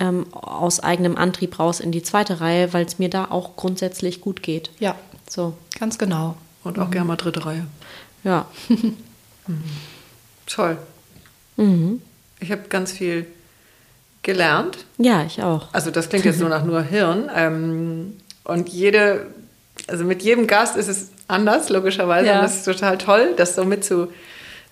ähm, 0.00 0.26
aus 0.32 0.80
eigenem 0.80 1.16
Antrieb 1.16 1.58
raus 1.58 1.78
in 1.80 1.92
die 1.92 2.02
zweite 2.02 2.40
Reihe, 2.40 2.72
weil 2.72 2.84
es 2.84 2.98
mir 2.98 3.10
da 3.10 3.26
auch 3.30 3.54
grundsätzlich 3.56 4.20
gut 4.20 4.42
geht. 4.42 4.70
Ja, 4.80 4.96
So, 5.28 5.54
ganz 5.78 5.98
genau. 5.98 6.36
Und 6.64 6.78
auch 6.78 6.90
gerne 6.90 7.06
mal 7.06 7.16
dritte 7.16 7.44
Reihe. 7.46 7.66
ja. 8.24 8.46
Toll. 10.46 10.78
Mhm. 11.56 12.02
Ich 12.40 12.50
habe 12.52 12.62
ganz 12.68 12.92
viel 12.92 13.26
gelernt. 14.22 14.78
Ja, 14.98 15.24
ich 15.24 15.42
auch. 15.42 15.68
Also 15.72 15.90
das 15.90 16.08
klingt 16.08 16.24
jetzt 16.24 16.40
nur 16.40 16.48
nach 16.48 16.64
nur 16.64 16.82
Hirn. 16.82 17.30
Ähm, 17.34 18.16
und 18.44 18.68
jede, 18.68 19.26
also 19.86 20.04
mit 20.04 20.22
jedem 20.22 20.46
Gast 20.46 20.76
ist 20.76 20.88
es 20.88 21.10
anders, 21.28 21.68
logischerweise. 21.68 22.26
Ja. 22.28 22.36
Und 22.36 22.42
das 22.42 22.56
ist 22.56 22.64
total 22.64 22.98
toll, 22.98 23.34
das 23.36 23.54
so 23.54 23.64
mitzu, 23.64 24.08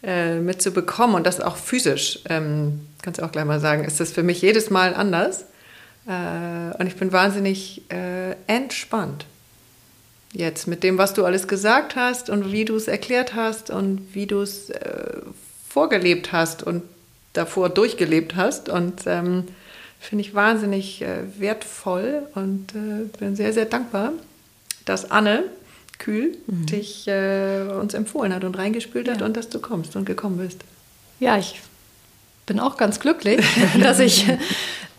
äh, 0.02 0.38
mitzubekommen 0.38 1.16
und 1.16 1.26
das 1.26 1.40
auch 1.40 1.56
physisch. 1.56 2.20
Ähm, 2.28 2.86
kannst 3.02 3.20
du 3.20 3.24
auch 3.24 3.32
gleich 3.32 3.44
mal 3.44 3.60
sagen, 3.60 3.84
ist 3.84 3.98
das 3.98 4.12
für 4.12 4.22
mich 4.22 4.40
jedes 4.42 4.70
Mal 4.70 4.94
anders. 4.94 5.44
Äh, 6.06 6.76
und 6.78 6.86
ich 6.86 6.96
bin 6.96 7.12
wahnsinnig 7.12 7.82
äh, 7.90 8.36
entspannt. 8.46 9.26
Jetzt 10.32 10.68
mit 10.68 10.82
dem, 10.82 10.98
was 10.98 11.14
du 11.14 11.24
alles 11.24 11.48
gesagt 11.48 11.96
hast 11.96 12.30
und 12.30 12.52
wie 12.52 12.64
du 12.64 12.76
es 12.76 12.86
erklärt 12.86 13.34
hast 13.34 13.70
und 13.70 14.14
wie 14.14 14.26
du 14.26 14.40
es 14.42 14.70
äh, 14.70 15.16
vorgelebt 15.68 16.32
hast 16.32 16.62
und 16.62 16.82
davor 17.32 17.68
durchgelebt 17.68 18.36
hast. 18.36 18.68
Und 18.68 19.02
ähm, 19.06 19.48
finde 19.98 20.22
ich 20.22 20.34
wahnsinnig 20.34 21.02
äh, 21.02 21.22
wertvoll 21.38 22.22
und 22.34 22.68
bin 23.18 23.34
sehr, 23.34 23.52
sehr 23.52 23.64
dankbar, 23.64 24.12
dass 24.84 25.10
Anne 25.10 25.44
Kühl 25.98 26.36
dich 26.46 27.08
äh, 27.08 27.62
uns 27.62 27.92
empfohlen 27.94 28.32
hat 28.32 28.44
und 28.44 28.56
reingespült 28.56 29.10
hat 29.10 29.20
und 29.20 29.36
dass 29.36 29.48
du 29.48 29.58
kommst 29.58 29.96
und 29.96 30.04
gekommen 30.04 30.38
bist. 30.38 30.60
Ja, 31.18 31.36
ich 31.36 31.60
bin 32.46 32.60
auch 32.60 32.76
ganz 32.76 33.00
glücklich, 33.00 33.44
dass 33.82 33.98
ich 33.98 34.26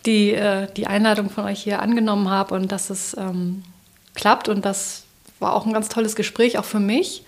die, 0.06 0.34
äh, 0.34 0.68
die 0.76 0.88
Einladung 0.88 1.30
von 1.30 1.46
euch 1.46 1.64
hier 1.64 1.82
angenommen 1.82 2.30
habe 2.30 2.56
und 2.56 2.72
dass 2.72 2.90
es 2.90 3.16
ähm, 3.18 3.64
klappt. 4.14 4.50
Und 4.50 4.66
das 4.66 5.04
war 5.40 5.54
auch 5.54 5.66
ein 5.66 5.74
ganz 5.74 5.90
tolles 5.90 6.16
Gespräch, 6.16 6.58
auch 6.58 6.66
für 6.66 6.80
mich. 6.80 7.24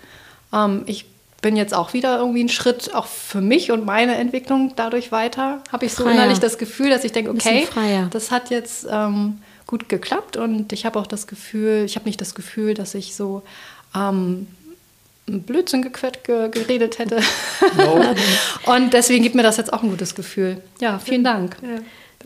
Ähm, 0.52 0.82
ich 0.86 1.06
bin 1.40 1.56
jetzt 1.56 1.74
auch 1.74 1.92
wieder 1.92 2.18
irgendwie 2.18 2.40
einen 2.40 2.48
Schritt 2.48 2.94
auch 2.94 3.06
für 3.06 3.40
mich 3.40 3.72
und 3.72 3.84
meine 3.84 4.14
Entwicklung 4.14 4.74
dadurch 4.76 5.10
weiter. 5.10 5.62
Habe 5.72 5.86
ich 5.86 5.94
so 5.94 6.04
Freier. 6.04 6.14
innerlich 6.14 6.38
das 6.38 6.56
Gefühl, 6.56 6.90
dass 6.90 7.04
ich 7.04 7.12
denke, 7.12 7.30
okay, 7.32 7.66
das 8.10 8.30
hat 8.30 8.50
jetzt 8.50 8.86
ähm, 8.88 9.38
gut 9.72 9.88
geklappt 9.88 10.36
und 10.36 10.74
ich 10.74 10.84
habe 10.84 10.98
auch 10.98 11.06
das 11.06 11.26
Gefühl, 11.26 11.84
ich 11.86 11.96
habe 11.96 12.04
nicht 12.04 12.20
das 12.20 12.34
Gefühl, 12.34 12.74
dass 12.74 12.94
ich 12.94 13.14
so 13.14 13.42
ähm, 13.96 14.46
Blödsinn 15.24 15.80
gequetscht, 15.80 16.24
ge 16.24 16.50
geredet 16.50 16.98
hätte. 16.98 17.20
No. 17.78 18.04
und 18.74 18.92
deswegen 18.92 19.22
gibt 19.22 19.34
mir 19.34 19.42
das 19.42 19.56
jetzt 19.56 19.72
auch 19.72 19.82
ein 19.82 19.88
gutes 19.88 20.14
Gefühl. 20.14 20.60
Ja, 20.78 20.98
vielen 20.98 21.24
Dank. 21.24 21.56
Ja. 21.62 21.78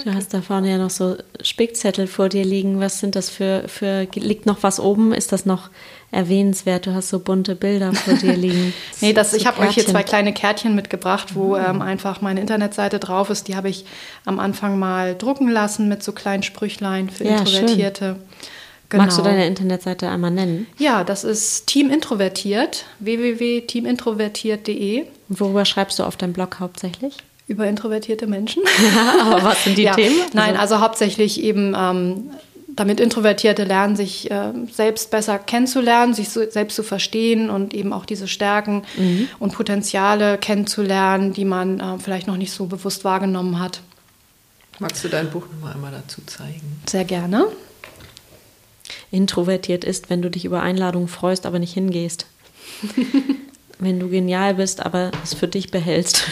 Du 0.03 0.13
hast 0.13 0.35
da 0.35 0.43
vorne 0.43 0.71
ja 0.71 0.79
noch 0.79 0.91
so 0.91 1.17
Spickzettel 1.41 2.09
vor 2.09 2.29
dir 2.29 2.45
liegen. 2.45 2.81
Was 2.81 2.99
sind 2.99 3.15
das 3.15 3.31
für, 3.31 3.69
für, 3.69 4.09
liegt 4.15 4.45
noch 4.45 4.65
was 4.65 4.81
oben? 4.81 5.15
Ist 5.15 5.31
das 5.31 5.47
noch 5.47 5.71
erwähnenswert? 6.17 6.87
Du 6.87 6.95
hast 6.95 7.11
so 7.11 7.21
bunte 7.21 7.55
Bilder 7.55 7.93
vor 7.93 8.15
dir 8.15 8.33
liegen. 8.37 8.73
nee, 9.01 9.13
das, 9.13 9.33
so 9.33 9.37
ich 9.37 9.47
habe 9.47 9.61
euch 9.61 9.75
hier 9.75 9.87
zwei 9.87 10.03
kleine 10.03 10.33
Kärtchen 10.33 10.75
mitgebracht, 10.75 11.35
wo 11.35 11.57
mhm. 11.57 11.65
ähm, 11.65 11.83
einfach 11.83 12.21
meine 12.21 12.41
Internetseite 12.41 12.99
drauf 12.99 13.31
ist. 13.31 13.47
Die 13.49 13.57
habe 13.57 13.69
ich 13.69 13.85
am 14.25 14.41
Anfang 14.41 14.79
mal 14.79 15.15
drucken 15.15 15.49
lassen 15.49 15.89
mit 15.89 16.03
so 16.03 16.13
kleinen 16.13 16.43
Sprüchlein 16.43 17.11
für 17.11 17.25
ja, 17.25 17.39
Introvertierte. 17.39 18.17
Genau. 18.89 19.03
Magst 19.03 19.19
du 19.19 19.23
deine 19.23 19.47
Internetseite 19.47 20.09
einmal 20.09 20.31
nennen? 20.31 20.69
Ja, 20.79 21.03
das 21.03 21.25
ist 21.25 21.67
Team 21.67 21.91
Introvertiert, 21.91 22.85
www.teamintrovertiert.de. 23.01 25.07
Und 25.29 25.41
worüber 25.41 25.65
schreibst 25.65 25.99
du 25.99 26.05
auf 26.05 26.17
deinem 26.17 26.33
Blog 26.33 26.61
hauptsächlich? 26.61 27.17
Über 27.49 27.67
introvertierte 27.67 28.29
Menschen. 28.29 28.63
Aber 29.21 29.43
was 29.43 29.65
sind 29.65 29.77
die 29.79 29.85
ja. 29.85 29.95
Themen? 29.95 30.15
Nein, 30.33 30.57
also 30.57 30.81
hauptsächlich 30.81 31.43
eben, 31.43 31.75
ähm, 31.77 32.31
damit 32.77 33.01
Introvertierte 33.01 33.65
lernen, 33.65 33.97
sich 33.97 34.31
äh, 34.31 34.53
selbst 34.71 35.11
besser 35.11 35.39
kennenzulernen, 35.39 36.15
sich 36.15 36.29
so, 36.29 36.49
selbst 36.49 36.77
zu 36.77 36.83
verstehen 36.83 37.51
und 37.51 37.75
eben 37.75 37.93
auch 37.93 38.05
diese 38.05 38.29
Stärken 38.29 38.83
mhm. 38.97 39.29
und 39.39 39.55
Potenziale 39.55 40.39
kennenzulernen, 40.39 41.33
die 41.33 41.47
man 41.47 41.81
äh, 41.81 41.99
vielleicht 41.99 42.27
noch 42.27 42.37
nicht 42.37 42.53
so 42.53 42.67
bewusst 42.67 43.05
wahrgenommen 43.05 43.59
hat. 43.59 43.81
Magst 44.79 45.03
du 45.03 45.09
dein 45.09 45.31
Buch 45.31 45.47
nochmal 45.51 45.73
einmal 45.73 45.93
dazu 45.93 46.21
zeigen? 46.27 46.81
Sehr 46.87 47.05
gerne. 47.05 47.47
Introvertiert 49.11 49.85
ist, 49.85 50.11
wenn 50.11 50.21
du 50.21 50.31
dich 50.31 50.45
über 50.45 50.63
Einladungen 50.63 51.09
freust, 51.09 51.47
aber 51.47 51.59
nicht 51.59 51.73
hingehst. 51.73 52.27
wenn 53.79 53.99
du 53.99 54.09
genial 54.09 54.55
bist, 54.55 54.85
aber 54.85 55.11
es 55.23 55.35
für 55.35 55.49
dich 55.49 55.71
behältst. 55.71 56.25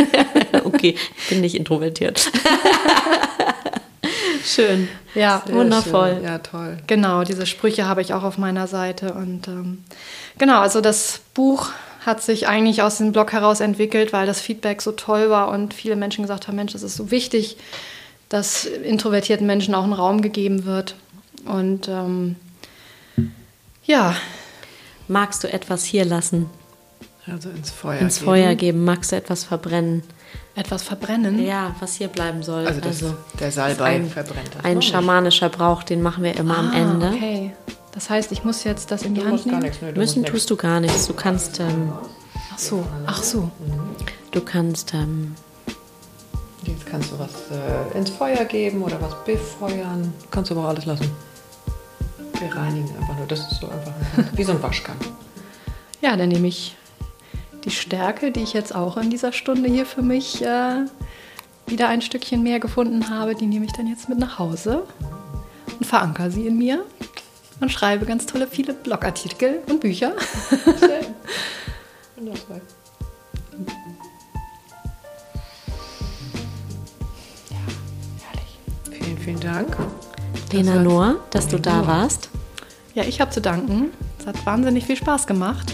okay, 0.64 0.96
ich 1.18 1.28
bin 1.28 1.42
nicht 1.42 1.54
introvertiert. 1.54 2.30
schön. 4.44 4.88
Ja, 5.14 5.42
Sehr 5.46 5.54
wundervoll. 5.54 6.14
Schön. 6.14 6.24
Ja, 6.24 6.38
toll. 6.38 6.78
Genau, 6.86 7.24
diese 7.24 7.46
Sprüche 7.46 7.86
habe 7.86 8.02
ich 8.02 8.14
auch 8.14 8.22
auf 8.22 8.38
meiner 8.38 8.66
Seite. 8.66 9.14
Und 9.14 9.48
ähm, 9.48 9.84
genau, 10.38 10.60
also 10.60 10.80
das 10.80 11.20
Buch 11.34 11.70
hat 12.04 12.22
sich 12.22 12.46
eigentlich 12.46 12.82
aus 12.82 12.98
dem 12.98 13.12
Blog 13.12 13.32
heraus 13.32 13.60
entwickelt, 13.60 14.12
weil 14.12 14.26
das 14.26 14.40
Feedback 14.40 14.82
so 14.82 14.92
toll 14.92 15.30
war 15.30 15.48
und 15.48 15.72
viele 15.72 15.96
Menschen 15.96 16.22
gesagt 16.22 16.46
haben, 16.48 16.56
Mensch, 16.56 16.74
es 16.74 16.82
ist 16.82 16.96
so 16.96 17.10
wichtig, 17.10 17.56
dass 18.28 18.64
introvertierten 18.64 19.46
Menschen 19.46 19.74
auch 19.74 19.84
ein 19.84 19.92
Raum 19.92 20.20
gegeben 20.22 20.64
wird. 20.64 20.96
Und 21.44 21.88
ähm, 21.88 22.36
ja. 23.84 24.16
Magst 25.08 25.44
du 25.44 25.52
etwas 25.52 25.84
hier 25.84 26.04
lassen? 26.04 26.48
Also 27.26 27.50
ins 27.50 27.70
Feuer 27.70 28.00
ins 28.00 28.16
geben. 28.16 28.26
Feuer 28.26 28.54
geben. 28.54 28.84
Magst 28.84 29.12
du 29.12 29.16
etwas 29.16 29.44
verbrennen? 29.44 30.02
Etwas 30.56 30.84
verbrennen? 30.84 31.44
Ja, 31.44 31.74
was 31.80 31.94
hier 31.94 32.08
bleiben 32.08 32.42
soll. 32.42 32.66
Also, 32.66 32.80
das, 32.80 33.02
also 33.02 33.16
der 33.40 33.50
Salbei 33.50 33.96
ein, 33.96 34.08
verbrennt. 34.08 34.50
Das 34.54 34.64
ein 34.64 34.82
schamanischer 34.82 35.48
Brauch, 35.48 35.82
den 35.82 36.00
machen 36.00 36.22
wir 36.22 36.36
immer 36.36 36.56
ah, 36.56 36.60
am 36.60 36.72
Ende. 36.72 37.08
Okay. 37.08 37.52
Das 37.90 38.08
heißt, 38.10 38.30
ich 38.30 38.44
muss 38.44 38.64
jetzt 38.64 38.90
das 38.90 39.02
in 39.02 39.14
die 39.14 39.20
du 39.20 39.26
Hand 39.26 39.46
nehmen? 39.46 39.60
Nichts, 39.60 39.80
ne, 39.80 39.92
Müssen 39.92 40.24
tust 40.24 40.50
du 40.50 40.56
gar 40.56 40.80
nichts. 40.80 41.06
Du 41.06 41.14
kannst. 41.14 41.58
Ähm, 41.58 41.92
ach 42.52 42.58
so, 42.58 42.86
ach 43.06 43.22
so. 43.22 43.50
Du 44.30 44.40
kannst. 44.40 44.94
Ähm, 44.94 45.34
Jetzt 46.64 46.86
kannst 46.86 47.12
du 47.12 47.18
was 47.18 47.30
äh, 47.50 47.98
ins 47.98 48.10
Feuer 48.10 48.44
geben 48.46 48.82
oder 48.82 49.00
was 49.00 49.22
befeuern. 49.24 50.12
Kannst 50.30 50.50
du 50.50 50.54
aber 50.54 50.64
auch 50.64 50.68
alles 50.70 50.86
lassen. 50.86 51.10
Wir 52.38 52.54
reinigen 52.56 52.88
einfach 52.96 53.16
nur. 53.18 53.26
Das 53.26 53.40
ist 53.40 53.60
so 53.60 53.68
einfach 53.68 53.92
wie 54.36 54.44
so 54.44 54.52
ein 54.52 54.62
Waschgang. 54.62 54.96
Ja, 56.00 56.16
dann 56.16 56.28
nehme 56.30 56.48
ich 56.48 56.76
die 57.64 57.70
Stärke, 57.70 58.30
die 58.30 58.42
ich 58.42 58.52
jetzt 58.52 58.74
auch 58.74 58.96
in 58.96 59.10
dieser 59.10 59.32
Stunde 59.32 59.70
hier 59.70 59.86
für 59.86 60.02
mich 60.02 60.42
äh, 60.42 60.84
wieder 61.66 61.88
ein 61.88 62.02
Stückchen 62.02 62.42
mehr 62.42 62.60
gefunden 62.60 63.08
habe, 63.08 63.34
die 63.34 63.46
nehme 63.46 63.64
ich 63.64 63.72
dann 63.72 63.86
jetzt 63.86 64.08
mit 64.08 64.18
nach 64.18 64.38
Hause 64.38 64.86
und 65.78 65.86
verankere 65.86 66.30
sie 66.30 66.46
in 66.46 66.58
mir 66.58 66.84
und 67.60 67.70
schreibe 67.70 68.04
ganz 68.04 68.26
tolle 68.26 68.46
viele 68.46 68.74
Blogartikel 68.74 69.60
und 69.68 69.80
Bücher. 69.80 70.12
Schön. 70.50 71.14
Wundervoll. 72.16 72.60
Ja, 77.50 77.56
herrlich. 78.26 79.02
Vielen, 79.02 79.18
vielen 79.18 79.40
Dank. 79.40 79.76
Lena 80.52 80.76
Noor, 80.76 81.16
dass 81.30 81.48
du 81.48 81.58
da 81.58 81.86
warst. 81.86 82.28
Ja, 82.94 83.02
ich 83.04 83.20
habe 83.20 83.30
zu 83.30 83.40
danken. 83.40 83.90
Es 84.20 84.26
hat 84.26 84.46
wahnsinnig 84.46 84.84
viel 84.84 84.96
Spaß 84.96 85.26
gemacht. 85.26 85.72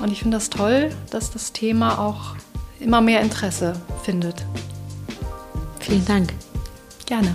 Und 0.00 0.12
ich 0.12 0.20
finde 0.20 0.36
das 0.36 0.50
toll, 0.50 0.90
dass 1.10 1.30
das 1.30 1.52
Thema 1.52 1.98
auch 1.98 2.36
immer 2.80 3.00
mehr 3.00 3.20
Interesse 3.20 3.74
findet. 4.04 4.44
Vielen 5.80 6.04
Dank. 6.04 6.32
Gerne. 7.06 7.34